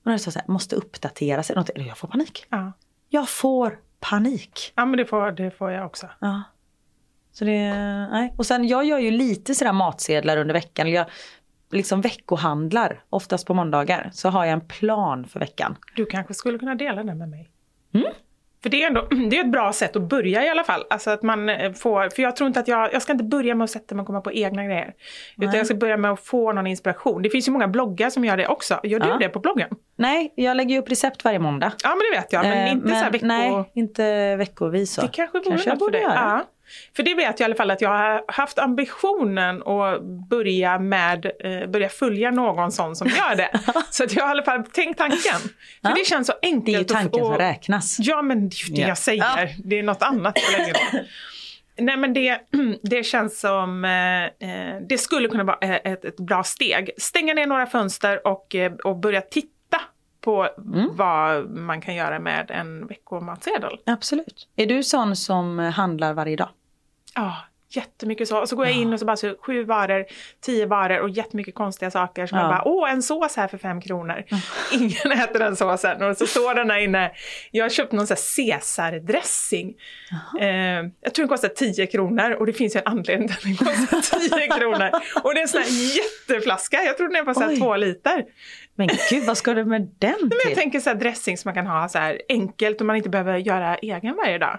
Och 0.00 0.06
när 0.06 0.12
det 0.12 0.18
så 0.18 0.30
här, 0.30 0.48
måste 0.48 0.76
uppdatera 0.76 1.42
sig. 1.42 1.56
någonting, 1.56 1.86
Jag 1.86 1.98
får 1.98 2.08
panik. 2.08 2.46
Ja. 2.48 2.72
Jag 3.08 3.28
får 3.28 3.78
panik. 4.00 4.72
ja, 4.76 4.84
men 4.84 4.96
det 4.96 5.04
får, 5.06 5.32
det 5.32 5.50
får 5.50 5.70
jag 5.70 5.86
också. 5.86 6.08
Ja. 6.18 6.42
Så 7.32 7.44
det, 7.44 7.72
nej. 8.10 8.34
Och 8.36 8.46
sen 8.46 8.68
jag 8.68 8.84
gör 8.84 8.98
ju 8.98 9.10
lite 9.10 9.54
sådär 9.54 9.72
matsedlar 9.72 10.36
under 10.36 10.54
veckan. 10.54 10.90
Jag 10.90 11.06
liksom 11.70 12.00
veckohandlar, 12.00 13.04
oftast 13.10 13.46
på 13.46 13.54
måndagar. 13.54 14.10
Så 14.12 14.28
har 14.28 14.44
jag 14.44 14.52
en 14.52 14.60
plan 14.60 15.26
för 15.28 15.40
veckan. 15.40 15.76
Du 15.96 16.06
kanske 16.06 16.34
skulle 16.34 16.58
kunna 16.58 16.74
dela 16.74 17.02
den 17.04 17.18
med 17.18 17.28
mig. 17.28 17.50
Mm. 17.94 18.06
För 18.62 18.70
det 18.70 18.82
är 18.82 18.86
ändå 18.86 19.00
det 19.30 19.38
är 19.38 19.44
ett 19.44 19.50
bra 19.52 19.72
sätt 19.72 19.96
att 19.96 20.02
börja 20.02 20.44
i 20.44 20.48
alla 20.48 20.64
fall. 20.64 20.84
Alltså 20.90 21.10
att 21.10 21.22
man 21.22 21.48
eh, 21.48 21.72
får, 21.72 22.08
för 22.14 22.22
jag 22.22 22.36
tror 22.36 22.46
inte 22.48 22.60
att 22.60 22.68
jag, 22.68 22.92
jag 22.92 23.02
ska 23.02 23.12
inte 23.12 23.24
börja 23.24 23.54
med 23.54 23.64
att 23.64 23.70
sätta 23.70 23.94
mig 23.94 24.00
och 24.00 24.06
komma 24.06 24.20
på 24.20 24.32
egna 24.32 24.64
grejer. 24.64 24.94
Utan 25.40 25.54
jag 25.54 25.66
ska 25.66 25.74
börja 25.74 25.96
med 25.96 26.10
att 26.10 26.20
få 26.20 26.52
någon 26.52 26.66
inspiration. 26.66 27.22
Det 27.22 27.30
finns 27.30 27.48
ju 27.48 27.52
många 27.52 27.68
bloggar 27.68 28.10
som 28.10 28.24
gör 28.24 28.36
det 28.36 28.46
också. 28.46 28.80
Gör 28.82 29.00
du 29.00 29.08
Ja. 29.08 29.16
det 29.20 29.28
på 29.28 29.40
bloggen? 29.40 29.68
Nej, 29.96 30.32
jag 30.36 30.56
lägger 30.56 30.78
upp 30.78 30.90
recept 30.90 31.24
varje 31.24 31.38
måndag. 31.38 31.72
Ja 31.84 31.88
men 31.88 31.98
det 32.12 32.18
vet 32.20 32.32
jag, 32.32 32.42
men 32.42 32.66
Eh, 32.66 32.72
inte 32.72 32.88
så 32.88 32.94
här 32.94 33.10
vecko... 33.10 33.26
Nej, 33.26 33.70
inte 33.74 34.36
veckovis 34.36 34.92
så. 34.94 35.00
Det 35.00 35.08
kanske 35.12 35.38
vore 35.38 35.48
kanske 35.50 35.68
jag 35.68 35.74
något 35.74 35.78
för 35.78 35.86
borde 35.86 35.98
dig. 35.98 36.02
göra. 36.02 36.14
Ja. 36.14 36.44
För 36.96 37.02
det 37.02 37.14
vet 37.14 37.26
jag 37.26 37.40
i 37.40 37.44
alla 37.44 37.54
fall 37.54 37.70
att 37.70 37.80
jag 37.80 37.90
har 37.90 38.24
haft 38.28 38.58
ambitionen 38.58 39.62
att 39.62 40.02
börja 40.28 40.78
med, 40.78 41.26
eh, 41.44 41.66
börja 41.70 41.88
följa 41.88 42.30
någon 42.30 42.72
sån 42.72 42.96
som 42.96 43.08
gör 43.08 43.36
det. 43.36 43.60
så 43.90 44.04
att 44.04 44.12
jag 44.12 44.22
har 44.22 44.28
i 44.28 44.30
alla 44.30 44.42
fall 44.42 44.64
tänkt 44.64 44.98
tanken. 44.98 45.38
För 45.40 45.48
Ja. 45.80 45.94
det 45.96 46.06
känns 46.06 46.26
så 46.26 46.32
enkelt. 46.42 46.64
Det 46.66 46.72
är 46.72 46.74
ju 46.74 46.80
att- 46.80 46.88
tanken 46.88 47.24
som 47.24 47.32
och- 47.32 47.38
räknas. 47.38 47.96
Ja 48.00 48.22
men 48.22 48.48
det 48.48 48.54
är 48.56 48.68
ju 48.68 48.74
det 48.74 48.80
Ja. 48.80 48.88
jag 48.88 48.98
säger. 48.98 49.22
Ja. 49.38 49.48
Det 49.64 49.78
är 49.78 49.82
något 49.82 50.02
annat 50.02 50.38
för 50.38 50.58
länge 50.58 50.72
då. 50.72 50.98
Nej 51.80 51.96
men 51.96 52.12
det, 52.14 52.40
det 52.82 53.02
känns 53.04 53.40
som, 53.40 53.84
eh, 53.84 54.24
eh, 54.24 54.80
det 54.88 54.98
skulle 54.98 55.28
kunna 55.28 55.44
vara 55.44 55.58
eh, 55.60 55.92
ett, 55.92 56.04
ett 56.04 56.16
bra 56.16 56.42
steg. 56.44 56.90
Stänga 56.98 57.34
ner 57.34 57.46
några 57.46 57.66
fönster 57.66 58.26
och, 58.26 58.54
eh, 58.54 58.72
och 58.72 58.96
börja 58.96 59.20
titta 59.20 59.80
på 60.20 60.48
Mm. 60.58 60.88
vad 60.96 61.50
man 61.50 61.80
kan 61.80 61.94
göra 61.94 62.18
med 62.18 62.50
en 62.50 62.86
veckomatsedel. 62.86 63.78
Absolut. 63.86 64.48
Är 64.56 64.66
du 64.66 64.82
sån 64.82 65.16
som 65.16 65.58
handlar 65.58 66.12
varje 66.14 66.36
dag? 66.36 66.48
Ja, 67.14 67.36
jättemycket 67.70 68.28
så. 68.28 68.38
Och 68.40 68.48
så 68.48 68.56
går 68.56 68.66
jag 68.66 68.74
in 68.74 68.92
och 68.92 68.98
så 69.00 69.04
bara 69.06 69.16
så 69.16 69.34
sju 69.46 69.64
varor, 69.64 70.04
tio 70.40 70.66
varor 70.66 70.98
och 71.00 71.10
jättemycket 71.10 71.54
konstiga 71.54 71.90
saker. 71.90 72.26
Som 72.26 72.38
Ja. 72.38 72.44
jag 72.44 72.50
bara, 72.50 72.62
åh 72.68 72.90
en 72.92 73.02
sås 73.02 73.36
här 73.36 73.48
för 73.48 73.58
fem 73.58 73.80
kronor. 73.80 74.24
Ingen 74.72 75.12
äter 75.12 75.38
den 75.38 75.56
såsen. 75.56 76.02
Och 76.02 76.16
så 76.16 76.26
står 76.26 76.54
den 76.54 76.68
där 76.68 76.78
inne. 76.78 77.10
Jag 77.50 77.64
har 77.64 77.68
köpt 77.70 77.92
någon 77.92 78.06
sån 78.06 78.16
här 78.16 78.52
caesardressing. 78.52 79.74
Eh, 80.40 80.48
jag 81.00 81.14
tror 81.14 81.22
den 81.22 81.28
kostar 81.28 81.48
10 81.48 81.86
kronor 81.86 82.30
och 82.32 82.46
det 82.46 82.52
finns 82.52 82.76
ju 82.76 82.80
en 82.80 82.86
anledning 82.86 83.28
till 83.28 83.36
att 83.36 83.42
den 83.42 83.56
kostar 83.56 84.18
10 84.38 84.48
kronor. 84.58 84.90
Och 85.22 85.34
det 85.34 85.40
är 85.40 85.42
en 85.42 85.48
sån 85.48 85.60
här 85.62 85.96
jätteflaska. 85.96 86.76
Jag 86.82 86.96
tror 86.96 87.08
den 87.08 87.16
är 87.16 87.24
på 87.24 87.34
så 87.34 87.40
här 87.40 87.48
Oj. 87.48 87.58
två 87.58 87.76
liter. 87.76 88.24
Men 88.74 88.88
gud, 89.10 89.24
vad 89.24 89.38
ska 89.38 89.54
du 89.54 89.64
med 89.64 89.80
den 89.98 90.14
Men 90.20 90.30
jag 90.30 90.40
till? 90.46 90.54
tänker 90.56 90.80
så 90.80 90.90
här 90.90 90.96
dressing 90.96 91.38
som 91.38 91.48
man 91.48 91.54
kan 91.54 91.66
ha 91.66 91.88
så 91.88 91.98
här 91.98 92.20
enkelt 92.28 92.80
och 92.80 92.86
man 92.86 92.96
inte 92.96 93.08
behöver 93.08 93.36
göra 93.36 93.76
egen 93.76 94.16
varje 94.16 94.38
dag. 94.38 94.58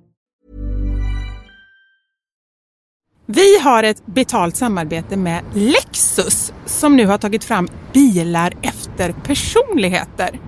Vi 3.33 3.59
har 3.59 3.83
ett 3.83 4.05
betalt 4.05 4.55
samarbete 4.55 5.17
med 5.17 5.43
Lexus 5.53 6.53
som 6.65 6.95
nu 6.95 7.05
har 7.05 7.17
tagit 7.17 7.43
fram 7.43 7.67
bilar 7.93 8.53
efter 8.61 9.11
personligheter. 9.11 10.39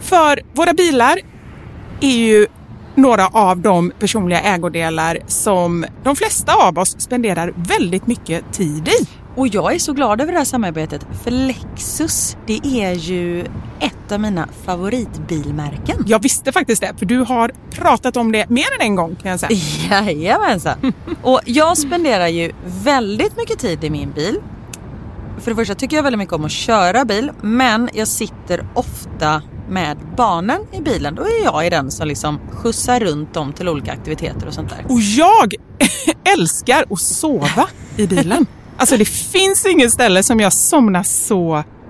För 0.00 0.40
våra 0.52 0.72
bilar 0.72 1.18
är 2.00 2.16
ju 2.16 2.46
några 2.94 3.26
av 3.26 3.58
de 3.58 3.92
personliga 3.98 4.40
ägodelar 4.40 5.18
som 5.26 5.86
de 6.02 6.16
flesta 6.16 6.54
av 6.54 6.78
oss 6.78 7.00
spenderar 7.00 7.52
väldigt 7.56 8.06
mycket 8.06 8.52
tid 8.52 8.88
i. 8.88 9.08
Och 9.36 9.48
jag 9.48 9.74
är 9.74 9.78
så 9.78 9.92
glad 9.92 10.20
över 10.20 10.32
det 10.32 10.38
här 10.38 10.44
samarbetet 10.44 11.06
för 11.24 11.30
Lexus 11.30 12.36
det 12.46 12.60
är 12.64 12.92
ju 12.92 13.40
ett 13.80 13.99
av 14.12 14.20
mina 14.20 14.48
favoritbilmärken. 14.64 16.04
Jag 16.06 16.22
visste 16.22 16.52
faktiskt 16.52 16.82
det, 16.82 16.94
för 16.98 17.06
du 17.06 17.18
har 17.18 17.52
pratat 17.70 18.16
om 18.16 18.32
det 18.32 18.48
mer 18.48 18.66
än 18.80 18.86
en 18.86 18.94
gång 18.94 19.16
kan 19.22 19.30
jag 19.30 19.40
säga. 19.40 19.58
Jajamensan. 19.90 20.92
Och 21.22 21.40
jag 21.44 21.78
spenderar 21.78 22.28
ju 22.28 22.52
väldigt 22.64 23.36
mycket 23.36 23.58
tid 23.58 23.84
i 23.84 23.90
min 23.90 24.10
bil. 24.12 24.36
För 25.38 25.50
det 25.50 25.56
första 25.56 25.74
tycker 25.74 25.96
jag 25.96 26.02
väldigt 26.02 26.18
mycket 26.18 26.34
om 26.34 26.44
att 26.44 26.50
köra 26.50 27.04
bil 27.04 27.30
men 27.40 27.90
jag 27.92 28.08
sitter 28.08 28.66
ofta 28.74 29.42
med 29.68 29.96
barnen 30.16 30.60
i 30.72 30.80
bilen. 30.80 31.14
Då 31.14 31.22
är 31.22 31.44
jag 31.44 31.66
i 31.66 31.70
den 31.70 31.90
som 31.90 32.08
liksom 32.08 32.38
skjutsar 32.50 33.00
runt 33.00 33.34
dem 33.34 33.52
till 33.52 33.68
olika 33.68 33.92
aktiviteter 33.92 34.46
och 34.46 34.54
sånt 34.54 34.70
där. 34.70 34.84
Och 34.88 35.00
jag 35.00 35.54
älskar 36.38 36.84
att 36.90 37.00
sova 37.00 37.68
i 37.96 38.06
bilen. 38.06 38.46
Alltså 38.76 38.96
det 38.96 39.04
finns 39.04 39.66
inget 39.66 39.92
ställe 39.92 40.22
som 40.22 40.40
jag 40.40 40.52
somnar 40.52 41.02
så 41.02 41.64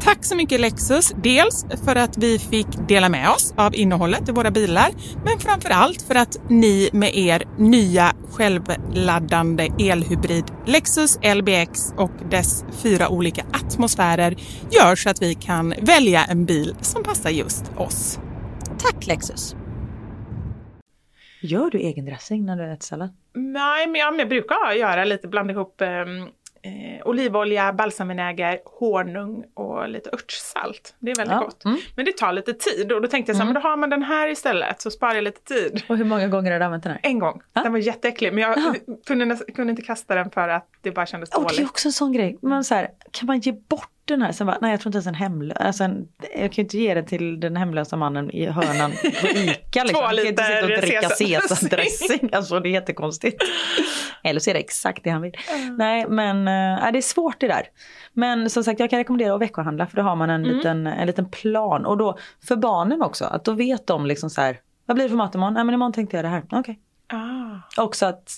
Tack 0.00 0.24
så 0.24 0.36
mycket 0.36 0.60
Lexus, 0.60 1.14
dels 1.22 1.66
för 1.84 1.96
att 1.96 2.18
vi 2.18 2.38
fick 2.38 2.66
dela 2.88 3.08
med 3.08 3.30
oss 3.30 3.54
av 3.56 3.74
innehållet 3.74 4.28
i 4.28 4.32
våra 4.32 4.50
bilar, 4.50 4.90
men 5.24 5.38
framför 5.38 5.70
allt 5.70 6.02
för 6.02 6.14
att 6.14 6.50
ni 6.50 6.90
med 6.92 7.16
er 7.16 7.42
nya 7.58 8.12
självladdande 8.30 9.68
elhybrid 9.78 10.44
Lexus 10.66 11.18
LBX 11.34 11.92
och 11.96 12.10
dess 12.30 12.64
fyra 12.82 13.08
olika 13.08 13.44
atmosfärer 13.52 14.36
gör 14.70 14.96
så 14.96 15.10
att 15.10 15.22
vi 15.22 15.34
kan 15.34 15.74
välja 15.80 16.24
en 16.24 16.44
bil 16.44 16.76
som 16.80 17.02
passar 17.02 17.30
just 17.30 17.72
oss. 17.76 18.18
Tack 18.78 19.06
Lexus! 19.06 19.56
Gör 21.40 21.70
du 21.70 21.78
egen 21.78 22.04
dressing 22.04 22.44
när 22.46 22.56
du 22.56 22.72
äter 22.72 22.84
sallad? 22.84 23.10
Nej, 23.34 23.86
men 23.86 24.00
jag, 24.00 24.20
jag 24.20 24.28
brukar 24.28 24.72
göra 24.72 25.04
lite, 25.04 25.28
blanda 25.28 25.52
ihop 25.52 25.82
eh, 26.64 27.06
olivolja, 27.06 27.72
balsamvinäger, 27.72 28.58
honung 28.64 29.44
och 29.54 29.88
lite 29.88 30.10
örtsalt. 30.12 30.94
Det 30.98 31.10
är 31.10 31.16
väldigt 31.16 31.32
Ja, 31.34 31.40
gott. 31.44 31.64
mm. 31.64 31.78
Men 31.96 32.04
det 32.04 32.16
tar 32.16 32.32
lite 32.32 32.54
tid 32.54 32.92
och 32.92 33.02
då 33.02 33.08
tänkte 33.08 33.30
jag 33.30 33.36
så 33.36 33.42
här, 33.42 33.52
men 33.52 33.62
då 33.62 33.68
har 33.68 33.76
man 33.76 33.90
den 33.90 34.02
här 34.02 34.28
istället 34.28 34.80
så 34.80 34.90
sparar 34.90 35.14
jag 35.14 35.24
lite 35.24 35.40
tid. 35.40 35.82
Och 35.88 35.96
hur 35.96 36.04
många 36.04 36.28
gånger 36.28 36.52
har 36.52 36.58
du 36.58 36.64
använt 36.64 36.82
den 36.82 36.92
här? 36.92 37.00
En 37.02 37.18
gång. 37.18 37.40
Den 37.52 37.72
var 37.72 37.78
jätteäcklig 37.78 38.32
men 38.34 38.42
jag 38.42 38.76
kunde, 39.06 39.36
kunde 39.54 39.70
inte 39.70 39.82
kasta 39.82 40.14
den 40.14 40.30
för 40.30 40.48
att 40.48 40.68
det 40.82 40.90
bara 40.90 41.06
kändes 41.06 41.30
Och 41.30 41.42
det 41.42 41.46
är 41.46 41.56
dåligt. 41.56 41.70
också 41.70 41.88
en 41.88 41.92
sån 41.92 42.12
grej. 42.12 42.38
Man 42.42 42.64
så 42.64 42.74
här, 42.74 42.88
kan 43.10 43.26
man 43.26 43.38
ge 43.40 43.52
bort 43.52 43.88
den 44.04 44.22
här? 44.22 44.32
Sen 44.32 44.46
bara, 44.46 44.58
nej 44.60 44.70
jag 44.70 44.80
tror 44.80 44.88
inte 44.88 44.96
ens 44.96 45.06
en 45.06 45.14
hemlös. 45.14 45.56
Alltså 45.58 45.84
en, 45.84 46.08
jag 46.20 46.52
kan 46.52 46.52
ju 46.52 46.62
inte 46.62 46.78
ge 46.78 46.94
den 46.94 47.06
till 47.06 47.40
den 47.40 47.56
hemlösa 47.56 47.96
mannen 47.96 48.30
i 48.30 48.46
hörnan 48.46 48.90
på 49.20 49.26
ICA. 49.28 49.84
Liksom. 49.84 50.00
Två 50.00 50.00
Jag 50.00 50.16
kan 50.16 50.26
inte 50.26 50.44
sitta 50.44 50.62
och 50.62 50.68
liter 50.68 50.82
dricka 50.82 51.08
sesamdressing. 51.08 52.30
Alltså 52.32 52.60
det 52.60 52.68
är 52.68 52.70
jättekonstigt. 52.70 53.42
Eller 54.22 54.40
så 54.40 54.50
är 54.50 54.54
det 54.54 54.60
exakt 54.60 55.04
det 55.04 55.10
han 55.10 55.22
vill. 55.22 55.32
Nej 55.78 56.06
men 56.08 56.38
äh, 56.38 56.92
det 56.92 56.98
är 56.98 57.02
svårt 57.02 57.40
det 57.40 57.48
där. 57.48 57.62
Men 58.12 58.50
som 58.50 58.64
sagt 58.64 58.80
jag 58.80 58.90
kan 58.90 58.98
rekommendera 58.98 59.34
att 59.34 59.40
veckohandla 59.40 59.86
för 59.86 59.96
då 59.96 60.02
har 60.02 60.16
man 60.16 60.30
en, 60.30 60.42
liten, 60.42 60.86
en 60.86 61.06
liten 61.06 61.30
plan. 61.30 61.86
Och 61.86 61.98
då 61.98 62.18
för 62.48 62.56
barnen 62.56 63.02
också, 63.02 63.24
att 63.24 63.44
då 63.44 63.52
vet 63.52 63.86
de 63.86 64.06
liksom 64.06 64.30
så 64.30 64.40
här, 64.40 64.58
vad 64.86 64.94
blir 64.94 65.04
det 65.04 65.08
för 65.08 65.16
mat 65.16 65.34
imorgon? 65.34 65.54
Nej 65.54 65.64
men 65.64 65.74
imorgon 65.74 65.92
tänkte 65.92 66.16
jag 66.16 66.24
det 66.24 66.28
här. 66.28 66.42
Okej. 66.50 66.80
Ah. 67.12 67.82
Också 67.82 68.06
att 68.06 68.30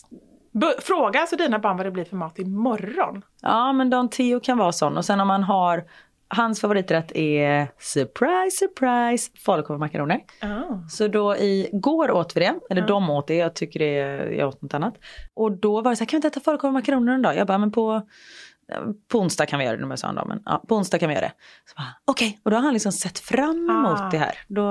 Fråga 0.78 1.20
alltså 1.20 1.36
dina 1.36 1.58
barn 1.58 1.76
vad 1.76 1.86
det 1.86 1.90
blir 1.90 2.04
för 2.04 2.16
mat 2.16 2.38
imorgon. 2.38 3.22
Ja 3.42 3.72
men 3.72 3.90
Don 3.90 4.08
Tio 4.08 4.40
kan 4.40 4.58
vara 4.58 4.72
sån 4.72 4.96
och 4.96 5.04
sen 5.04 5.20
om 5.20 5.28
man 5.28 5.42
har 5.42 5.84
Hans 6.28 6.60
favoriträtt 6.60 7.12
är 7.14 7.68
surprise 7.78 8.56
surprise 8.56 9.30
falukorvmakaroner. 9.44 10.20
Ah. 10.40 10.88
Så 10.88 11.08
då 11.08 11.36
igår 11.36 12.10
åt 12.10 12.36
vi 12.36 12.40
det, 12.40 12.54
eller 12.70 12.86
de 12.86 13.10
åt 13.10 13.26
det, 13.26 13.34
jag 13.34 13.54
tycker 13.54 13.80
det, 13.80 13.92
jag 14.36 14.48
åt 14.48 14.62
något 14.62 14.74
annat. 14.74 14.94
Och 15.34 15.52
då 15.52 15.80
var 15.80 15.90
det 15.90 15.96
så 15.96 16.04
här, 16.04 16.08
kan 16.08 16.16
vi 16.16 16.18
inte 16.18 16.28
äta 16.28 16.40
falukorvmakaroner 16.40 17.12
en 17.12 17.22
dag? 17.22 17.36
Jag 17.36 17.46
bara, 17.46 17.58
men 17.58 17.72
på, 17.72 18.02
på 19.08 19.18
onsdag 19.20 19.46
kan 19.46 19.58
vi 19.58 19.64
göra 19.64 19.76
det, 19.76 19.86
nu 19.86 19.96
sa 19.96 20.06
han 20.06 20.16
då, 20.16 20.24
men 20.24 20.42
ja, 20.44 20.64
på 20.68 20.76
onsdag 20.76 20.98
kan 20.98 21.08
vi 21.08 21.14
göra 21.14 21.26
det. 21.26 21.32
Okej, 22.04 22.40
och 22.42 22.50
då 22.50 22.56
har 22.56 22.62
han 22.62 22.72
liksom 22.72 22.92
sett 22.92 23.18
fram 23.18 23.70
emot 23.70 24.00
Ah. 24.00 24.08
det 24.10 24.18
här. 24.18 24.38
Då, 24.48 24.62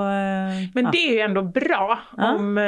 Men 0.74 0.84
ja. 0.84 0.90
det 0.92 0.98
är 0.98 1.12
ju 1.12 1.20
ändå 1.20 1.42
bra. 1.42 1.98
Ja. 2.16 2.34
Om, 2.34 2.58
eh, 2.58 2.62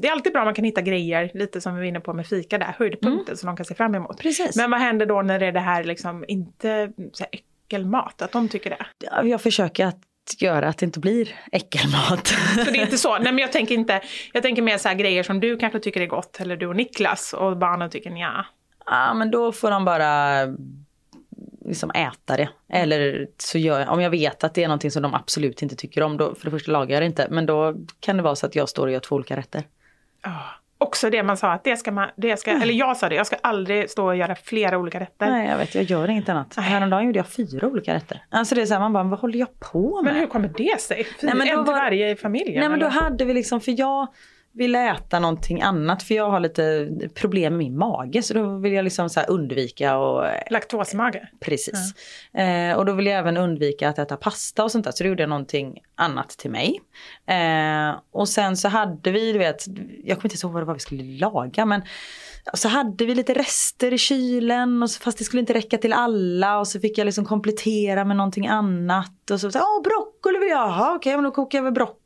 det 0.00 0.08
är 0.08 0.12
alltid 0.12 0.32
bra 0.32 0.40
om 0.42 0.44
man 0.46 0.54
kan 0.54 0.64
hitta 0.64 0.80
grejer, 0.80 1.30
lite 1.34 1.60
som 1.60 1.74
vi 1.74 1.80
var 1.80 1.86
inne 1.86 2.00
på 2.00 2.12
med 2.12 2.26
fika 2.26 2.58
där, 2.58 2.74
höjdpunkter 2.78 3.34
som 3.34 3.46
de 3.46 3.56
kan 3.56 3.66
se 3.66 3.74
fram 3.74 3.94
emot. 3.94 4.18
Precis. 4.18 4.56
Men 4.56 4.70
vad 4.70 4.80
händer 4.80 5.06
då 5.06 5.22
när 5.22 5.38
det 5.38 5.46
är 5.46 5.52
det 5.52 5.60
här 5.60 5.84
liksom 5.84 6.24
inte 6.28 6.92
så 7.12 7.24
här 7.24 7.30
äckelmat, 7.66 8.22
att 8.22 8.32
de 8.32 8.48
tycker 8.48 8.70
det? 8.70 8.86
Ja, 9.04 9.22
Jag 9.22 9.40
försöker 9.40 9.86
att 9.86 9.98
göra 10.38 10.68
att 10.68 10.78
det 10.78 10.86
inte 10.86 11.00
blir 11.00 11.28
äckelmat. 11.52 12.26
Så 12.64 12.70
det 12.70 12.78
är 12.78 12.82
inte 12.82 12.98
så. 12.98 13.12
Nej 13.18 13.32
men 13.32 13.38
jag 13.38 13.52
tänker 13.52 13.74
inte, 13.74 14.00
jag 14.32 14.42
tänker 14.42 14.62
mer 14.62 14.78
så 14.78 14.88
här 14.88 14.94
grejer 14.94 15.22
som 15.22 15.40
du 15.40 15.56
kanske 15.56 15.78
tycker 15.80 16.00
är 16.00 16.06
gott, 16.06 16.40
eller 16.40 16.56
du 16.56 16.66
och 16.66 16.76
Niklas, 16.76 17.32
och 17.32 17.56
barnen 17.58 17.90
tycker 17.90 18.10
nja. 18.10 18.46
Ja 18.86 19.14
men 19.14 19.30
då 19.30 19.52
får 19.52 19.70
de 19.70 19.84
bara 19.84 20.36
liksom 21.64 21.90
äta 21.90 22.36
det. 22.36 22.48
Eller 22.68 23.26
så 23.38 23.58
gör 23.58 23.80
jag, 23.80 23.88
om 23.88 24.00
jag 24.00 24.10
vet 24.10 24.44
att 24.44 24.54
det 24.54 24.64
är 24.64 24.68
någonting 24.68 24.90
som 24.90 25.02
de 25.02 25.14
absolut 25.14 25.62
inte 25.62 25.76
tycker 25.76 26.02
om, 26.02 26.16
då, 26.16 26.34
för 26.34 26.44
det 26.44 26.50
första 26.50 26.72
lagar 26.72 26.94
jag 26.94 27.02
det 27.02 27.06
inte. 27.06 27.26
Men 27.30 27.46
då 27.46 27.74
kan 28.00 28.16
det 28.16 28.22
vara 28.22 28.34
så 28.36 28.46
att 28.46 28.54
jag 28.54 28.68
står 28.68 28.86
och 28.86 28.92
gör 28.92 29.00
två 29.00 29.14
olika 29.16 29.36
rätter. 29.36 29.62
Ja. 30.22 30.40
Också 30.78 31.10
det 31.10 31.22
man 31.22 31.36
sa, 31.36 31.52
att 31.52 31.64
det 31.64 31.76
ska 31.76 31.92
man, 31.92 32.08
det 32.16 32.36
ska, 32.36 32.50
eller 32.50 32.74
jag 32.74 32.96
sa 32.96 33.08
det, 33.08 33.14
jag 33.14 33.26
ska 33.26 33.36
aldrig 33.42 33.90
stå 33.90 34.06
och 34.06 34.16
göra 34.16 34.34
flera 34.34 34.78
olika 34.78 35.00
rätter. 35.00 35.30
Nej 35.30 35.48
jag 35.48 35.58
vet, 35.58 35.74
jag 35.74 35.84
gör 35.84 36.08
inget 36.10 36.28
annat. 36.28 36.56
Häromdagen 36.56 37.06
gjorde 37.06 37.18
jag 37.18 37.26
fyra 37.28 37.66
olika 37.68 37.94
rätter. 37.94 38.24
Alltså 38.30 38.54
det 38.54 38.62
är 38.62 38.66
så 38.66 38.72
här, 38.74 38.80
man 38.80 38.92
bara, 38.92 39.04
vad 39.04 39.18
håller 39.18 39.38
jag 39.38 39.60
på 39.60 40.02
med? 40.02 40.12
Men 40.12 40.20
hur 40.20 40.26
kommer 40.28 40.48
det 40.56 40.80
sig? 40.80 41.04
Fy, 41.04 41.26
Nej, 41.26 41.34
men 41.34 41.46
då 41.48 41.52
en 41.58 41.64
till 41.64 41.72
var- 41.72 41.80
varje 41.80 42.10
i 42.10 42.16
familjen? 42.16 42.60
Nej 42.60 42.68
men 42.68 42.78
då 42.80 42.86
eller? 42.86 43.00
hade 43.00 43.24
vi 43.24 43.34
liksom, 43.34 43.60
för 43.60 43.74
jag 43.78 44.06
ville 44.54 44.90
äta 44.90 45.18
någonting 45.18 45.62
annat 45.62 46.02
för 46.02 46.14
jag 46.14 46.30
har 46.30 46.40
lite 46.40 46.90
problem 47.14 47.52
med 47.52 47.58
min 47.58 47.78
mage 47.78 48.22
så 48.22 48.34
då 48.34 48.58
vill 48.58 48.72
jag 48.72 48.84
liksom 48.84 49.10
så 49.10 49.20
undvika 49.20 49.96
och 49.98 50.26
Laktosmage? 50.50 51.22
Precis. 51.40 51.94
Eh, 52.34 52.76
och 52.76 52.86
då 52.86 52.92
vill 52.92 53.06
jag 53.06 53.18
även 53.18 53.36
undvika 53.36 53.88
att 53.88 53.98
äta 53.98 54.16
pasta 54.16 54.64
och 54.64 54.72
sånt 54.72 54.84
där. 54.84 54.92
Så 54.92 55.04
då 55.04 55.08
gjorde 55.08 55.22
jag 55.22 55.30
någonting 55.30 55.78
annat 55.94 56.28
till 56.28 56.50
mig. 56.50 56.80
Eh, 57.26 57.96
och 58.12 58.28
sen 58.28 58.56
så 58.56 58.68
hade 58.68 59.10
vi, 59.10 59.32
du 59.32 59.38
vet, 59.38 59.64
jag 60.04 60.18
kommer 60.18 60.32
inte 60.32 60.46
ihåg 60.46 60.52
vad 60.52 60.62
det 60.62 60.66
var 60.66 60.74
vi 60.74 60.80
skulle 60.80 61.02
laga 61.02 61.66
men 61.66 61.82
så 62.54 62.68
hade 62.68 63.04
vi 63.04 63.14
lite 63.14 63.34
rester 63.34 63.92
i 63.92 63.98
kylen 63.98 64.82
och 64.82 64.90
så, 64.90 65.00
fast 65.00 65.18
det 65.18 65.24
skulle 65.24 65.40
inte 65.40 65.54
räcka 65.54 65.78
till 65.78 65.92
alla 65.92 66.58
och 66.58 66.68
så 66.68 66.80
fick 66.80 66.98
jag 66.98 67.04
liksom 67.04 67.24
komplettera 67.24 68.04
med 68.04 68.16
någonting 68.16 68.46
annat. 68.46 69.30
Och 69.30 69.40
så, 69.40 69.46
åh 69.48 69.82
broccoli 69.82 70.38
vill 70.38 70.48
jag 70.48 70.68
ha, 70.68 70.94
okej 70.96 71.14
men 71.14 71.24
då 71.24 71.30
kokar 71.30 71.58
jag 71.58 71.62
väl 71.62 71.72
broccoli. 71.72 72.03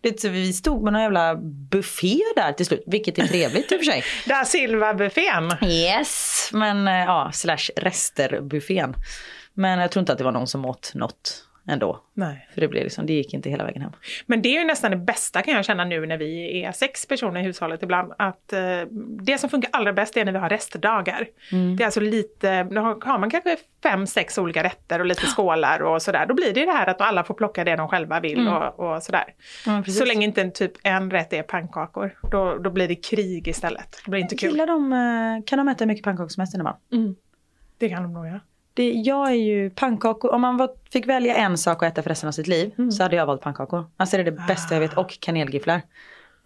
Det, 0.00 0.20
så 0.20 0.28
vi 0.28 0.52
stod 0.52 0.82
med 0.82 0.92
någon 0.92 1.02
jävla 1.02 1.36
buffé 1.70 2.18
där 2.36 2.52
till 2.52 2.66
slut, 2.66 2.82
vilket 2.86 3.18
är 3.18 3.26
trevligt 3.26 3.72
i 3.72 3.74
och 3.74 3.78
för 3.78 3.84
sig. 3.84 4.04
Da 4.26 4.44
Silva-buffén. 4.44 5.56
Yes, 5.62 6.50
men 6.52 6.88
eh, 6.88 6.94
ja, 6.94 7.30
slash 7.32 7.70
resterbuffén. 7.76 8.94
Men 9.54 9.78
jag 9.78 9.90
tror 9.90 10.00
inte 10.00 10.12
att 10.12 10.18
det 10.18 10.24
var 10.24 10.32
någon 10.32 10.46
som 10.46 10.64
åt 10.64 10.94
något 10.94 11.44
ändå. 11.66 12.00
Nej. 12.14 12.48
För 12.54 12.60
det, 12.60 12.68
blev 12.68 12.82
liksom, 12.82 13.06
det 13.06 13.12
gick 13.12 13.34
inte 13.34 13.50
hela 13.50 13.64
vägen 13.64 13.82
hem. 13.82 13.92
Men 14.26 14.42
det 14.42 14.48
är 14.48 14.58
ju 14.60 14.64
nästan 14.64 14.90
det 14.90 14.96
bästa 14.96 15.42
kan 15.42 15.54
jag 15.54 15.64
känna 15.64 15.84
nu 15.84 16.06
när 16.06 16.18
vi 16.18 16.62
är 16.64 16.72
sex 16.72 17.06
personer 17.06 17.40
i 17.40 17.42
hushållet 17.42 17.82
ibland. 17.82 18.12
Att 18.18 18.52
eh, 18.52 18.60
det 19.20 19.38
som 19.38 19.50
funkar 19.50 19.70
allra 19.72 19.92
bäst 19.92 20.16
är 20.16 20.24
när 20.24 20.32
vi 20.32 20.38
har 20.38 20.48
restdagar. 20.48 21.26
Det 21.76 21.82
är 21.82 21.84
alltså 21.84 22.00
lite, 22.00 22.62
då 22.62 22.80
har 22.80 23.18
man 23.18 23.30
kanske 23.30 23.56
fem, 23.82 24.06
sex 24.06 24.38
olika 24.38 24.62
rätter 24.62 25.00
och 25.00 25.06
lite 25.06 25.26
skålar 25.26 25.82
och 25.82 26.02
sådär. 26.02 26.26
Då 26.26 26.34
blir 26.34 26.54
det 26.54 26.64
det 26.64 26.72
här 26.72 26.86
att 26.86 27.00
alla 27.00 27.24
får 27.24 27.34
plocka 27.34 27.64
det 27.64 27.76
de 27.76 27.88
själva 27.88 28.20
vill 28.20 28.48
och, 28.48 28.80
och 28.80 29.02
sådär. 29.02 29.34
Så 29.86 30.04
länge 30.04 30.26
inte 30.26 30.40
en, 30.40 30.52
typ 30.52 30.72
en 30.82 31.10
rätt 31.10 31.32
är 31.32 31.42
pannkakor. 31.42 32.18
Då, 32.30 32.58
då 32.58 32.70
blir 32.70 32.88
det 32.88 32.94
krig 32.94 33.48
istället. 33.48 34.00
Det 34.04 34.10
blir 34.10 34.20
inte 34.20 34.36
kul. 34.36 34.56
De, 34.56 34.92
eh, 34.92 35.44
kan 35.46 35.58
de 35.58 35.68
äta 35.68 35.84
hur 35.84 35.86
mycket 35.86 36.04
pannkakor 36.04 36.28
som 36.28 36.40
helst 36.40 36.52
dina 36.52 36.64
barn? 36.64 36.76
Det 37.78 37.88
kan 37.88 38.02
de 38.02 38.12
nog 38.12 38.26
göra. 38.26 38.40
Det, 38.74 38.92
jag 38.92 39.28
är 39.28 39.34
ju 39.34 39.70
pannkakor, 39.70 40.30
om 40.32 40.40
man 40.40 40.56
var, 40.56 40.70
fick 40.92 41.06
välja 41.08 41.34
en 41.36 41.58
sak 41.58 41.82
att 41.82 41.92
äta 41.92 42.02
för 42.02 42.10
resten 42.10 42.28
av 42.28 42.32
sitt 42.32 42.46
liv 42.46 42.90
så 42.90 43.02
hade 43.02 43.16
jag 43.16 43.26
valt 43.26 43.40
pannkakor. 43.42 43.86
Alltså 43.96 44.16
det 44.16 44.22
är 44.22 44.24
det 44.24 44.46
bästa 44.48 44.74
jag 44.74 44.80
vet 44.80 44.94
och 44.96 45.20
kanelgifflar. 45.20 45.82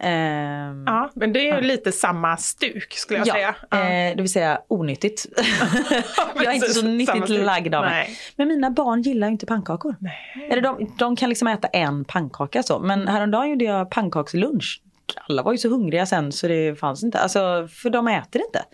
Ehm, 0.01 0.85
Ja, 0.87 1.11
men 1.15 1.33
det 1.33 1.49
är 1.49 1.57
ju 1.57 1.69
lite 1.69 1.93
samma 1.93 2.37
stuk 2.37 2.93
skulle 2.93 3.19
jag 3.19 3.27
ja, 3.29 3.33
säga. 3.33 3.49
eh, 4.11 4.17
det 4.17 4.23
vill 4.23 4.33
säga 4.33 4.61
onyttigt. 4.69 5.27
jag 6.35 6.45
är 6.45 6.53
inte 6.53 6.69
så 6.69 6.87
nyttigt 6.87 7.29
lagd 7.29 7.75
av 7.75 7.85
mig. 7.85 7.91
Nej. 8.09 8.17
Men 8.37 8.49
mina 8.49 8.71
barn 8.71 9.03
gillar 9.03 9.27
ju 9.27 9.33
inte 9.33 9.47
pannkakor. 9.47 9.97
Eller 10.51 10.63
de, 10.63 10.95
de 10.99 11.17
kan 11.17 11.29
liksom 11.29 11.49
äta 11.49 11.69
en 11.69 12.05
pannkaka 12.05 12.63
så. 12.63 12.79
Men 12.79 13.09
häromdagen 13.09 13.51
gjorde 13.51 13.65
jag 13.65 13.91
pannkakslunch. 13.91 14.81
Alla 15.29 15.43
var 15.43 15.53
ju 15.53 15.59
så 15.59 15.69
hungriga 15.69 16.07
sen 16.07 16.33
så 16.33 16.49
det 16.49 16.81
fanns 16.81 17.03
inte. 17.03 17.19
Alltså 17.19 17.69
för 17.71 17.91
de 17.91 18.09
äter 18.09 18.43
inte. 18.43 18.65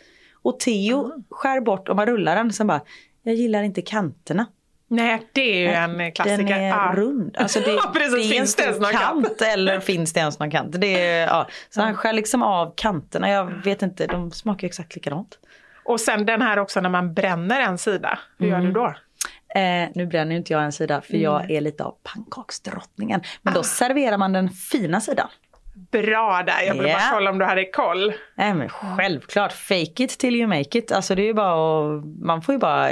Och 0.42 0.60
Theo 0.60 1.12
skär 1.30 1.60
bort, 1.60 1.88
om 1.88 1.96
man 1.96 2.06
rullar 2.06 2.36
den, 2.36 2.52
sen 2.52 2.66
bara, 2.66 2.80
jag 3.24 3.34
gillar 3.34 3.62
inte 3.62 3.82
kanterna. 3.82 4.46
Nej, 4.88 5.22
det 5.32 5.40
är 5.40 5.58
ju 5.58 5.68
en 5.68 6.12
klassiker. 6.12 6.36
Den 6.38 6.48
är 6.52 6.68
Ja. 6.68 6.92
rund. 6.96 7.36
Alltså 7.36 7.60
det, 7.66 7.78
precis. 7.94 8.28
det 8.28 8.34
Finns 8.36 8.54
det 8.54 8.62
ens 8.62 8.78
någon 8.80 8.92
kant, 8.92 9.26
kant? 9.26 9.42
eller 9.42 9.80
finns 9.80 10.12
det 10.12 10.20
ens 10.20 10.38
någon 10.38 10.50
kant? 10.50 10.80
Det 10.80 11.00
är, 11.08 11.26
ja. 11.26 11.48
Så 11.70 11.80
han 11.82 11.94
skär 11.94 12.12
liksom 12.12 12.42
av 12.42 12.72
kanterna. 12.76 13.30
Jag 13.30 13.64
vet 13.64 13.82
inte, 13.82 14.06
de 14.06 14.30
smakar 14.30 14.66
exakt 14.66 14.94
likadant. 14.94 15.38
Och 15.84 16.00
sen 16.00 16.26
den 16.26 16.42
här 16.42 16.58
också 16.58 16.80
när 16.80 16.90
man 16.90 17.14
bränner 17.14 17.60
en 17.60 17.78
sida. 17.78 18.18
Hur 18.38 18.46
gör 18.48 18.60
du 18.60 18.72
då? 18.72 18.94
Eh, 19.60 19.88
nu 19.94 20.06
bränner 20.06 20.36
inte 20.36 20.52
jag 20.52 20.64
en 20.64 20.72
sida 20.72 21.00
för 21.00 21.16
jag 21.16 21.50
är 21.50 21.60
lite 21.60 21.84
av 21.84 21.94
pannkaksdrottningen. 22.02 23.20
Men 23.42 23.54
då 23.54 23.62
serverar 23.62 24.18
man 24.18 24.32
den 24.32 24.48
fina 24.50 25.00
sidan. 25.00 25.28
Bra 26.02 26.42
där, 26.46 26.62
jag 26.66 26.74
ville 26.74 26.88
Ja. 26.88 26.94
bara 26.98 27.10
kolla 27.14 27.30
om 27.30 27.38
du 27.38 27.44
hade 27.44 27.64
koll. 27.64 28.12
Nej 28.34 28.54
men 28.54 28.68
självklart, 28.68 29.52
fake 29.52 30.02
it 30.04 30.18
till 30.18 30.36
you 30.36 30.46
make 30.46 30.78
it. 30.78 30.92
Alltså 30.92 31.14
det 31.14 31.22
är 31.22 31.26
ju 31.26 31.34
bara 31.34 31.96
att, 31.98 32.04
man 32.04 32.42
får 32.42 32.52
ju 32.52 32.58
bara 32.58 32.88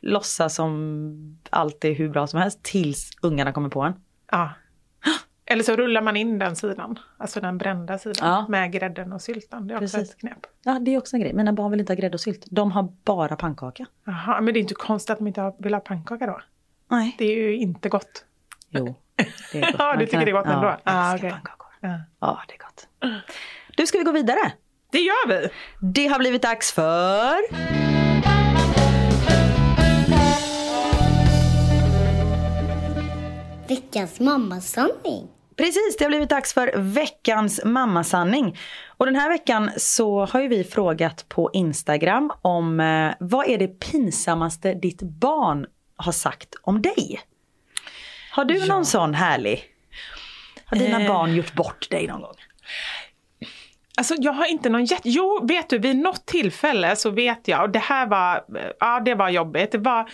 låtsas 0.00 0.54
som 0.54 1.38
allt 1.50 1.84
är 1.84 1.94
hur 1.94 2.08
bra 2.08 2.26
som 2.26 2.40
helst 2.40 2.62
tills 2.62 3.10
ungarna 3.22 3.52
kommer 3.52 3.68
på 3.68 3.82
en. 3.82 3.92
Ja. 4.30 4.50
Eller 5.50 5.62
så 5.62 5.76
rullar 5.76 6.02
man 6.02 6.16
in 6.16 6.38
den 6.38 6.56
sidan, 6.56 6.98
alltså 7.18 7.40
den 7.40 7.58
brända 7.58 7.98
sidan 7.98 8.28
Ja. 8.28 8.46
med 8.48 8.72
grädden 8.72 9.12
och 9.12 9.22
syltan. 9.22 9.66
Det 9.66 9.74
är 9.74 9.82
också 9.84 9.96
Precis. 9.98 10.14
ett 10.14 10.20
knep. 10.20 10.38
Ja 10.64 10.78
det 10.80 10.94
är 10.94 10.98
också 10.98 11.16
en 11.16 11.22
grej, 11.22 11.32
mina 11.34 11.52
barn 11.52 11.70
vill 11.70 11.80
inte 11.80 11.92
ha 11.92 11.96
grädde 12.00 12.14
och 12.14 12.20
sylt. 12.20 12.44
De 12.50 12.72
har 12.72 12.88
bara 13.04 13.36
pannkaka. 13.36 13.86
Jaha, 14.04 14.40
men 14.40 14.54
det 14.54 14.58
är 14.58 14.62
inte 14.62 14.74
konstigt 14.74 15.10
att 15.10 15.18
de 15.18 15.26
inte 15.26 15.52
vill 15.58 15.74
ha 15.74 15.80
pannkaka 15.80 16.26
då. 16.26 16.40
Nej. 16.90 17.14
Det 17.18 17.24
är 17.24 17.36
ju 17.36 17.56
inte 17.56 17.88
gott. 17.88 18.24
Jo. 18.70 18.94
Det 19.52 19.58
är 19.58 19.60
gott. 19.72 19.74
Ja, 19.78 19.96
du 19.98 20.06
tycker 20.06 20.24
det 20.24 20.30
är 20.30 20.32
gott 20.32 20.46
ja, 20.46 20.52
ändå? 20.52 20.66
Jag 20.66 20.78
Ah, 20.84 21.14
okej. 21.16 21.30
pannkakor. 21.30 21.67
Ja. 21.80 22.00
Ja, 22.20 22.42
det 22.48 22.54
är 22.54 22.58
gott. 22.58 22.88
Du, 23.76 23.86
ska 23.86 23.98
vi 23.98 24.04
gå 24.04 24.12
vidare? 24.12 24.52
Det 24.92 24.98
gör 24.98 25.28
vi! 25.28 25.48
Det 25.80 26.06
har 26.06 26.18
blivit 26.18 26.42
dags 26.42 26.72
för... 26.72 27.38
Veckans 33.68 34.20
mammasanning. 34.20 35.28
Precis, 35.56 35.96
det 35.98 36.04
har 36.04 36.08
blivit 36.08 36.30
dags 36.30 36.54
för 36.54 36.72
veckans 36.76 37.60
mammasanning. 37.64 38.58
Och 38.86 39.06
den 39.06 39.16
här 39.16 39.28
veckan 39.28 39.70
så 39.76 40.26
har 40.26 40.40
ju 40.40 40.48
vi 40.48 40.64
frågat 40.64 41.28
på 41.28 41.50
Instagram 41.52 42.32
om 42.42 42.80
eh, 42.80 43.12
vad 43.20 43.48
är 43.48 43.58
det 43.58 43.68
pinsammaste 43.68 44.74
ditt 44.74 45.02
barn 45.02 45.66
har 45.96 46.12
sagt 46.12 46.54
om 46.62 46.82
dig? 46.82 47.20
Har 48.32 48.44
du 48.44 48.66
någon 48.66 48.84
sån 48.84 49.14
härlig? 49.14 49.64
Har 50.70 50.76
dina 50.76 51.00
Eh. 51.00 51.08
barn 51.08 51.34
gjort 51.34 51.52
bort 51.54 51.90
dig 51.90 52.06
någon 52.06 52.20
gång? 52.20 52.34
Alltså 53.96 54.14
jag 54.18 54.32
har 54.32 54.46
inte 54.46 54.68
någon 54.68 54.84
jätte... 54.84 55.08
Jo, 55.08 55.40
vet 55.48 55.68
du, 55.70 55.78
vid 55.78 55.96
något 55.96 56.26
tillfälle 56.26 56.96
så 56.96 57.10
vet 57.10 57.48
jag, 57.48 57.62
och 57.62 57.70
det 57.70 57.78
här 57.78 58.06
var, 58.06 58.44
ja 58.80 59.00
det 59.00 59.14
var 59.14 59.28
jobbigt. 59.28 59.72
Det 59.72 59.78
var 59.78 60.10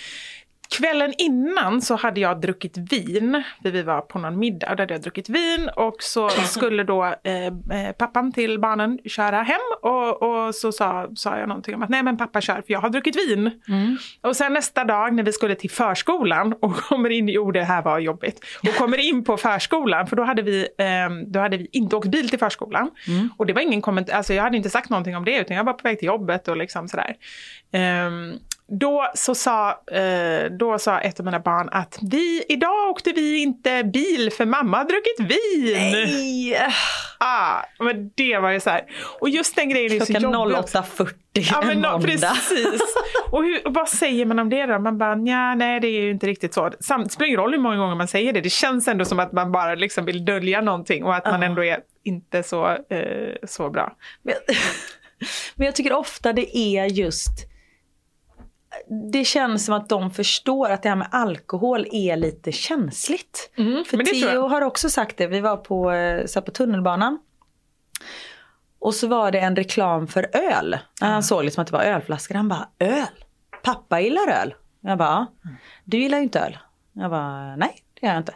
kvällen 0.78 1.14
innan 1.18 1.82
så 1.82 1.96
hade 1.96 2.20
jag 2.20 2.40
druckit 2.40 2.76
vin. 2.78 3.42
Vi 3.62 3.82
var 3.82 4.00
på 4.00 4.18
någon 4.18 4.38
middag 4.38 4.70
och 4.70 4.76
där 4.76 4.82
hade 4.82 4.94
jag 4.94 5.02
druckit 5.02 5.28
vin 5.28 5.70
och 5.76 5.96
så 5.98 6.28
skulle 6.28 6.84
då 6.84 7.04
eh, 7.04 7.46
eh, 7.46 7.92
pappan 7.98 8.32
till 8.32 8.60
barnen 8.60 8.98
köra 9.04 9.42
hem 9.42 9.60
och, 9.82 10.22
och 10.22 10.54
så 10.54 10.72
sa, 10.72 11.08
sa 11.16 11.38
jag 11.38 11.48
någonting 11.48 11.74
om 11.74 11.82
att 11.82 11.88
nej 11.88 12.02
men 12.02 12.16
pappa 12.16 12.40
kör 12.40 12.54
för 12.54 12.64
jag 12.66 12.80
har 12.80 12.90
druckit 12.90 13.16
vin. 13.16 13.50
Och 14.20 14.36
sen 14.36 14.52
nästa 14.52 14.84
dag 14.84 15.14
när 15.14 15.22
vi 15.22 15.32
skulle 15.32 15.54
till 15.54 15.70
förskolan 15.70 16.54
och 16.60 16.76
kommer 16.76 17.10
in, 17.10 17.28
jo 17.28 17.50
det 17.52 17.64
här 17.64 17.82
var 17.82 17.98
jobbigt, 17.98 18.44
och 18.68 18.74
kommer 18.74 18.98
in 18.98 19.24
på 19.24 19.36
förskolan 19.36 20.06
för 20.06 20.16
då 20.16 20.22
hade 20.24 20.42
vi, 20.42 20.68
eh, 20.78 21.10
då 21.26 21.40
hade 21.40 21.56
vi 21.56 21.68
inte 21.72 21.96
åkt 21.96 22.08
bil 22.08 22.28
till 22.28 22.38
förskolan. 22.38 22.90
Och 23.36 23.46
det 23.46 23.52
var 23.52 23.60
ingen 23.60 23.82
kommentar, 23.82 24.14
alltså 24.14 24.34
jag 24.34 24.42
hade 24.42 24.56
inte 24.56 24.70
sagt 24.70 24.90
någonting 24.90 25.16
om 25.16 25.24
det 25.24 25.40
utan 25.40 25.56
jag 25.56 25.64
var 25.64 25.72
på 25.72 25.88
väg 25.88 25.98
till 25.98 26.06
jobbet 26.06 26.48
och 26.48 26.56
liksom 26.56 26.88
sådär. 26.88 27.16
Ehm, 27.72 28.32
då 28.66 29.10
så 29.14 29.34
sa, 29.34 29.70
eh, 29.70 30.50
då 30.50 30.78
sa 30.78 30.98
ett 31.00 31.20
av 31.20 31.26
mina 31.26 31.40
barn 31.40 31.68
att 31.72 31.98
vi, 32.02 32.44
idag 32.48 32.90
åkte 32.90 33.12
vi 33.12 33.38
inte 33.42 33.84
bil 33.84 34.30
för 34.36 34.46
mamma 34.46 34.76
har 34.76 34.84
druckit 34.84 35.20
vin. 35.20 35.74
Nej! 35.76 36.56
Ah, 37.18 37.62
men 37.78 38.10
det 38.14 38.38
var 38.38 38.50
ju 38.50 38.60
så 38.60 38.70
här. 38.70 38.82
Och 39.20 39.28
just 39.28 39.56
den 39.56 39.68
grejen 39.68 39.92
är 39.92 40.00
så 40.00 40.06
Klockan 40.06 40.32
jobbig. 40.32 40.54
08.40 40.54 41.10
Ja, 41.32 41.60
men 41.60 41.70
en 41.70 41.80
måndag. 41.80 42.00
precis. 42.08 42.80
Och, 43.30 43.44
hur, 43.44 43.66
och 43.66 43.74
vad 43.74 43.88
säger 43.88 44.26
man 44.26 44.38
om 44.38 44.50
det 44.50 44.66
då? 44.66 44.78
Man 44.78 44.98
bara, 44.98 45.14
nja, 45.14 45.54
nej 45.54 45.80
det 45.80 45.88
är 45.88 46.00
ju 46.00 46.10
inte 46.10 46.26
riktigt 46.26 46.54
så. 46.54 46.70
Samt, 46.80 47.04
det 47.04 47.10
spelar 47.10 47.28
ingen 47.28 47.40
roll 47.40 47.52
hur 47.52 47.58
många 47.60 47.76
gånger 47.76 47.94
man 47.94 48.08
säger 48.08 48.32
det. 48.32 48.40
Det 48.40 48.50
känns 48.50 48.88
ändå 48.88 49.04
som 49.04 49.20
att 49.20 49.32
man 49.32 49.52
bara 49.52 49.74
liksom 49.74 50.04
vill 50.04 50.24
dölja 50.24 50.60
någonting 50.60 51.04
och 51.04 51.14
att 51.14 51.24
man 51.24 51.42
ändå 51.42 51.64
är 51.64 51.80
inte 52.04 52.42
så, 52.42 52.68
eh, 52.68 53.34
så 53.46 53.70
bra. 53.70 53.96
Men 54.22 54.34
men 55.54 55.66
jag 55.66 55.74
tycker 55.74 55.92
ofta 55.92 56.32
det 56.32 56.56
är 56.58 56.84
just 56.84 57.30
det 59.12 59.24
känns 59.24 59.64
som 59.64 59.74
att 59.74 59.88
de 59.88 60.10
förstår 60.10 60.70
att 60.70 60.82
det 60.82 60.88
här 60.88 60.96
med 60.96 61.08
alkohol 61.10 61.86
är 61.92 62.16
lite 62.16 62.52
känsligt. 62.52 63.50
För 63.54 63.62
Mm, 63.62 63.84
tror 63.84 64.30
Theo 64.30 64.48
har 64.48 64.62
också 64.62 64.90
sagt 64.90 65.16
det. 65.16 65.26
Vi 65.26 65.40
var 65.40 65.56
på, 65.56 65.92
eh, 65.92 66.26
så 66.26 66.42
på 66.42 66.50
tunnelbanan. 66.50 67.18
Och 68.78 68.94
så 68.94 69.06
var 69.06 69.30
det 69.30 69.38
en 69.38 69.56
reklam 69.56 70.06
för 70.06 70.36
öl. 70.36 70.78
Han 71.00 71.22
såg 71.22 71.44
liksom 71.44 71.62
att 71.62 71.66
det 71.68 71.72
var 71.76 71.84
ölflaskor. 71.84 72.34
Han 72.34 72.48
bara, 72.48 72.68
öl? 72.78 73.06
Pappa 73.62 74.00
gillar 74.00 74.28
öl. 74.42 74.54
Jag 74.80 74.98
bara. 74.98 75.26
Du 75.84 75.98
gillar 75.98 76.18
ju 76.18 76.24
inte 76.24 76.40
öl. 76.40 76.58
Jag 76.92 77.10
bara, 77.10 77.56
nej 77.56 77.76
det 78.00 78.06
gör 78.06 78.12
jag 78.14 78.20
inte. 78.20 78.34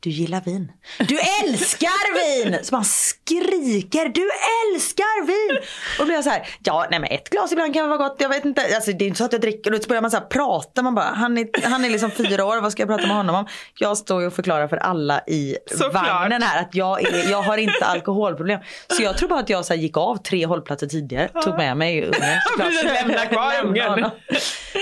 Du 0.00 0.10
gillar 0.10 0.40
vin. 0.40 0.72
Du 0.98 1.18
älskar 1.44 2.14
vin! 2.44 2.58
Så 2.62 2.74
man 2.74 2.84
skriker, 2.84 4.08
du 4.08 4.28
älskar 4.74 5.26
vin! 5.26 5.58
Och 5.58 5.98
då 5.98 6.04
blir 6.04 6.14
jag 6.14 6.24
så 6.24 6.30
här, 6.30 6.48
ja 6.64 6.86
nej 6.90 7.00
men 7.00 7.10
ett 7.10 7.30
glas 7.30 7.52
ibland 7.52 7.74
kan 7.74 7.88
vara 7.88 7.98
gott, 7.98 8.16
jag 8.18 8.28
vet 8.28 8.44
inte. 8.44 8.62
Alltså 8.74 8.92
det 8.92 9.04
är 9.04 9.06
inte 9.06 9.18
så 9.18 9.24
att 9.24 9.32
jag 9.32 9.40
dricker 9.40 9.74
och 9.74 9.82
så 9.82 9.88
börjar 9.88 10.02
man 10.02 10.10
så 10.10 10.16
här 10.16 10.24
prata, 10.24 10.82
man 10.82 10.94
bara, 10.94 11.04
han 11.04 11.38
är, 11.38 11.68
han 11.68 11.84
är 11.84 11.90
liksom 11.90 12.10
fyra 12.10 12.44
år, 12.44 12.60
vad 12.60 12.72
ska 12.72 12.82
jag 12.82 12.88
prata 12.88 13.06
med 13.06 13.16
honom 13.16 13.34
om? 13.34 13.46
Jag 13.78 13.98
står 13.98 14.20
ju 14.20 14.26
och 14.26 14.32
förklarar 14.32 14.68
för 14.68 14.76
alla 14.76 15.20
i 15.26 15.56
Såklart. 15.70 15.92
vagnen 15.94 16.42
här 16.42 16.60
att 16.62 16.74
jag, 16.74 17.02
är, 17.02 17.30
jag 17.30 17.42
har 17.42 17.58
inte 17.58 17.84
alkoholproblem. 17.86 18.60
Så 18.96 19.02
jag 19.02 19.18
tror 19.18 19.28
bara 19.28 19.40
att 19.40 19.50
jag 19.50 19.64
så 19.64 19.74
gick 19.74 19.96
av 19.96 20.16
tre 20.16 20.46
hållplatser 20.46 20.86
tidigare, 20.86 21.28
tog 21.42 21.56
med 21.56 21.76
mig 21.76 22.02
ungen. 22.04 22.38
lämna 22.84 23.26
kvar 23.26 23.52
ungen. 23.64 24.10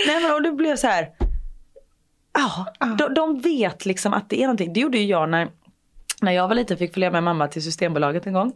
Nej 0.07 0.21
men 0.23 0.33
och 0.33 0.43
det 0.43 0.53
blev 0.53 0.77
så 0.77 0.87
här, 0.87 1.09
Ja, 2.37 2.66
de, 2.99 3.14
de 3.14 3.41
vet 3.41 3.87
liksom 3.87 4.12
att 4.12 4.30
det 4.30 4.39
är 4.43 4.47
någonting. 4.47 4.72
Det 4.72 4.80
gjorde 4.80 4.99
ju 4.99 5.07
jag 5.07 5.28
när, 5.28 5.49
när 6.22 6.32
jag 6.32 6.49
var 6.49 6.55
liten 6.55 6.76
fick 6.76 6.95
följa 6.95 7.11
med 7.11 7.22
mamma 7.22 7.49
till 7.49 7.62
Systembolaget 7.62 8.26
en 8.26 8.32
gång. 8.32 8.53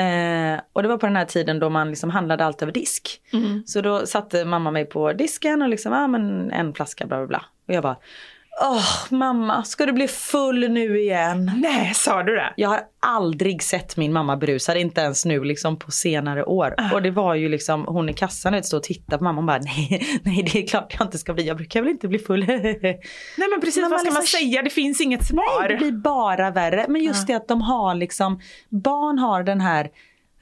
Eh, 0.00 0.60
och 0.72 0.82
det 0.82 0.88
var 0.88 0.96
på 0.98 1.06
den 1.06 1.16
här 1.16 1.24
tiden 1.24 1.58
då 1.58 1.70
man 1.70 1.88
liksom 1.90 2.10
handlade 2.10 2.44
allt 2.44 2.62
över 2.62 2.72
disk. 2.72 3.20
Så 3.66 3.80
då 3.80 4.06
satte 4.06 4.44
mamma 4.44 4.70
mig 4.70 4.84
på 4.84 5.12
disken 5.12 5.62
och 5.62 5.68
liksom, 5.68 5.92
ja 5.92 6.06
men 6.06 6.50
en 6.50 6.74
flaska 6.74 7.06
bla 7.06 7.16
bla 7.18 7.26
bla. 7.26 7.44
Och 7.68 7.74
jag 7.74 7.82
bara, 7.82 7.96
åh 8.62 8.86
mamma 9.10 9.64
ska 9.64 9.86
du 9.86 9.92
bli 9.92 10.08
full 10.08 10.68
nu 10.70 11.00
igen? 11.00 11.50
Nej, 11.56 11.94
sa 11.94 12.22
du 12.22 12.34
det? 12.34 12.52
Jag 12.56 12.68
har 12.68 12.80
aldrig 13.06 13.62
sett 13.62 13.96
min 13.96 14.12
mamma 14.12 14.36
berusad, 14.36 14.76
inte 14.76 15.00
ens 15.00 15.24
nu 15.24 15.44
liksom 15.44 15.78
på 15.78 15.90
senare 15.90 16.44
år. 16.44 16.74
Och 16.92 17.02
det 17.02 17.10
var 17.10 17.34
ju 17.34 17.48
liksom, 17.48 17.84
hon 17.88 18.08
i 18.08 18.12
kassan 18.12 18.62
stod 18.64 18.78
och 18.78 18.84
tittade 18.84 19.18
på 19.18 19.24
mamma 19.24 19.38
och 19.40 19.46
bara 19.46 19.58
nej, 19.58 20.20
nej 20.22 20.50
det 20.52 20.62
är 20.62 20.66
klart 20.66 20.94
jag 20.98 21.06
inte 21.06 21.18
ska 21.18 21.34
bli, 21.34 21.46
jag 21.46 21.56
brukar 21.56 21.80
väl 21.82 21.90
inte 21.90 22.08
bli 22.08 22.18
full. 22.18 22.46
Nej 22.46 23.00
men 23.50 23.60
precis, 23.60 23.82
Men 23.82 23.90
vad 23.90 24.00
ska 24.00 24.08
man 24.08 24.14
man 24.14 24.22
liksom- 24.22 24.38
säga? 24.38 24.62
Det 24.62 24.70
finns 24.70 25.00
inget 25.00 25.24
svar. 25.26 25.60
Nej, 25.60 25.68
det 25.68 25.76
blir 25.76 25.92
bara 25.92 26.50
värre. 26.50 26.86
Men 26.88 27.02
just 27.04 27.26
det 27.26 27.34
att 27.34 27.48
de 27.48 27.60
har 27.62 27.94
liksom, 27.94 28.40
barn 28.68 29.18
har 29.18 29.42
den 29.42 29.60
här 29.60 29.88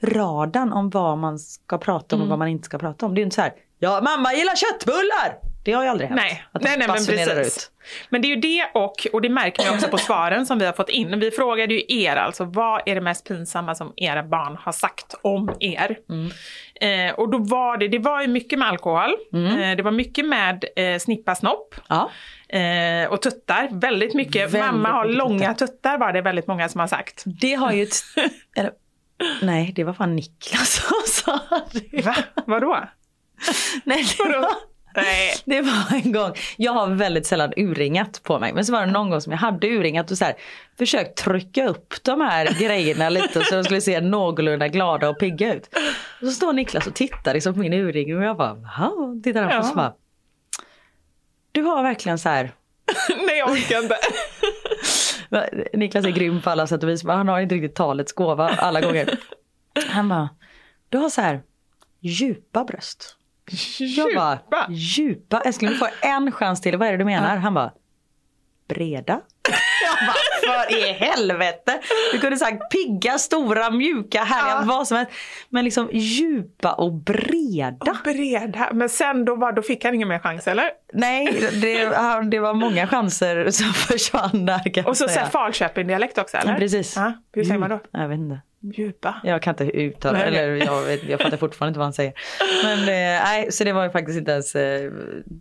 radarn 0.03 0.73
om 0.73 0.89
vad 0.89 1.17
man 1.17 1.39
ska 1.39 1.77
prata 1.77 2.15
om 2.15 2.21
Mm. 2.21 2.27
och 2.27 2.29
vad 2.29 2.39
man 2.39 2.47
inte 2.47 2.65
ska 2.65 2.77
prata 2.77 3.05
om. 3.05 3.13
Det 3.15 3.19
är 3.19 3.21
ju 3.21 3.25
inte 3.25 3.35
så 3.35 3.41
här, 3.41 3.53
ja 3.79 4.01
mamma 4.03 4.33
gillar 4.33 4.55
köttbullar! 4.55 5.52
Det 5.63 5.71
har 5.71 5.83
jag 5.83 5.91
aldrig 5.91 6.09
haft. 6.09 6.21
Nej, 6.21 6.43
att 6.51 6.61
nej, 6.61 6.77
nej 6.77 6.87
men 6.87 6.95
precis. 6.95 7.57
ut. 7.57 7.71
Men 8.09 8.21
det 8.21 8.27
är 8.27 8.29
ju 8.29 8.41
det 8.41 8.65
och, 8.73 9.07
och 9.13 9.21
det 9.21 9.29
märker 9.29 9.65
man 9.65 9.73
också 9.75 9.87
på 9.87 9.97
svaren 10.07 10.45
som 10.45 10.59
vi 10.59 10.65
har 10.65 10.73
fått 10.73 10.89
in. 10.89 11.19
Vi 11.19 11.31
frågade 11.31 11.73
ju 11.73 11.83
er 11.87 12.15
alltså, 12.15 12.45
vad 12.45 12.81
är 12.85 12.95
det 12.95 13.01
mest 13.01 13.27
pinsamma 13.27 13.75
som 13.75 13.93
era 13.95 14.23
barn 14.23 14.57
har 14.59 14.71
sagt 14.71 15.15
om 15.21 15.55
er? 15.59 15.97
Eh, 16.81 17.13
och 17.13 17.31
då 17.31 17.37
var 17.37 17.77
det, 17.77 17.87
det 17.87 17.99
var 17.99 18.21
ju 18.21 18.27
mycket 18.27 18.59
med 18.59 18.67
alkohol, 18.67 19.11
eh, 19.33 19.75
det 19.77 19.81
var 19.83 19.91
mycket 19.91 20.25
med 20.25 20.65
eh, 20.75 20.99
snippa 20.99 21.35
snopp. 21.35 21.75
Ja. 21.87 22.09
Eh, 22.57 23.07
och 23.11 23.21
tuttar, 23.21 23.69
väldigt 23.71 24.13
mycket. 24.13 24.53
Väldigt 24.53 24.71
Mamma 24.71 24.89
har 24.89 25.05
mycket 25.05 25.17
långa 25.17 25.53
tuttar 25.53 25.97
var 25.97 26.13
det 26.13 26.21
väldigt 26.21 26.47
många 26.47 26.69
som 26.69 26.79
har 26.79 26.87
sagt. 26.87 27.23
Det 27.25 27.53
har 27.53 27.71
ju 27.71 27.87
nej, 29.41 29.71
det 29.75 29.83
var 29.83 29.93
fan 29.93 30.15
Niklas 30.15 30.73
som 30.73 30.95
sa 31.05 31.39
det. 31.71 32.05
Va? 32.05 32.15
Vadå? 32.45 32.83
Nej, 33.83 34.05
det 34.17 34.23
var, 34.23 34.72
Nej. 34.95 35.33
det 35.45 35.61
var 35.61 35.95
en 36.03 36.11
gång. 36.11 36.33
Jag 36.57 36.71
har 36.73 36.87
väldigt 36.87 37.25
sällan 37.27 37.53
urringat 37.57 38.23
på 38.23 38.39
mig. 38.39 38.53
Men 38.53 38.65
så 38.65 38.71
var 38.71 38.85
det 38.85 38.91
någon 38.91 39.09
gång 39.09 39.21
som 39.21 39.31
jag 39.31 39.39
hade 39.39 39.67
urringat 39.67 40.11
och 40.11 40.17
så 40.17 40.25
här, 40.25 40.35
försökt 40.77 41.17
trycka 41.17 41.67
upp 41.67 41.93
de 42.03 42.21
här 42.21 42.59
grejerna 42.59 43.09
lite 43.09 43.43
så 43.43 43.55
de 43.55 43.63
skulle 43.63 43.81
se 43.81 44.01
någorlunda 44.01 44.67
glada 44.67 45.09
och 45.09 45.19
pigga 45.19 45.53
ut. 45.53 45.69
Och 46.21 46.27
så 46.27 46.31
står 46.31 46.53
Niklas 46.53 46.87
och 46.87 46.93
tittar 46.95 47.33
liksom 47.33 47.53
på 47.53 47.59
min 47.59 47.73
urringning 47.73 48.17
och 48.17 48.23
jag 48.23 48.37
bara, 48.37 48.53
va? 48.53 48.91
Tittar 49.23 49.41
han 49.41 49.51
på 49.51 49.57
och 49.57 49.65
så 49.65 49.71
Ja. 49.71 49.75
bara, 49.75 49.93
du 51.51 51.61
har 51.61 51.83
verkligen 51.83 52.19
så 52.19 52.29
här 52.29 52.51
Nej, 53.25 53.37
jag 53.37 53.49
orkar 53.51 53.83
inte. 53.83 53.97
Niklas 55.77 56.05
är 56.05 56.09
grym 56.09 56.41
på 56.41 56.49
alla 56.49 56.67
sätt 56.67 56.83
och 56.83 56.89
vis 56.89 57.03
men 57.03 57.17
han 57.17 57.27
har 57.27 57.39
inte 57.39 57.55
riktigt 57.55 57.75
talets 57.75 58.13
gåva 58.13 58.49
alla 58.49 58.81
gånger. 58.81 59.17
Han 59.89 60.09
bara, 60.09 60.29
du 60.89 60.97
har 60.97 61.09
så 61.09 61.21
här 61.21 61.41
djupa 61.99 62.63
bröst. 62.63 63.17
Jag 63.79 64.15
bara, 64.15 64.39
Djupa? 64.69 65.41
Älskling 65.45 65.71
du 65.71 65.77
får 65.77 65.89
en 66.01 66.31
chans 66.31 66.61
till, 66.61 66.77
vad 66.77 66.87
är 66.87 66.91
det 66.91 66.97
du 66.97 67.05
menar? 67.05 67.37
Han 67.37 67.53
bara, 67.53 67.71
breda. 68.69 69.21
Jag 69.83 70.07
bara, 70.07 70.65
för 70.65 70.77
i 70.77 70.91
helvete. 70.93 71.79
Du 72.11 72.19
kunde 72.19 72.37
sagt 72.37 72.71
pigga, 72.71 73.17
stora, 73.17 73.69
mjuka, 73.71 74.23
härliga, 74.23 74.55
Ja. 74.55 74.63
vad 74.77 74.87
som 74.87 74.97
helst. 74.97 75.11
Men 75.49 75.65
liksom 75.65 75.89
djupa 75.93 76.73
och 76.73 76.93
breda. 76.93 77.97
Breda. 78.03 78.69
Men 78.73 78.89
sen 78.89 79.25
då, 79.25 79.35
var, 79.35 79.51
då 79.51 79.61
fick 79.61 79.85
han 79.85 79.93
ingen 79.95 80.07
mer 80.07 80.19
chans 80.19 80.47
eller? 80.47 80.69
Nej, 80.93 81.49
det, 81.61 81.85
det 82.31 82.39
var 82.39 82.53
många 82.53 82.87
chanser 82.87 83.49
som 83.51 83.73
försvann 83.73 84.45
där 84.45 84.73
kan 84.73 84.85
Och 84.85 84.97
så, 84.97 85.07
Falköping-dialekt 85.07 86.17
också 86.17 86.37
eller? 86.37 86.51
Ja, 86.53 86.57
precis. 86.59 86.95
Ja, 86.95 87.13
hur 87.33 87.43
säger 87.43 87.57
man 87.59 87.69
då? 87.69 87.79
Jag 87.91 88.07
vet 88.07 88.17
inte. 88.17 88.39
Djupa. 88.63 89.15
Jag 89.23 89.41
kan 89.41 89.51
inte 89.51 89.63
uttala, 89.77 90.17
Nej, 90.17 90.27
eller 90.27 90.55
jag, 90.55 90.81
vet, 90.83 91.03
jag 91.03 91.21
fattar 91.21 91.37
fortfarande 91.37 91.69
inte 91.69 91.79
vad 91.79 91.85
han 91.85 91.93
säger. 91.93 92.13
Men 92.63 92.79
eh, 92.79 93.23
nej, 93.23 93.51
så 93.51 93.63
det 93.63 93.73
var 93.73 93.83
ju 93.83 93.89
faktiskt 93.89 94.17
inte 94.19 94.31
ens 94.31 94.55
eh, 94.55 94.91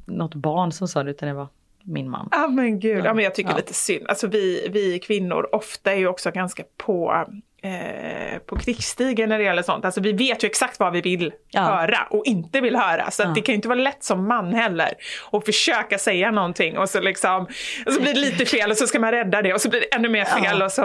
något 0.06 0.34
barn 0.34 0.72
som 0.72 0.88
sa 0.88 1.02
det 1.02 1.10
utan 1.10 1.28
det 1.28 1.34
var 1.34 1.48
min 1.84 2.10
man. 2.10 2.28
Ja 2.32 2.48
men 2.48 2.80
gud, 2.80 3.04
ja, 3.04 3.14
men 3.14 3.24
jag 3.24 3.34
tycker 3.34 3.50
Ja. 3.50 3.56
lite 3.56 3.74
synd. 3.74 4.06
Alltså 4.08 4.26
vi, 4.26 4.68
vi 4.72 4.98
kvinnor 4.98 5.54
ofta 5.54 5.92
är 5.92 5.96
ju 5.96 6.06
också 6.08 6.30
ganska 6.30 6.62
på, 6.76 7.26
eh, 7.64 8.38
på 8.38 8.56
krigsstigen 8.58 9.28
när 9.28 9.38
det 9.38 9.44
gäller 9.44 9.62
sånt. 9.62 9.84
Alltså 9.84 10.00
vi 10.00 10.12
vet 10.12 10.44
ju 10.44 10.46
exakt 10.46 10.78
vad 10.80 10.92
vi 10.92 11.00
vill 11.00 11.32
Ja. 11.50 11.60
höra 11.62 11.98
och 12.10 12.26
inte 12.26 12.60
vill 12.60 12.76
höra. 12.76 13.10
Så 13.10 13.22
Ja. 13.22 13.26
det 13.34 13.40
kan 13.40 13.52
ju 13.52 13.56
inte 13.56 13.68
vara 13.68 13.78
lätt 13.78 14.04
som 14.04 14.28
man 14.28 14.54
heller 14.54 14.92
att 15.32 15.44
försöka 15.44 15.98
säga 15.98 16.30
någonting 16.30 16.78
och 16.78 16.88
så 16.88 17.00
liksom, 17.00 17.46
och 17.86 17.92
så 17.92 18.00
blir 18.00 18.14
det 18.14 18.20
lite 18.20 18.46
fel 18.46 18.70
och 18.70 18.76
så 18.76 18.86
ska 18.86 18.98
man 19.00 19.10
rädda 19.10 19.42
det 19.42 19.54
och 19.54 19.60
så 19.60 19.68
blir 19.68 19.80
det 19.80 19.94
ännu 19.94 20.08
mer 20.08 20.24
fel 20.24 20.56
Ja. 20.58 20.64
och 20.64 20.72
så... 20.72 20.82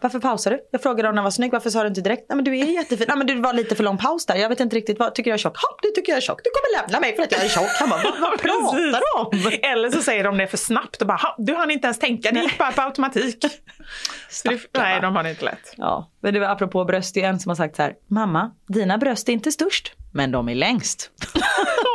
Varför 0.00 0.18
pausar 0.20 0.50
du? 0.50 0.58
Jag 0.72 0.82
frågade 0.82 1.08
om 1.08 1.14
den 1.14 1.24
var 1.24 1.30
snygg, 1.30 1.52
varför 1.52 1.70
sa 1.70 1.82
du 1.82 1.88
inte 1.88 2.00
direkt? 2.00 2.22
Nej 2.28 2.36
men 2.36 2.44
du 2.44 2.58
är 2.58 2.64
jättefin. 2.64 3.04
Nej 3.08 3.16
men 3.16 3.26
det 3.26 3.34
var 3.34 3.52
lite 3.52 3.74
för 3.74 3.84
lång 3.84 3.98
paus 3.98 4.26
där. 4.26 4.36
Jag 4.36 4.48
vet 4.48 4.60
inte 4.60 4.76
riktigt 4.76 4.98
vad, 4.98 5.14
tycker 5.14 5.30
jag 5.30 5.34
är 5.34 5.38
tjock? 5.38 5.56
Ja, 5.62 5.68
du 5.82 5.88
tycker 5.90 6.12
jag 6.12 6.16
är 6.16 6.20
tjock. 6.20 6.40
Du 6.44 6.50
kommer 6.50 6.82
lämna 6.82 7.00
mig 7.00 7.16
för 7.16 7.22
att 7.22 7.32
jag 7.32 7.44
är 7.44 7.48
tjock. 7.48 7.68
Han 7.80 7.88
bara, 7.88 8.00
vad, 8.04 8.20
vad 8.20 8.38
pratar 8.42 9.00
du 9.00 9.20
om? 9.20 9.52
Eller 9.72 9.90
så 9.90 10.02
säger 10.02 10.24
de 10.24 10.36
det 10.38 10.46
för 10.46 10.56
snabbt 10.56 11.00
och 11.00 11.06
bara, 11.06 11.16
"Ha, 11.18 11.34
du 11.38 11.54
hann 11.54 11.70
inte 11.70 11.86
ens 11.86 11.98
tänka, 11.98 12.30
det 12.30 12.40
gick 12.40 12.58
bara 12.58 12.72
på 12.72 12.82
automatik. 12.82 13.44
Stackarna. 14.28 14.60
nej, 14.78 15.00
de 15.00 15.16
har 15.16 15.22
det 15.22 15.30
inte 15.30 15.44
lätt. 15.44 15.74
Ja, 15.76 16.10
men 16.20 16.34
det 16.34 16.40
var 16.40 16.46
apropå 16.46 16.84
bröst, 16.84 17.14
det 17.14 17.22
är 17.22 17.28
en 17.28 17.40
som 17.40 17.50
har 17.50 17.56
sagt 17.56 17.76
så 17.76 17.82
här, 17.82 17.94
mamma, 18.06 18.50
dina 18.66 18.98
bröst 18.98 19.28
är 19.28 19.32
inte 19.32 19.52
störst, 19.52 19.92
men 20.12 20.30
de 20.30 20.48
är 20.48 20.54
längst. 20.54 21.10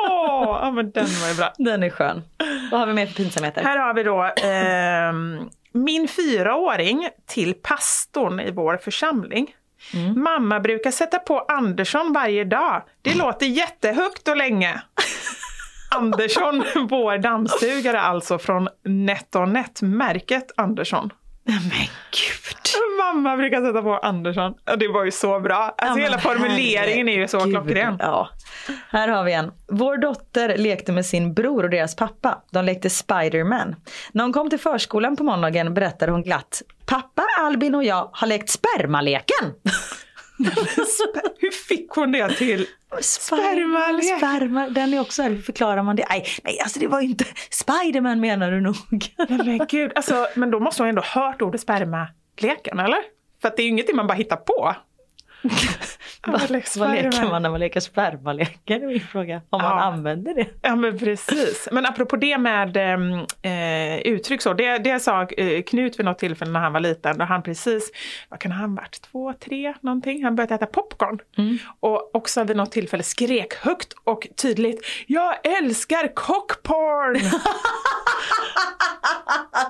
Åh, 0.09 0.59
ja 0.61 0.71
men 0.71 0.91
den 0.91 1.07
var 1.21 1.27
ju 1.27 1.35
bra. 1.35 1.53
Den 1.57 1.83
är 1.83 1.89
skön. 1.89 2.23
Vad 2.71 2.79
har 2.79 2.87
vi 2.87 2.93
mer 2.93 3.05
för 3.05 3.13
pinsamheter? 3.13 3.61
Här 3.63 3.77
har 3.77 3.93
vi 3.93 4.03
då 4.03 4.31
ehm, 4.43 5.49
min 5.71 6.07
fyraåring 6.07 7.09
till 7.27 7.53
pastorn 7.53 8.39
i 8.39 8.51
vår 8.51 8.77
församling. 8.77 9.55
Mamma 10.15 10.59
brukar 10.59 10.91
sätta 10.91 11.19
på 11.19 11.39
Andersson 11.39 12.13
varje 12.13 12.43
dag. 12.43 12.83
Det 13.01 13.15
låter 13.17 13.45
jättehögt 13.45 14.27
och 14.27 14.37
länge. 14.37 14.81
Andersson, 15.95 16.63
vår 16.89 17.17
dammsugare 17.17 17.99
alltså 18.01 18.39
från 18.39 18.67
NetOnNet, 18.83 19.81
märket 19.81 20.51
Andersson. 20.57 21.09
Men 21.51 21.87
gud. 22.11 22.45
Mamma 22.97 23.37
brukar 23.37 23.61
sätta 23.61 23.81
på 23.81 23.97
Andersson. 23.97 24.53
Det 24.77 24.87
var 24.87 25.05
ju 25.05 25.11
så 25.11 25.39
bra. 25.39 25.75
Alltså 25.77 25.99
Ja, 25.99 26.03
hela 26.05 26.19
formuleringen 26.19 27.09
är 27.09 27.13
ju 27.17 27.27
så 27.27 27.39
klockren. 27.39 27.95
Ja. 27.99 28.29
Här 28.89 29.07
har 29.07 29.23
vi 29.23 29.33
en. 29.33 29.51
Vår 29.67 29.97
dotter 29.97 30.57
lekte 30.57 30.91
med 30.91 31.05
sin 31.05 31.33
bror 31.33 31.63
och 31.63 31.69
deras 31.69 31.95
pappa. 31.95 32.41
De 32.51 32.65
lekte 32.65 32.89
Spiderman. 32.89 33.75
När 34.11 34.23
hon 34.23 34.33
kom 34.33 34.49
till 34.49 34.59
förskolan 34.59 35.15
på 35.15 35.23
måndagen 35.23 35.73
berättade 35.73 36.11
hon 36.11 36.23
glatt. 36.23 36.61
Pappa, 36.85 37.23
Albin 37.39 37.75
och 37.75 37.83
jag 37.83 38.09
har 38.13 38.27
lekt 38.27 38.49
spermaleken. 38.49 39.53
Hur 41.39 41.51
fick 41.51 41.89
hon 41.89 42.11
det 42.11 42.29
till? 42.29 42.65
Spermalek. 43.01 44.17
Sperma, 44.17 44.69
den 44.69 44.93
är 44.93 44.99
också 44.99 45.23
hur 45.23 45.41
förklarar 45.41 45.83
man 45.83 45.95
det? 45.95 46.05
Nej, 46.09 46.25
nej 46.43 46.59
alltså 46.59 46.79
det 46.79 46.87
var 46.87 47.01
ju 47.01 47.07
inte, 47.07 47.25
Spiderman 47.49 48.19
menar 48.19 48.51
du 48.51 48.61
nog. 48.61 48.75
Nej, 49.29 49.57
men 49.57 49.67
gud, 49.69 49.91
alltså, 49.95 50.27
men 50.35 50.51
då 50.51 50.59
måste 50.59 50.81
hon 50.81 50.89
ändå 50.89 51.01
hört 51.01 51.41
ordet 51.41 51.61
spermaleken, 51.61 52.79
eller? 52.79 52.99
För 53.41 53.47
att 53.47 53.57
det 53.57 53.61
är 53.61 53.63
ju 53.63 53.69
ingenting 53.69 53.95
man 53.95 54.07
bara 54.07 54.13
hittar 54.13 54.35
på. 54.37 54.75
Vad, 56.27 56.41
vad 56.77 56.91
leker 56.91 57.29
man 57.29 57.41
när 57.41 57.49
man 57.49 57.59
leker 57.59 57.79
spermaleken? 57.79 58.87
min 58.87 58.99
fråga. 58.99 59.41
Om 59.49 59.61
man 59.61 59.77
Ja. 59.77 59.83
använder 59.83 60.33
det. 60.33 60.47
Ja 60.61 60.75
men 60.75 60.99
precis. 60.99 61.67
Men 61.71 61.85
apropå 61.85 62.15
det 62.15 62.37
med 62.37 62.77
ehm, 62.77 63.13
eh, 63.41 63.97
uttryck 63.99 64.41
så, 64.41 64.53
det, 64.53 64.77
det 64.77 64.99
sa 64.99 65.23
eh, 65.23 65.61
Knut 65.63 65.99
vid 65.99 66.05
något 66.05 66.19
tillfälle 66.19 66.51
när 66.51 66.59
han 66.59 66.73
var 66.73 66.79
liten, 66.79 67.17
då 67.17 67.25
han 67.25 67.43
precis, 67.43 67.91
vad 68.29 68.39
kan 68.39 68.51
han 68.51 68.69
ha 68.69 68.75
varit, 68.81 69.01
två, 69.01 69.33
tre 69.33 69.73
någonting, 69.81 70.23
han 70.23 70.35
började 70.35 70.55
äta 70.55 70.65
popcorn. 70.65 71.19
Och 71.79 72.15
också 72.15 72.43
vid 72.43 72.57
något 72.57 72.71
tillfälle 72.71 73.03
skrek 73.03 73.53
högt 73.53 73.93
och 74.03 74.27
tydligt, 74.41 74.85
jag 75.07 75.47
älskar 75.57 76.15
cockporn! 76.15 77.19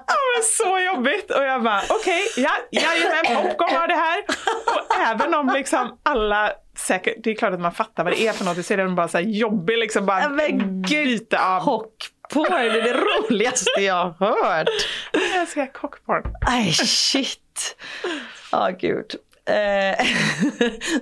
Ja, 0.07 0.15
men 0.35 0.43
så 0.43 0.79
jobbigt! 0.79 1.31
Och 1.31 1.43
jag 1.43 1.63
bara, 1.63 1.81
okej, 1.89 2.21
ja, 2.37 2.49
jajamän, 2.71 3.43
popcorn 3.43 3.73
var 3.79 3.87
det 3.87 3.93
här. 3.95 4.23
Och 4.65 4.99
även 5.07 5.33
om 5.33 5.47
liksom 5.59 5.97
alla 6.03 6.51
säkert, 6.77 7.15
det 7.23 7.31
är 7.31 7.35
klart 7.35 7.53
att 7.53 7.59
man 7.59 7.71
fattar 7.71 8.03
vad 8.03 8.13
det 8.13 8.27
är 8.27 8.33
för 8.33 8.45
något, 8.45 8.65
så 8.65 8.73
är 8.73 8.77
den 8.77 8.95
bara 8.95 9.07
så 9.07 9.17
här 9.17 9.25
jobbig 9.25 9.77
liksom, 9.77 10.05
bara 10.05 10.21
Ja, 10.21 10.29
men 10.29 10.81
gud, 10.81 11.33
av... 11.33 11.61
Hockporn 11.61 12.53
är 12.53 12.81
det 12.81 12.93
roligaste 12.93 13.81
jag 13.81 14.15
har 14.19 14.55
hört. 14.55 14.69
Jag 15.35 15.47
ska 15.47 15.67
cockporn. 15.67 16.23
Aj 16.47 16.71
shit. 16.73 17.75
Ja 18.51 18.69
gud. 18.79 19.15
Eh, 19.45 19.55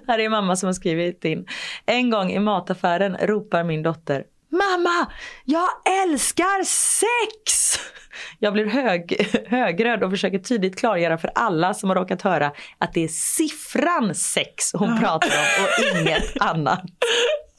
här 0.08 0.20
är 0.20 0.30
mamma 0.30 0.56
som 0.56 0.68
har 0.68 0.74
skrivit 0.74 1.26
in. 1.26 1.48
En 1.86 2.10
gång 2.10 2.32
i 2.32 2.40
mataffären 2.40 3.18
ropar 3.22 3.64
min 3.64 3.84
dotter 3.84 4.24
Mamma, 4.50 5.12
jag 5.46 5.70
älskar 6.04 6.64
sex! 6.64 7.74
Jag 8.40 8.54
blir 8.54 8.66
hög, 8.66 9.28
högröd 9.48 10.04
och 10.04 10.12
försöker 10.12 10.40
tydligt 10.40 10.80
klargöra 10.80 11.18
för 11.18 11.32
alla 11.36 11.74
som 11.74 11.90
har 11.90 11.96
råkat 11.96 12.22
höra 12.22 12.52
att 12.78 12.94
det 12.94 13.04
är 13.04 13.08
siffran 13.08 14.16
sex 14.16 14.74
hon 14.74 15.00
pratar 15.00 15.28
om 15.28 15.64
och 15.64 15.98
inget 16.02 16.42
annat. 16.42 16.82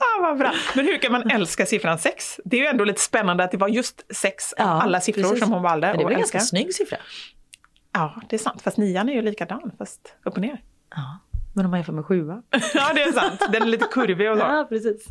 Ah, 0.00 0.22
vad 0.22 0.38
bra. 0.38 0.52
Men 0.76 0.84
hur 0.84 0.98
kan 0.98 1.12
man 1.12 1.30
älska 1.30 1.66
siffran 1.66 1.98
sex? 1.98 2.40
Det 2.44 2.56
är 2.56 2.60
ju 2.60 2.66
ändå 2.66 2.84
lite 2.84 3.00
spännande 3.00 3.44
att 3.44 3.50
det 3.50 3.56
var 3.56 3.68
just 3.68 4.14
sex 4.16 4.52
av 4.52 4.66
Ja, 4.66 4.82
alla 4.82 5.00
siffror 5.00 5.22
precis. 5.22 5.38
som 5.40 5.52
hon 5.52 5.62
valde 5.62 5.86
Men 5.86 5.96
det 5.96 6.02
är 6.02 6.04
väl 6.04 6.14
en 6.14 6.20
ganska 6.20 6.40
snygg 6.40 6.74
siffra? 6.74 6.96
Ja, 7.92 8.22
det 8.28 8.36
är 8.36 8.38
sant. 8.38 8.62
Fast 8.62 8.76
nian 8.76 9.08
är 9.08 9.12
ju 9.12 9.22
likadan, 9.22 9.72
fast 9.78 10.00
upp 10.24 10.34
och 10.34 10.40
ner. 10.40 10.60
Ja, 10.94 11.18
men 11.58 11.64
om 11.66 11.70
man 11.70 11.78
jämför 11.78 11.92
med 11.92 12.04
sjua. 12.04 12.42
Ja, 12.74 12.92
det 12.94 13.02
är 13.02 13.12
sant. 13.12 13.42
Den 13.52 13.62
är 13.62 13.66
lite 13.66 13.86
kurvig 13.92 14.30
och 14.30 14.38
så. 14.38 14.44
Ja, 14.48 14.66
precis. 14.68 15.06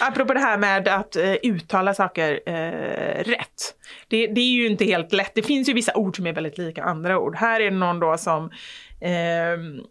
Apropå 0.00 0.34
det 0.34 0.40
här 0.40 0.58
med 0.58 0.88
att 0.88 1.16
eh, 1.16 1.34
uttala 1.42 1.94
saker 1.94 2.40
eh, 2.46 3.24
rätt. 3.24 3.74
Det, 4.08 4.26
det 4.26 4.40
är 4.40 4.52
ju 4.52 4.66
inte 4.66 4.84
helt 4.84 5.12
lätt. 5.12 5.34
Det 5.34 5.42
finns 5.42 5.68
ju 5.68 5.72
vissa 5.72 5.94
ord 5.94 6.16
som 6.16 6.26
är 6.26 6.32
väldigt 6.32 6.58
lika 6.58 6.84
andra 6.84 7.18
ord. 7.18 7.36
Här 7.36 7.60
är 7.60 7.70
det 7.70 7.76
någon 7.76 8.00
då 8.00 8.16
som 8.18 8.44
eh, 9.00 9.82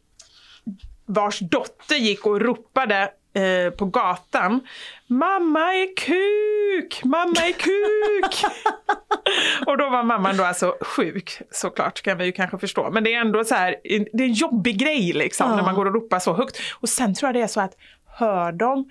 vars 1.06 1.40
dotter 1.40 1.96
gick 1.96 2.26
och 2.26 2.42
ropade 2.42 3.10
eh, 3.38 3.72
på 3.72 3.86
gatan. 3.86 4.68
Mamma 5.08 5.60
är 5.60 5.96
kuk! 5.96 7.04
Mamma 7.04 7.40
är 7.48 7.52
kuk! 7.52 8.52
och 9.68 9.78
då 9.78 9.90
var 9.90 10.04
mamman 10.04 10.38
då 10.38 10.44
alltså 10.44 10.76
sjuk 10.82 11.42
såklart 11.52 12.02
kan 12.02 12.18
vi 12.18 12.26
ju 12.26 12.32
kanske 12.32 12.58
förstå. 12.58 12.90
Men 12.92 13.04
det 13.04 13.14
är 13.14 13.22
ändå 13.22 13.44
så 13.44 13.56
här, 13.56 13.76
det 14.14 14.24
är 14.24 14.28
en 14.28 14.34
jobbig 14.34 14.80
grej 14.80 15.14
liksom 15.14 15.56
när 15.56 15.64
man 15.64 15.76
går 15.76 15.86
och 15.86 15.94
ropar 15.94 16.20
så 16.20 16.34
högt. 16.34 16.60
Och 16.80 16.90
sen 16.90 17.16
tror 17.16 17.28
jag 17.28 17.36
det 17.36 17.42
är 17.42 17.48
så 17.48 17.62
att 17.62 17.74
hör 18.06 18.52
de 18.52 18.90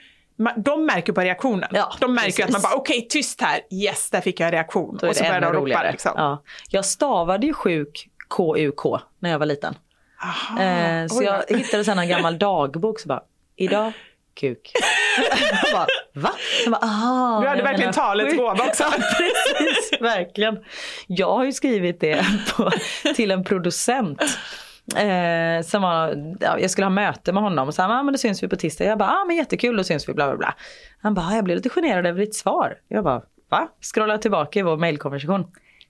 De 0.56 0.86
märker 0.86 1.12
på 1.12 1.20
reaktionen. 1.20 1.68
Ja, 1.72 1.92
de 2.00 2.14
märker 2.14 2.38
ju 2.38 2.44
att 2.44 2.50
man 2.50 2.60
precis. 2.60 2.70
bara 2.70 2.76
okej 2.76 3.06
tyst 3.08 3.40
här, 3.40 3.60
yes 3.70 4.10
där 4.10 4.20
fick 4.20 4.40
jag 4.40 4.46
en 4.46 4.52
reaktion. 4.52 4.94
Och 4.94 5.16
så 5.16 5.24
börjar 5.24 5.40
de 5.40 5.52
ropa. 5.52 5.90
Liksom. 5.90 6.12
Ja. 6.16 6.42
Jag 6.70 6.84
stavade 6.84 7.46
ju 7.46 7.52
sjuk 7.52 8.08
K-U-K 8.28 9.00
när 9.18 9.30
jag 9.30 9.38
var 9.38 9.46
liten. 9.46 9.74
Aha, 10.22 10.62
Eh, 10.62 11.06
så 11.06 11.22
jag 11.22 11.42
hittade 11.48 11.84
sen 11.84 11.98
en 11.98 12.08
gammal 12.08 12.38
dagbok 12.38 13.00
så 13.00 13.08
bara, 13.08 13.22
idag 13.56 13.92
kuk. 14.36 14.72
jag 15.62 15.72
bara, 15.72 15.86
va? 16.12 16.30
Jag 16.64 16.72
bara, 16.72 17.40
Du 17.40 17.48
hade 17.48 17.62
verkligen 17.62 17.78
menar 17.78 17.92
talets 17.92 18.36
gåva 18.36 18.64
också. 18.68 18.82
Ja, 18.82 18.90
precis, 18.92 20.00
verkligen. 20.00 20.58
Jag 21.06 21.32
har 21.32 21.44
ju 21.44 21.52
skrivit 21.52 22.00
det 22.00 22.24
på, 22.56 22.70
till 23.14 23.30
en 23.30 23.44
producent. 23.44 24.22
Eh, 24.96 25.62
som 25.66 25.82
var, 25.82 26.36
ja, 26.40 26.58
jag 26.58 26.70
skulle 26.70 26.84
ha 26.84 26.90
möte 26.90 27.32
med 27.32 27.42
honom 27.42 27.68
och 27.68 27.74
sa 27.74 27.84
ah, 27.84 28.02
men 28.02 28.14
då 28.14 28.18
syns 28.18 28.42
vi 28.42 28.48
på 28.48 28.56
tisdag. 28.56 28.84
Jag 28.84 28.98
bara, 28.98 29.08
ah, 29.08 29.24
men 29.24 29.36
jättekul, 29.36 29.76
då 29.76 29.84
syns 29.84 30.08
vi 30.08 30.12
bla 30.14 30.26
bla 30.26 30.36
bla. 30.36 30.54
Han 31.02 31.14
bara, 31.14 31.26
ah, 31.26 31.34
jag 31.34 31.44
blev 31.44 31.56
lite 31.56 31.68
generad 31.68 32.06
över 32.06 32.20
ditt 32.20 32.34
svar. 32.34 32.74
Jag 32.88 33.04
bara, 33.04 33.22
va? 33.50 33.68
Scrollar 33.94 34.18
tillbaka 34.18 34.58
i 34.58 34.62
vår 34.62 34.76
mejlkonversation. 34.76 35.44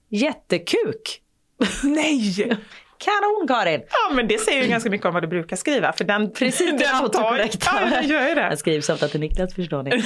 Jättekuk! 0.09 1.21
Nej! 1.83 2.59
Kanon 2.99 3.49
Karin! 3.49 3.81
Ja 3.91 4.15
men 4.15 4.29
det 4.29 4.39
säger 4.39 4.63
ju 4.63 4.69
ganska 4.69 4.91
mycket 4.91 5.07
om 5.07 5.15
vad 5.15 5.23
du 5.23 5.27
brukar 5.27 5.57
skriva. 5.57 5.93
För 5.93 6.05
den, 6.05 6.33
Precis, 6.33 6.71
den 6.71 6.79
tar- 6.79 7.03
autokorrekt. 7.03 7.67
Ja, 7.67 7.81
den 7.91 8.09
gör 8.09 8.29
ju 8.29 8.35
det. 8.35 8.41
Jag 8.41 8.59
skrivs 8.59 8.89
ofta 8.89 9.09
till 9.09 9.21
Niklas 9.21 9.55
förstår 9.55 9.83
ni. 9.83 9.91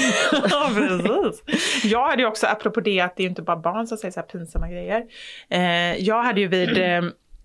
ja, 0.51 0.71
precis. 0.75 1.43
Jag 1.85 2.09
hade 2.09 2.23
ju 2.23 2.29
också, 2.29 2.47
apropå 2.47 2.81
det 2.81 3.01
att 3.01 3.17
det 3.17 3.21
är 3.21 3.25
ju 3.25 3.29
inte 3.31 3.43
bara 3.43 3.57
barn 3.57 3.87
som 3.87 3.99
säger 3.99 4.13
så 4.13 4.21
här 4.21 4.27
pinsamma 4.27 4.69
grejer. 4.69 5.03
Eh, 5.51 5.97
jag 5.97 6.23
hade 6.23 6.41
ju 6.41 6.47
vid 6.49 6.79
eh, 6.79 6.97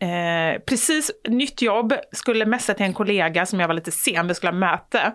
eh, 0.10 0.60
precis 0.66 1.12
nytt 1.28 1.62
jobb, 1.62 1.93
skulle 2.12 2.46
messa 2.46 2.74
till 2.74 2.86
en 2.86 2.93
kollega 2.93 3.46
som 3.46 3.60
jag 3.60 3.68
var 3.68 3.76
lite 3.76 3.91
sen, 3.91 4.28
vi 4.28 4.34
skulle 4.36 4.52
ha 4.52 4.58
möte. 4.60 5.12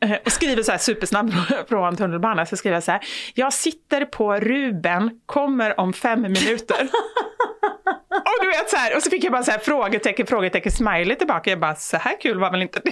Och 0.24 0.32
skriver 0.32 0.62
så 0.62 0.72
här 0.72 0.78
supersnabbt 0.78 1.34
från 1.68 1.96
tunnelbanan, 1.96 2.46
så 2.46 2.56
skriver 2.56 2.76
jag 2.76 2.82
så 2.82 2.92
här. 2.92 3.00
Jag 3.34 3.52
sitter 3.52 4.04
på 4.04 4.34
Ruben, 4.34 5.10
kommer 5.26 5.80
om 5.80 5.92
fem 5.92 6.22
minuter. 6.22 6.88
Och 8.10 8.38
du 8.42 8.48
vet 8.48 8.70
så 8.70 8.76
här, 8.76 8.96
och 8.96 9.02
så 9.02 9.10
fick 9.10 9.24
jag 9.24 9.32
bara 9.32 9.42
så 9.42 9.50
här 9.50 9.58
frågetecken, 9.58 10.26
frågetecken, 10.26 10.72
smiley 10.72 11.16
tillbaka. 11.16 11.50
Jag 11.50 11.60
bara, 11.60 11.74
så 11.74 11.96
här 11.96 12.20
kul 12.20 12.38
var 12.38 12.50
väl 12.50 12.62
inte 12.62 12.80
det? 12.84 12.90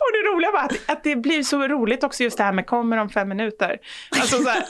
och 0.00 0.12
det 0.12 0.28
roliga 0.34 0.50
var 0.50 0.60
att, 0.60 0.90
att 0.90 1.04
det 1.04 1.16
blir 1.16 1.42
så 1.42 1.68
roligt 1.68 2.04
också 2.04 2.22
just 2.22 2.38
det 2.38 2.44
här 2.44 2.52
med 2.52 2.66
kommer 2.66 2.96
om 2.96 3.08
fem 3.08 3.28
minuter. 3.28 3.78
Alltså 4.20 4.36
så 4.36 4.48
här, 4.48 4.64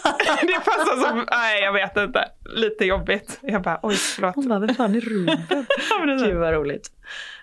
det 0.47 0.65
passar 0.65 1.09
som, 1.09 1.27
nej 1.31 1.63
jag 1.63 1.73
vet 1.73 1.97
inte, 1.97 2.25
lite 2.45 2.85
jobbigt. 2.85 3.39
Jag 3.43 3.63
bara, 3.63 3.81
oj 3.83 3.95
förlåt. 3.97 4.35
Hon 4.35 4.49
bara, 4.49 4.59
vem 4.59 4.75
fan 4.75 4.95
är 4.95 5.01
Ruben? 5.01 5.67
Gud 6.19 6.37
vad 6.37 6.53
roligt. 6.55 6.91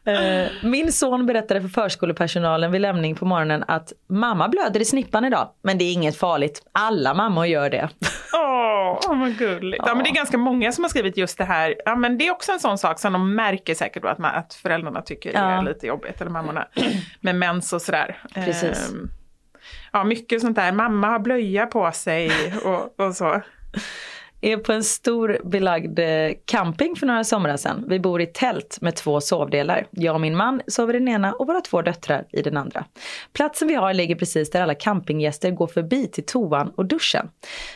Eh, 0.06 0.47
min 0.64 0.91
son 0.91 1.26
berättade 1.26 1.62
för 1.62 1.68
förskolepersonalen 1.70 2.72
vid 2.72 2.82
lämning 2.82 3.16
på 3.16 3.26
morgonen 3.26 3.64
att 3.68 3.93
mamma 4.10 4.47
blöder 4.50 4.80
i 4.80 4.86
snippan 4.86 5.26
idag. 5.26 5.50
Men 5.62 5.78
det 5.78 5.84
är 5.86 5.93
inget 5.93 6.18
farligt. 6.18 6.62
Alla 6.72 7.14
mammor 7.14 7.45
gör 7.45 7.70
det. 7.70 7.89
Åh, 8.34 9.00
oh, 9.12 9.20
vad 9.20 9.38
gulligt. 9.38 9.84
Ja, 9.88 9.95
men 9.95 10.04
det 10.04 10.10
är 10.10 10.14
ganska 10.14 10.38
många 10.38 10.72
som 10.72 10.84
har 10.84 10.89
skrivit 10.89 11.18
just 11.18 11.38
det 11.38 11.43
här. 11.43 11.76
Ja, 11.86 11.95
men 11.95 12.18
det 12.18 12.28
är 12.28 12.32
också 12.32 12.52
en 12.52 12.60
sån 12.60 12.78
sak 12.78 13.00
som 13.00 13.14
de 13.14 13.36
märker 13.36 13.76
säkert 13.76 14.06
att, 14.06 14.18
man, 14.18 14.36
att 14.36 14.54
föräldrarna 14.54 15.02
tycker 15.02 15.34
Ja. 15.34 15.39
är 15.39 15.62
lite 15.62 15.88
jobbigt, 15.88 16.22
eller 16.22 16.32
mammorna, 16.32 16.68
med 17.22 17.36
mens 17.36 17.74
och 17.74 17.82
sådär. 17.82 18.18
Precis. 18.34 18.89
Ehm, 18.91 19.10
ja, 19.91 20.04
mycket 20.04 20.41
sånt 20.41 20.56
där. 20.56 20.72
Mamma 20.72 21.08
har 21.08 21.20
blöja 21.20 21.66
på 21.66 21.91
sig 21.91 22.32
och, 22.64 23.00
och 23.00 23.16
så 23.16 23.41
är 24.42 24.58
på 24.58 24.74
en 24.74 24.84
stor 24.84 25.38
belagd 25.44 26.00
eh, 26.00 26.32
camping 26.46 26.96
för 26.96 27.08
några 27.08 27.24
somrar 27.24 27.58
sedan. 27.58 27.86
Vi 27.88 28.00
bor 28.00 28.22
i 28.22 28.26
tält 28.26 28.78
med 28.82 28.96
två 28.96 29.22
sovdelar. 29.22 29.88
Jag 29.92 30.16
och 30.16 30.22
min 30.22 30.36
man 30.36 30.62
sover 30.68 30.96
i 30.96 31.00
den 31.00 31.08
ena 31.08 31.34
och 31.34 31.48
våra 31.48 31.62
två 31.62 31.82
döttrar 31.82 32.26
i 32.32 32.42
den 32.42 32.58
andra. 32.58 32.86
Platsen 33.34 33.68
vi 33.68 33.74
har 33.76 33.94
ligger 33.94 34.16
precis 34.16 34.50
där 34.50 34.62
alla 34.62 34.76
campinggäster 34.76 35.52
går 35.52 35.68
förbi 35.68 36.08
till 36.08 36.26
toan 36.26 36.74
och 36.76 36.86
duschen. 36.86 37.30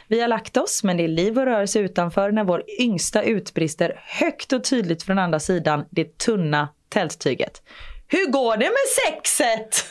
Vi 0.08 0.22
har 0.22 0.28
lagt 0.28 0.58
oss 0.58 0.84
men 0.84 0.98
det 0.98 1.04
är 1.04 1.08
liv 1.08 1.40
och 1.40 1.46
rörelse 1.46 1.80
utanför 1.80 2.32
när 2.32 2.44
vår 2.44 2.64
yngsta 2.80 3.24
utbrister 3.24 4.00
högt 4.04 4.54
och 4.54 4.64
tydligt 4.64 5.04
från 5.04 5.20
andra 5.20 5.40
sidan 5.40 5.86
det 5.90 6.18
tunna 6.18 6.70
tälttyget. 6.90 7.62
Hur 8.08 8.32
går 8.32 8.58
det 8.58 8.66
med 8.66 9.14
sexet? 9.14 9.86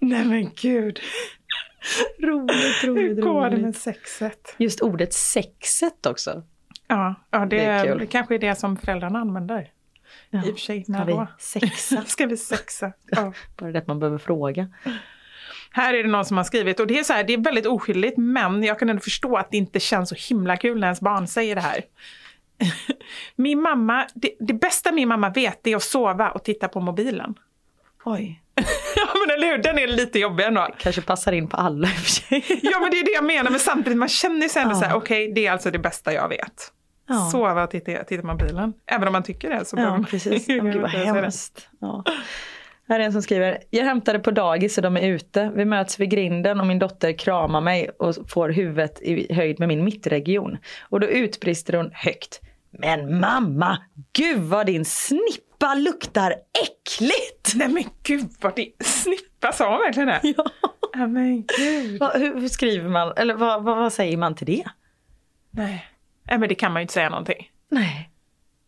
Nej 0.00 0.24
men 0.24 0.50
gud. 0.54 1.00
Roligt, 2.22 2.82
Hur 2.82 2.88
roligt, 2.88 3.20
går 3.24 3.42
det 3.42 3.50
roligt. 3.50 3.62
med 3.64 3.76
sexet? 3.76 4.54
Just 4.58 4.80
ordet 4.80 5.12
sexet 5.14 6.06
också. 6.06 6.42
Ja, 6.88 7.14
ja 7.30 7.38
det, 7.38 7.46
Det 7.46 7.62
är 7.64 7.84
kul. 7.98 8.06
kanske 8.06 8.34
är 8.34 8.38
det 8.38 8.54
som 8.54 8.76
föräldrarna 8.76 9.18
använder. 9.18 9.70
Ja. 10.30 10.38
I 10.46 10.50
och 10.50 10.54
för 10.54 10.60
sig, 10.60 10.82
Ska 10.84 10.92
när 10.92 11.04
vi 11.04 11.12
då? 11.12 11.26
sexa? 11.38 12.02
Ska 12.06 12.26
vi 12.26 12.36
sexa? 12.36 12.92
Ja. 13.10 13.32
Bara 13.56 13.72
det 13.72 13.78
att 13.78 13.86
man 13.86 13.98
behöver 13.98 14.18
fråga. 14.18 14.68
Här 15.70 15.94
är 15.94 16.02
det 16.02 16.08
någon 16.08 16.24
som 16.24 16.36
har 16.36 16.44
skrivit, 16.44 16.80
och 16.80 16.86
det 16.86 16.98
är, 16.98 17.04
så 17.04 17.12
här, 17.12 17.24
det 17.24 17.32
är 17.32 17.38
väldigt 17.38 17.66
oskyldigt, 17.66 18.16
men 18.18 18.62
jag 18.62 18.78
kan 18.78 18.88
ändå 18.90 19.00
förstå 19.00 19.36
att 19.36 19.50
det 19.50 19.56
inte 19.56 19.80
känns 19.80 20.08
så 20.08 20.14
himla 20.34 20.56
kul 20.56 20.80
när 20.80 20.86
ens 20.86 21.00
barn 21.00 21.26
säger 21.26 21.54
det 21.54 21.60
här. 21.60 21.82
min 23.36 23.62
mamma, 23.62 24.06
det, 24.14 24.30
det 24.40 24.54
bästa 24.54 24.92
min 24.92 25.08
mamma 25.08 25.30
vet 25.30 25.66
är 25.66 25.76
att 25.76 25.82
sova 25.82 26.30
och 26.30 26.44
titta 26.44 26.68
på 26.68 26.80
mobilen. 26.80 27.34
Oj. 28.06 28.42
ja 28.96 29.06
men 29.26 29.36
eller 29.36 29.46
hur, 29.46 29.58
den 29.62 29.78
är 29.78 29.86
lite 29.86 30.18
jobbig 30.18 30.44
ändå. 30.44 30.68
Kanske 30.78 31.02
passar 31.02 31.32
in 31.32 31.48
på 31.48 31.56
alla 31.56 31.88
i 31.88 31.90
och 31.90 31.94
för 31.94 32.10
sig. 32.10 32.44
ja 32.62 32.80
men 32.80 32.90
det 32.90 32.96
är 33.00 33.04
det 33.04 33.10
jag 33.14 33.24
menar, 33.24 33.50
men 33.50 33.60
samtidigt 33.60 33.98
man 33.98 34.08
känner 34.08 34.48
sig 34.48 34.62
ändå 34.62 34.74
Ja. 34.74 34.78
så 34.80 34.84
här, 34.84 34.96
okej 34.96 35.32
det 35.34 35.46
är 35.46 35.52
alltså 35.52 35.70
det 35.70 35.78
bästa 35.78 36.12
jag 36.12 36.28
vet. 36.28 36.72
Ja. 37.08 37.28
Sova 37.32 37.64
och 37.64 37.70
titta, 37.70 38.04
titta 38.04 38.20
på 38.22 38.26
mobilen. 38.28 38.72
Även 38.86 39.08
om 39.08 39.12
man 39.12 39.22
tycker 39.22 39.50
det 39.50 39.64
så 39.64 39.76
Ja, 39.76 39.90
man 39.90 40.04
precis. 40.04 40.46
behöver 40.46 40.68
Oh, 40.68 40.72
gud 40.72 40.82
vad 40.82 40.90
hemskt. 40.90 41.68
Ja. 41.80 42.04
Här 42.88 43.00
är 43.00 43.04
en 43.04 43.12
som 43.12 43.22
skriver, 43.22 43.58
jag 43.70 43.84
hämtade 43.84 44.18
på 44.18 44.30
dagis 44.30 44.78
och 44.78 44.82
de 44.82 44.96
är 44.96 45.08
ute. 45.08 45.52
Vi 45.56 45.64
möts 45.64 46.00
vid 46.00 46.10
grinden 46.10 46.60
och 46.60 46.66
min 46.66 46.78
dotter 46.78 47.12
kramar 47.12 47.60
mig 47.60 47.90
och 47.98 48.14
får 48.30 48.48
huvudet 48.48 49.02
i 49.02 49.34
höjd 49.34 49.58
med 49.58 49.68
min 49.68 49.84
mittregion. 49.84 50.58
Och 50.88 51.00
då 51.00 51.06
utbrister 51.06 51.72
hon 51.72 51.90
högt. 51.94 52.40
Men 52.78 53.20
mamma, 53.20 53.78
gud 54.12 54.38
vad 54.42 54.66
din 54.66 54.84
snippa 54.84 55.74
luktar 55.74 56.34
äckligt! 56.62 57.52
Nej 57.54 57.68
men 57.68 57.84
gud 58.02 58.26
vad 58.40 58.56
det 58.56 58.72
snippa 58.84 59.52
sa 59.52 59.70
hon 59.70 59.78
verkligen 59.78 60.08
det? 60.08 60.20
Ja. 60.36 60.44
Ja 60.92 61.06
men 61.06 61.44
gud. 61.58 62.00
Vad- 62.00 62.20
hur, 62.20 62.40
hur 62.40 62.48
skriver 62.48 62.88
man, 62.88 63.12
eller 63.16 63.34
vad, 63.34 63.62
vad, 63.64 63.76
vad 63.76 63.92
säger 63.92 64.16
man 64.16 64.34
till 64.34 64.46
det? 64.46 64.64
Nej. 65.50 65.86
Nej 66.24 66.38
men 66.38 66.48
det 66.48 66.54
kan 66.54 66.72
man 66.72 66.80
ju 66.80 66.82
inte 66.82 66.94
säga 66.94 67.08
någonting. 67.08 67.50
Nej. 67.70 68.10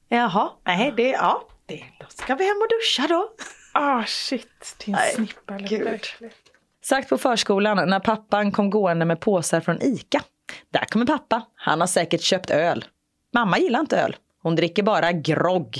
Jaha, 0.09 0.51
nej 0.67 0.93
det, 0.97 1.09
ja. 1.09 1.49
Det, 1.67 1.85
då 2.01 2.07
ska 2.09 2.35
vi 2.35 2.45
hem 2.49 2.57
och 2.57 2.69
duscha 2.69 3.07
då. 3.15 3.29
Ah 3.73 4.05
shit, 4.07 4.77
din 4.87 4.95
Nej, 4.95 5.15
snippa 5.15 5.59
luktar 5.59 5.93
äckligt. 5.93 6.37
Sagt 6.85 7.09
på 7.09 7.19
förskolan 7.19 7.89
när 7.91 8.01
pappan 8.01 8.53
kom 8.53 8.71
gående 8.71 9.05
med 9.05 9.21
påsar 9.21 9.61
från 9.61 9.83
ICA. 9.83 10.21
Där 10.73 10.85
kommer 10.85 11.07
pappa. 11.07 11.43
Han 11.55 11.81
har 11.81 11.87
säkert 11.87 12.21
köpt 12.21 12.51
öl. 12.51 12.85
Mamma 13.35 13.59
gillar 13.59 13.81
inte 13.81 14.01
öl. 14.01 14.17
Hon 14.43 14.57
dricker 14.57 14.83
bara 14.83 15.13
grogg. 15.13 15.77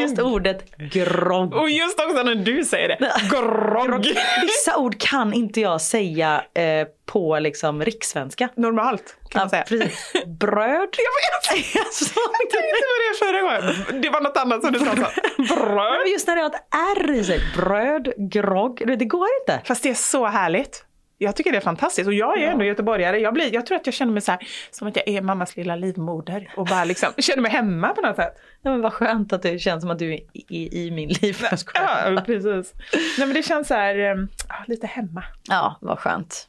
Just 0.00 0.18
ordet 0.18 0.76
grogg. 0.76 1.54
Och 1.54 1.70
just 1.70 2.00
också 2.00 2.22
när 2.22 2.34
du 2.34 2.64
säger 2.64 2.88
det. 2.88 2.98
Grogg. 3.30 4.06
Vissa 4.42 4.76
ord 4.76 5.00
kan 5.00 5.32
inte 5.32 5.60
jag 5.60 5.80
säga 5.80 6.44
eh, 6.54 6.86
på 7.06 7.38
liksom 7.38 7.84
rikssvenska. 7.84 8.48
Normalt 8.56 9.16
kan 9.30 9.40
man 9.40 9.50
säga. 9.50 9.62
precis. 9.68 10.12
Bröd. 10.26 10.88
Jag 10.98 11.14
vet! 11.20 11.64
Jag 11.74 12.50
tänkte 12.50 12.80
på 12.80 12.94
det 13.02 13.18
förra 13.18 13.42
gången. 13.42 14.02
Det 14.02 14.10
var 14.10 14.20
något 14.20 14.36
annat 14.36 14.62
som 14.62 14.72
du 14.72 14.78
sa. 14.78 14.84
Men 14.84 15.46
Bröd. 15.46 16.08
Just 16.12 16.26
när 16.26 16.36
det 16.36 16.42
har 16.42 16.48
ett 16.50 16.64
R 16.98 17.12
i 17.14 17.24
sig. 17.24 17.40
Bröd, 17.56 18.12
grogg. 18.16 18.98
Det 18.98 19.04
går 19.04 19.28
inte. 19.40 19.60
Fast 19.64 19.82
det 19.82 19.90
är 19.90 19.94
så 19.94 20.26
härligt. 20.26 20.84
Jag 21.18 21.36
tycker 21.36 21.52
det 21.52 21.56
är 21.56 21.60
fantastiskt. 21.60 22.06
Och 22.06 22.14
jag 22.14 22.42
är 22.42 22.50
ändå 22.50 22.64
göteborgare. 22.64 23.18
Jag, 23.18 23.34
blir, 23.34 23.54
jag 23.54 23.66
tror 23.66 23.76
att 23.76 23.86
jag 23.86 23.94
känner 23.94 24.12
mig 24.12 24.22
så 24.22 24.32
här, 24.32 24.40
som 24.70 24.88
att 24.88 24.96
jag 24.96 25.08
är 25.08 25.22
mammas 25.22 25.56
lilla 25.56 25.76
livmoder. 25.76 26.52
Och 26.56 26.66
bara 26.66 26.84
liksom 26.84 27.12
känner 27.18 27.42
mig 27.42 27.50
hemma 27.50 27.88
på 27.88 28.00
något 28.00 28.16
sätt. 28.16 28.34
Ja, 28.62 28.70
men 28.70 28.80
vad 28.80 28.92
skönt 28.92 29.32
att 29.32 29.42
det 29.42 29.58
känns 29.58 29.82
som 29.82 29.90
att 29.90 29.98
du 29.98 30.14
är 30.14 30.20
i, 30.32 30.86
i 30.86 30.90
min 30.90 31.08
liv. 31.08 31.36
Ja, 31.74 32.22
precis. 32.26 32.72
Nej 33.18 33.26
men 33.26 33.32
det 33.34 33.42
känns 33.42 33.68
så 33.68 33.74
här, 33.74 33.94
ja, 34.48 34.54
lite 34.66 34.86
hemma. 34.86 35.24
Ja, 35.48 35.78
vad 35.80 35.98
skönt. 35.98 36.48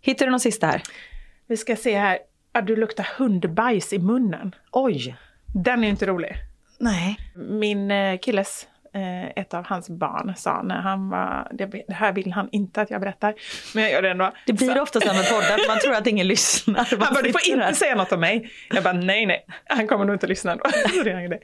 Hittar 0.00 0.26
du 0.26 0.30
någon 0.30 0.40
sista 0.40 0.66
här? 0.66 0.82
Vi 1.46 1.56
ska 1.56 1.76
se 1.76 1.98
här. 1.98 2.18
Ja, 2.52 2.60
du 2.60 2.76
luktar 2.76 3.08
hundbajs 3.18 3.92
i 3.92 3.98
munnen. 3.98 4.54
Oj. 4.72 5.16
Den 5.54 5.84
är 5.84 5.88
inte 5.88 6.06
rolig. 6.06 6.36
Nej. 6.78 7.16
Min 7.34 7.90
eh, 7.90 8.18
killes, 8.18 8.66
ett 9.36 9.54
av 9.54 9.66
hans 9.66 9.88
barn 9.90 10.34
sa 10.36 10.62
när 10.62 10.80
han 10.80 11.08
var, 11.10 11.48
det, 11.52 11.84
här 11.94 12.12
vill 12.12 12.32
han 12.32 12.48
inte 12.52 12.82
att 12.82 12.90
jag 12.90 13.00
berättar, 13.00 13.34
men 13.74 13.82
jag 13.84 13.92
gör 13.92 14.02
det 14.02 14.10
ändå. 14.10 14.32
Det 14.46 14.52
blir 14.52 14.74
Så- 14.74 14.82
ofta 14.82 15.00
så 15.00 15.08
här 15.08 15.14
med 15.16 15.28
poddar, 15.28 15.68
man 15.68 15.78
tror 15.78 15.94
att 15.94 16.06
ingen 16.06 16.28
lyssnar. 16.28 16.74
Han 16.90 16.98
bara, 16.98 17.22
du 17.22 17.32
får 17.32 17.40
inte 17.46 17.66
där. 17.66 17.72
säga 17.72 17.94
något 17.94 18.12
om 18.12 18.20
mig. 18.20 18.50
Jag 18.70 18.82
bara, 18.84 18.92
nej, 18.92 19.26
nej. 19.26 19.46
Han 19.64 19.86
kommer 19.88 20.04
nog 20.04 20.14
inte 20.14 20.26
att 20.26 20.30
lyssna 20.30 20.52
ändå. 20.52 20.64
Så 20.96 21.02
det 21.02 21.10
är 21.10 21.28
det. 21.28 21.40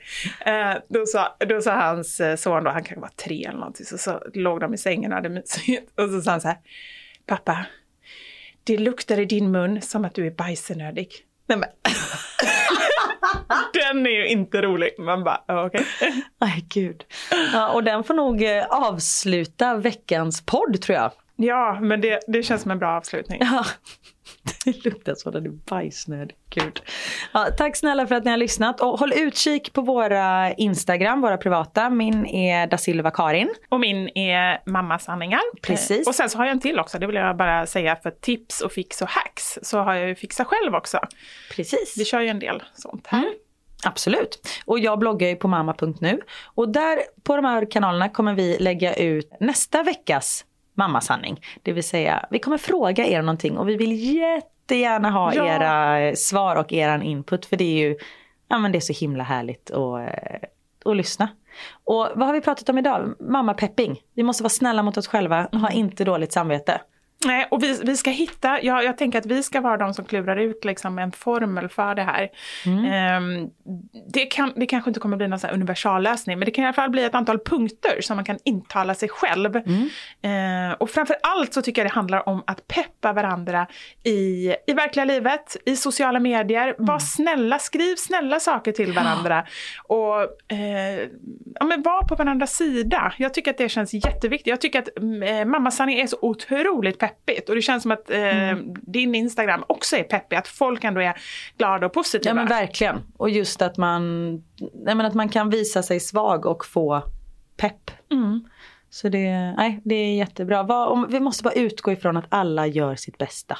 Eh, 0.51 0.77
då, 0.89 1.05
sa, 1.05 1.35
då 1.39 1.61
sa 1.61 1.71
hans 1.75 2.19
eh, 2.19 2.35
son, 2.35 2.63
då, 2.63 2.69
han 2.71 2.83
kanske 2.83 3.01
var 3.01 3.09
tre 3.25 3.45
eller 3.45 3.59
någonting, 3.59 3.85
så, 3.85 3.97
så 3.97 4.21
låg 4.33 4.59
de 4.59 4.73
i 4.73 4.77
sängen 4.77 5.11
och 5.11 5.15
hade 5.15 5.29
mysigt. 5.29 5.99
Och 5.99 6.09
så 6.09 6.21
sa 6.21 6.31
han 6.31 6.41
så 6.41 6.47
här, 6.47 6.57
pappa, 7.25 7.65
det 8.63 8.77
luktar 8.77 9.19
i 9.19 9.25
din 9.25 9.51
mun 9.51 9.81
som 9.81 10.05
att 10.05 10.13
du 10.15 10.27
är 10.27 10.31
bajsenödig. 10.31 11.11
Nej, 11.47 11.57
men. 11.57 11.69
Den 13.73 14.05
är 14.05 14.11
ju 14.11 14.27
inte 14.27 14.61
rolig. 14.61 14.89
Man 14.99 15.23
bara, 15.23 15.43
okej. 15.47 15.85
okej. 15.99 16.23
Nej, 16.41 16.65
gud. 16.69 17.03
Ja, 17.53 17.69
och 17.69 17.83
den 17.83 18.03
får 18.03 18.13
nog 18.13 18.43
eh, 18.43 18.65
avsluta 18.65 19.75
veckans 19.75 20.45
podd 20.45 20.81
tror 20.81 20.97
jag. 20.97 21.11
Ja, 21.39 21.79
men 21.81 22.01
det, 22.01 22.19
det 22.27 22.43
känns 22.43 22.61
som 22.61 22.71
en 22.71 22.79
bra 22.79 22.89
avslutning. 22.97 23.39
Ja. 23.41 23.65
Det 24.65 24.85
luktar 24.85 25.15
så 25.15 25.31
du 25.31 25.37
är 25.37 25.53
bajsnödig. 25.69 26.35
Gud. 26.49 26.81
Ja, 27.33 27.47
tack 27.57 27.75
snälla 27.75 28.07
för 28.07 28.15
att 28.15 28.23
ni 28.25 28.29
har 28.31 28.37
lyssnat. 28.37 28.81
Och 28.81 28.99
håll 28.99 29.13
utkik 29.15 29.73
på 29.73 29.81
våra 29.81 30.53
Instagram, 30.53 31.21
våra 31.21 31.37
privata. 31.37 31.89
Min 31.89 32.25
är 32.25 32.67
da 32.67 32.77
Silva 32.77 33.11
Karin. 33.11 33.53
Och 33.69 33.79
min 33.79 34.17
är 34.17 34.69
Mammas 34.69 35.03
sanningar. 35.03 35.39
Precis. 35.61 36.07
Eh, 36.07 36.09
Och 36.09 36.15
sen 36.15 36.29
så 36.29 36.37
har 36.37 36.45
jag 36.45 36.51
en 36.51 36.59
till 36.59 36.79
också, 36.79 36.99
det 36.99 37.07
vill 37.07 37.15
jag 37.15 37.37
bara 37.37 37.65
säga 37.65 37.95
för 37.95 38.11
tips 38.11 38.61
och 38.61 38.71
fix 38.71 39.01
och 39.01 39.09
hacks. 39.09 39.59
Så 39.61 39.79
har 39.79 39.93
jag 39.93 40.07
ju 40.09 40.15
Fixa 40.15 40.45
själv 40.45 40.75
också. 40.75 40.99
Precis. 41.55 41.95
Vi 41.97 42.05
kör 42.05 42.19
ju 42.21 42.27
en 42.27 42.39
del 42.39 42.63
sånt 42.73 43.07
här. 43.07 43.25
Absolut. 43.83 44.47
Och 44.65 44.79
jag 44.79 44.99
bloggar 44.99 45.27
ju 45.27 45.35
på 45.35 45.47
mamma.nu. 45.47 46.21
Och 46.55 46.69
där 46.69 46.99
på 47.23 47.35
de 47.35 47.45
här 47.45 47.71
kanalerna 47.71 48.09
kommer 48.09 48.33
vi 48.33 48.57
lägga 48.59 48.93
ut 48.95 49.31
nästa 49.39 49.83
veckas 49.83 50.45
mammasanning. 50.77 51.41
Det 51.63 51.73
vill 51.73 51.83
säga, 51.83 52.25
vi 52.31 52.39
kommer 52.39 52.57
fråga 52.57 53.05
er 53.05 53.21
någonting 53.21 53.57
och 53.57 53.69
vi 53.69 53.75
vill 53.77 54.15
jättegärna 54.15 55.09
ha 55.09 55.33
Ja. 55.33 55.45
era 55.45 55.99
eh, 55.99 56.13
svar 56.13 56.55
och 56.55 56.73
eran 56.73 57.01
input. 57.01 57.45
För 57.45 57.57
det 57.57 57.63
är 57.63 57.87
ju, 57.87 57.97
ja 58.47 58.57
men 58.57 58.71
det 58.71 58.77
är 58.77 58.93
så 58.93 58.93
himla 58.93 59.23
härligt 59.23 59.71
att, 59.71 59.99
eh, 59.99 60.39
att 60.85 60.95
lyssna. 60.97 61.29
Och 61.83 62.07
vad 62.15 62.27
har 62.27 62.33
vi 62.33 62.41
pratat 62.41 62.69
om 62.69 62.77
idag? 62.77 63.15
Mamma-pepping. 63.19 64.01
Vi 64.13 64.23
måste 64.23 64.43
vara 64.43 64.49
snälla 64.49 64.83
mot 64.83 64.97
oss 64.97 65.07
själva, 65.07 65.47
ha 65.51 65.69
inte 65.71 66.03
dåligt 66.03 66.31
samvete. 66.33 66.81
Nej, 67.27 67.47
och 67.51 67.63
vi, 67.63 67.79
vi 67.83 67.97
ska 67.97 68.09
hitta, 68.09 68.61
jag, 68.61 68.83
jag 68.83 68.97
tänker 68.97 69.19
att 69.19 69.25
vi 69.25 69.43
ska 69.43 69.61
vara 69.61 69.77
de 69.77 69.93
som 69.93 70.05
klurar 70.05 70.37
ut 70.37 70.65
liksom 70.65 70.99
en 70.99 71.11
formel 71.11 71.69
för 71.69 71.95
det 71.95 72.03
här. 72.03 72.29
Ehm, 72.65 73.49
det, 74.13 74.25
kan, 74.25 74.53
det 74.55 74.65
kanske 74.65 74.89
inte 74.89 74.99
kommer 74.99 75.17
bli 75.17 75.27
någon 75.27 75.39
universallösning, 75.51 76.39
men 76.39 76.45
det 76.45 76.51
kan 76.51 76.63
i 76.63 76.67
alla 76.67 76.73
fall 76.73 76.89
bli 76.89 77.03
ett 77.03 77.15
antal 77.15 77.39
punkter 77.39 78.01
som 78.01 78.15
man 78.15 78.25
kan 78.25 78.37
intala 78.43 78.95
sig 78.95 79.09
själv. 79.09 79.55
Ehm, 80.21 80.73
och 80.79 80.89
framför 80.89 81.15
allt 81.23 81.53
så 81.53 81.61
tycker 81.61 81.81
jag 81.81 81.91
det 81.91 81.95
handlar 81.95 82.29
om 82.29 82.43
att 82.47 82.67
peppa 82.67 83.13
varandra 83.13 83.67
i, 84.03 84.55
i 84.67 84.73
verkliga 84.73 85.05
livet, 85.05 85.57
i 85.65 85.75
sociala 85.75 86.19
medier. 86.19 86.75
Var 86.77 86.99
snälla, 86.99 87.59
skriv 87.59 87.95
snälla 87.95 88.39
saker 88.39 88.71
till 88.71 88.93
varandra. 88.93 89.45
Och 89.83 90.21
eh, 90.51 91.07
ja, 91.55 91.65
men 91.65 91.81
var 91.81 92.07
på 92.07 92.15
varandras 92.15 92.55
sida. 92.55 93.13
Jag 93.17 93.33
tycker 93.33 93.51
att 93.51 93.57
det 93.57 93.69
känns 93.69 93.93
jätteviktigt. 93.93 94.47
Jag 94.47 94.61
tycker 94.61 94.79
att 94.79 94.89
eh, 94.97 95.45
mammasanning 95.45 95.99
är 95.99 96.07
så 96.07 96.17
otroligt 96.21 96.99
peppigt. 97.25 97.49
Och 97.49 97.55
det 97.55 97.61
känns 97.61 97.83
som 97.83 97.91
att 97.91 98.09
eh, 98.11 98.55
din 98.81 99.15
Instagram 99.15 99.63
också 99.67 99.95
är 99.95 100.03
peppig. 100.03 100.35
Att 100.35 100.47
folk 100.47 100.83
ändå 100.83 101.01
är 101.01 101.13
glada 101.57 101.85
och 101.85 101.93
positiva. 101.93 102.29
Ja 102.29 102.33
men 102.33 102.47
verkligen. 102.47 103.03
Och 103.17 103.29
just 103.29 103.61
att 103.61 103.77
man, 103.77 104.31
nej, 104.73 104.95
men 104.95 105.01
att 105.01 105.13
man 105.13 105.29
kan 105.29 105.49
visa 105.49 105.83
sig 105.83 105.99
svag 105.99 106.45
och 106.45 106.65
få 106.65 107.03
pepp. 107.57 107.91
Mm. 108.11 108.47
Så 108.89 109.09
det, 109.09 109.29
nej, 109.57 109.81
det 109.85 109.95
är 109.95 110.15
jättebra. 110.15 110.63
Vad, 110.63 110.87
om, 110.89 111.07
vi 111.09 111.19
måste 111.19 111.43
bara 111.43 111.53
utgå 111.53 111.91
ifrån 111.91 112.17
att 112.17 112.25
alla 112.29 112.67
gör 112.67 112.95
sitt 112.95 113.17
bästa. 113.17 113.57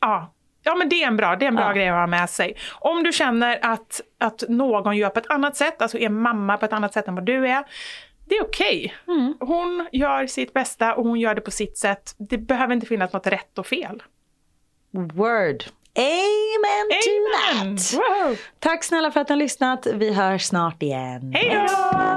Ja. 0.00 0.34
Ja 0.66 0.74
men 0.74 0.88
det 0.88 1.02
är 1.02 1.06
en 1.06 1.16
bra, 1.16 1.36
det 1.36 1.44
är 1.44 1.48
en 1.48 1.56
bra 1.56 1.66
Ja. 1.68 1.72
grej 1.72 1.88
att 1.88 1.94
ha 1.94 2.06
med 2.06 2.30
sig. 2.30 2.56
Om 2.72 3.02
du 3.02 3.12
känner 3.12 3.58
att, 3.62 4.00
att 4.20 4.44
någon 4.48 4.96
gör 4.96 5.08
på 5.08 5.18
ett 5.18 5.30
annat 5.30 5.56
sätt, 5.56 5.82
alltså 5.82 5.98
är 5.98 6.08
mamma 6.08 6.56
på 6.56 6.64
ett 6.64 6.72
annat 6.72 6.92
sätt 6.92 7.08
än 7.08 7.14
vad 7.14 7.26
du 7.26 7.48
är. 7.48 7.64
Det 8.24 8.34
är 8.34 8.42
okej. 8.42 8.94
Mm. 9.08 9.34
Hon 9.40 9.88
gör 9.92 10.26
sitt 10.26 10.52
bästa 10.52 10.94
och 10.94 11.04
hon 11.04 11.20
gör 11.20 11.34
det 11.34 11.40
på 11.40 11.50
sitt 11.50 11.78
sätt. 11.78 12.14
Det 12.18 12.38
behöver 12.38 12.74
inte 12.74 12.86
finnas 12.86 13.12
något 13.12 13.26
rätt 13.26 13.58
och 13.58 13.66
fel. 13.66 14.02
Word. 14.90 15.64
Amen, 15.96 16.88
to 16.90 17.10
Amen! 17.52 17.76
that. 17.76 17.94
Wow. 17.94 18.36
Tack 18.58 18.84
snälla 18.84 19.10
för 19.10 19.20
att 19.20 19.28
ni 19.28 19.32
har 19.32 19.38
lyssnat. 19.38 19.86
Vi 19.94 20.12
hörs 20.12 20.42
snart 20.42 20.82
igen. 20.82 21.32
Hej 21.34 21.66
då! 21.68 22.16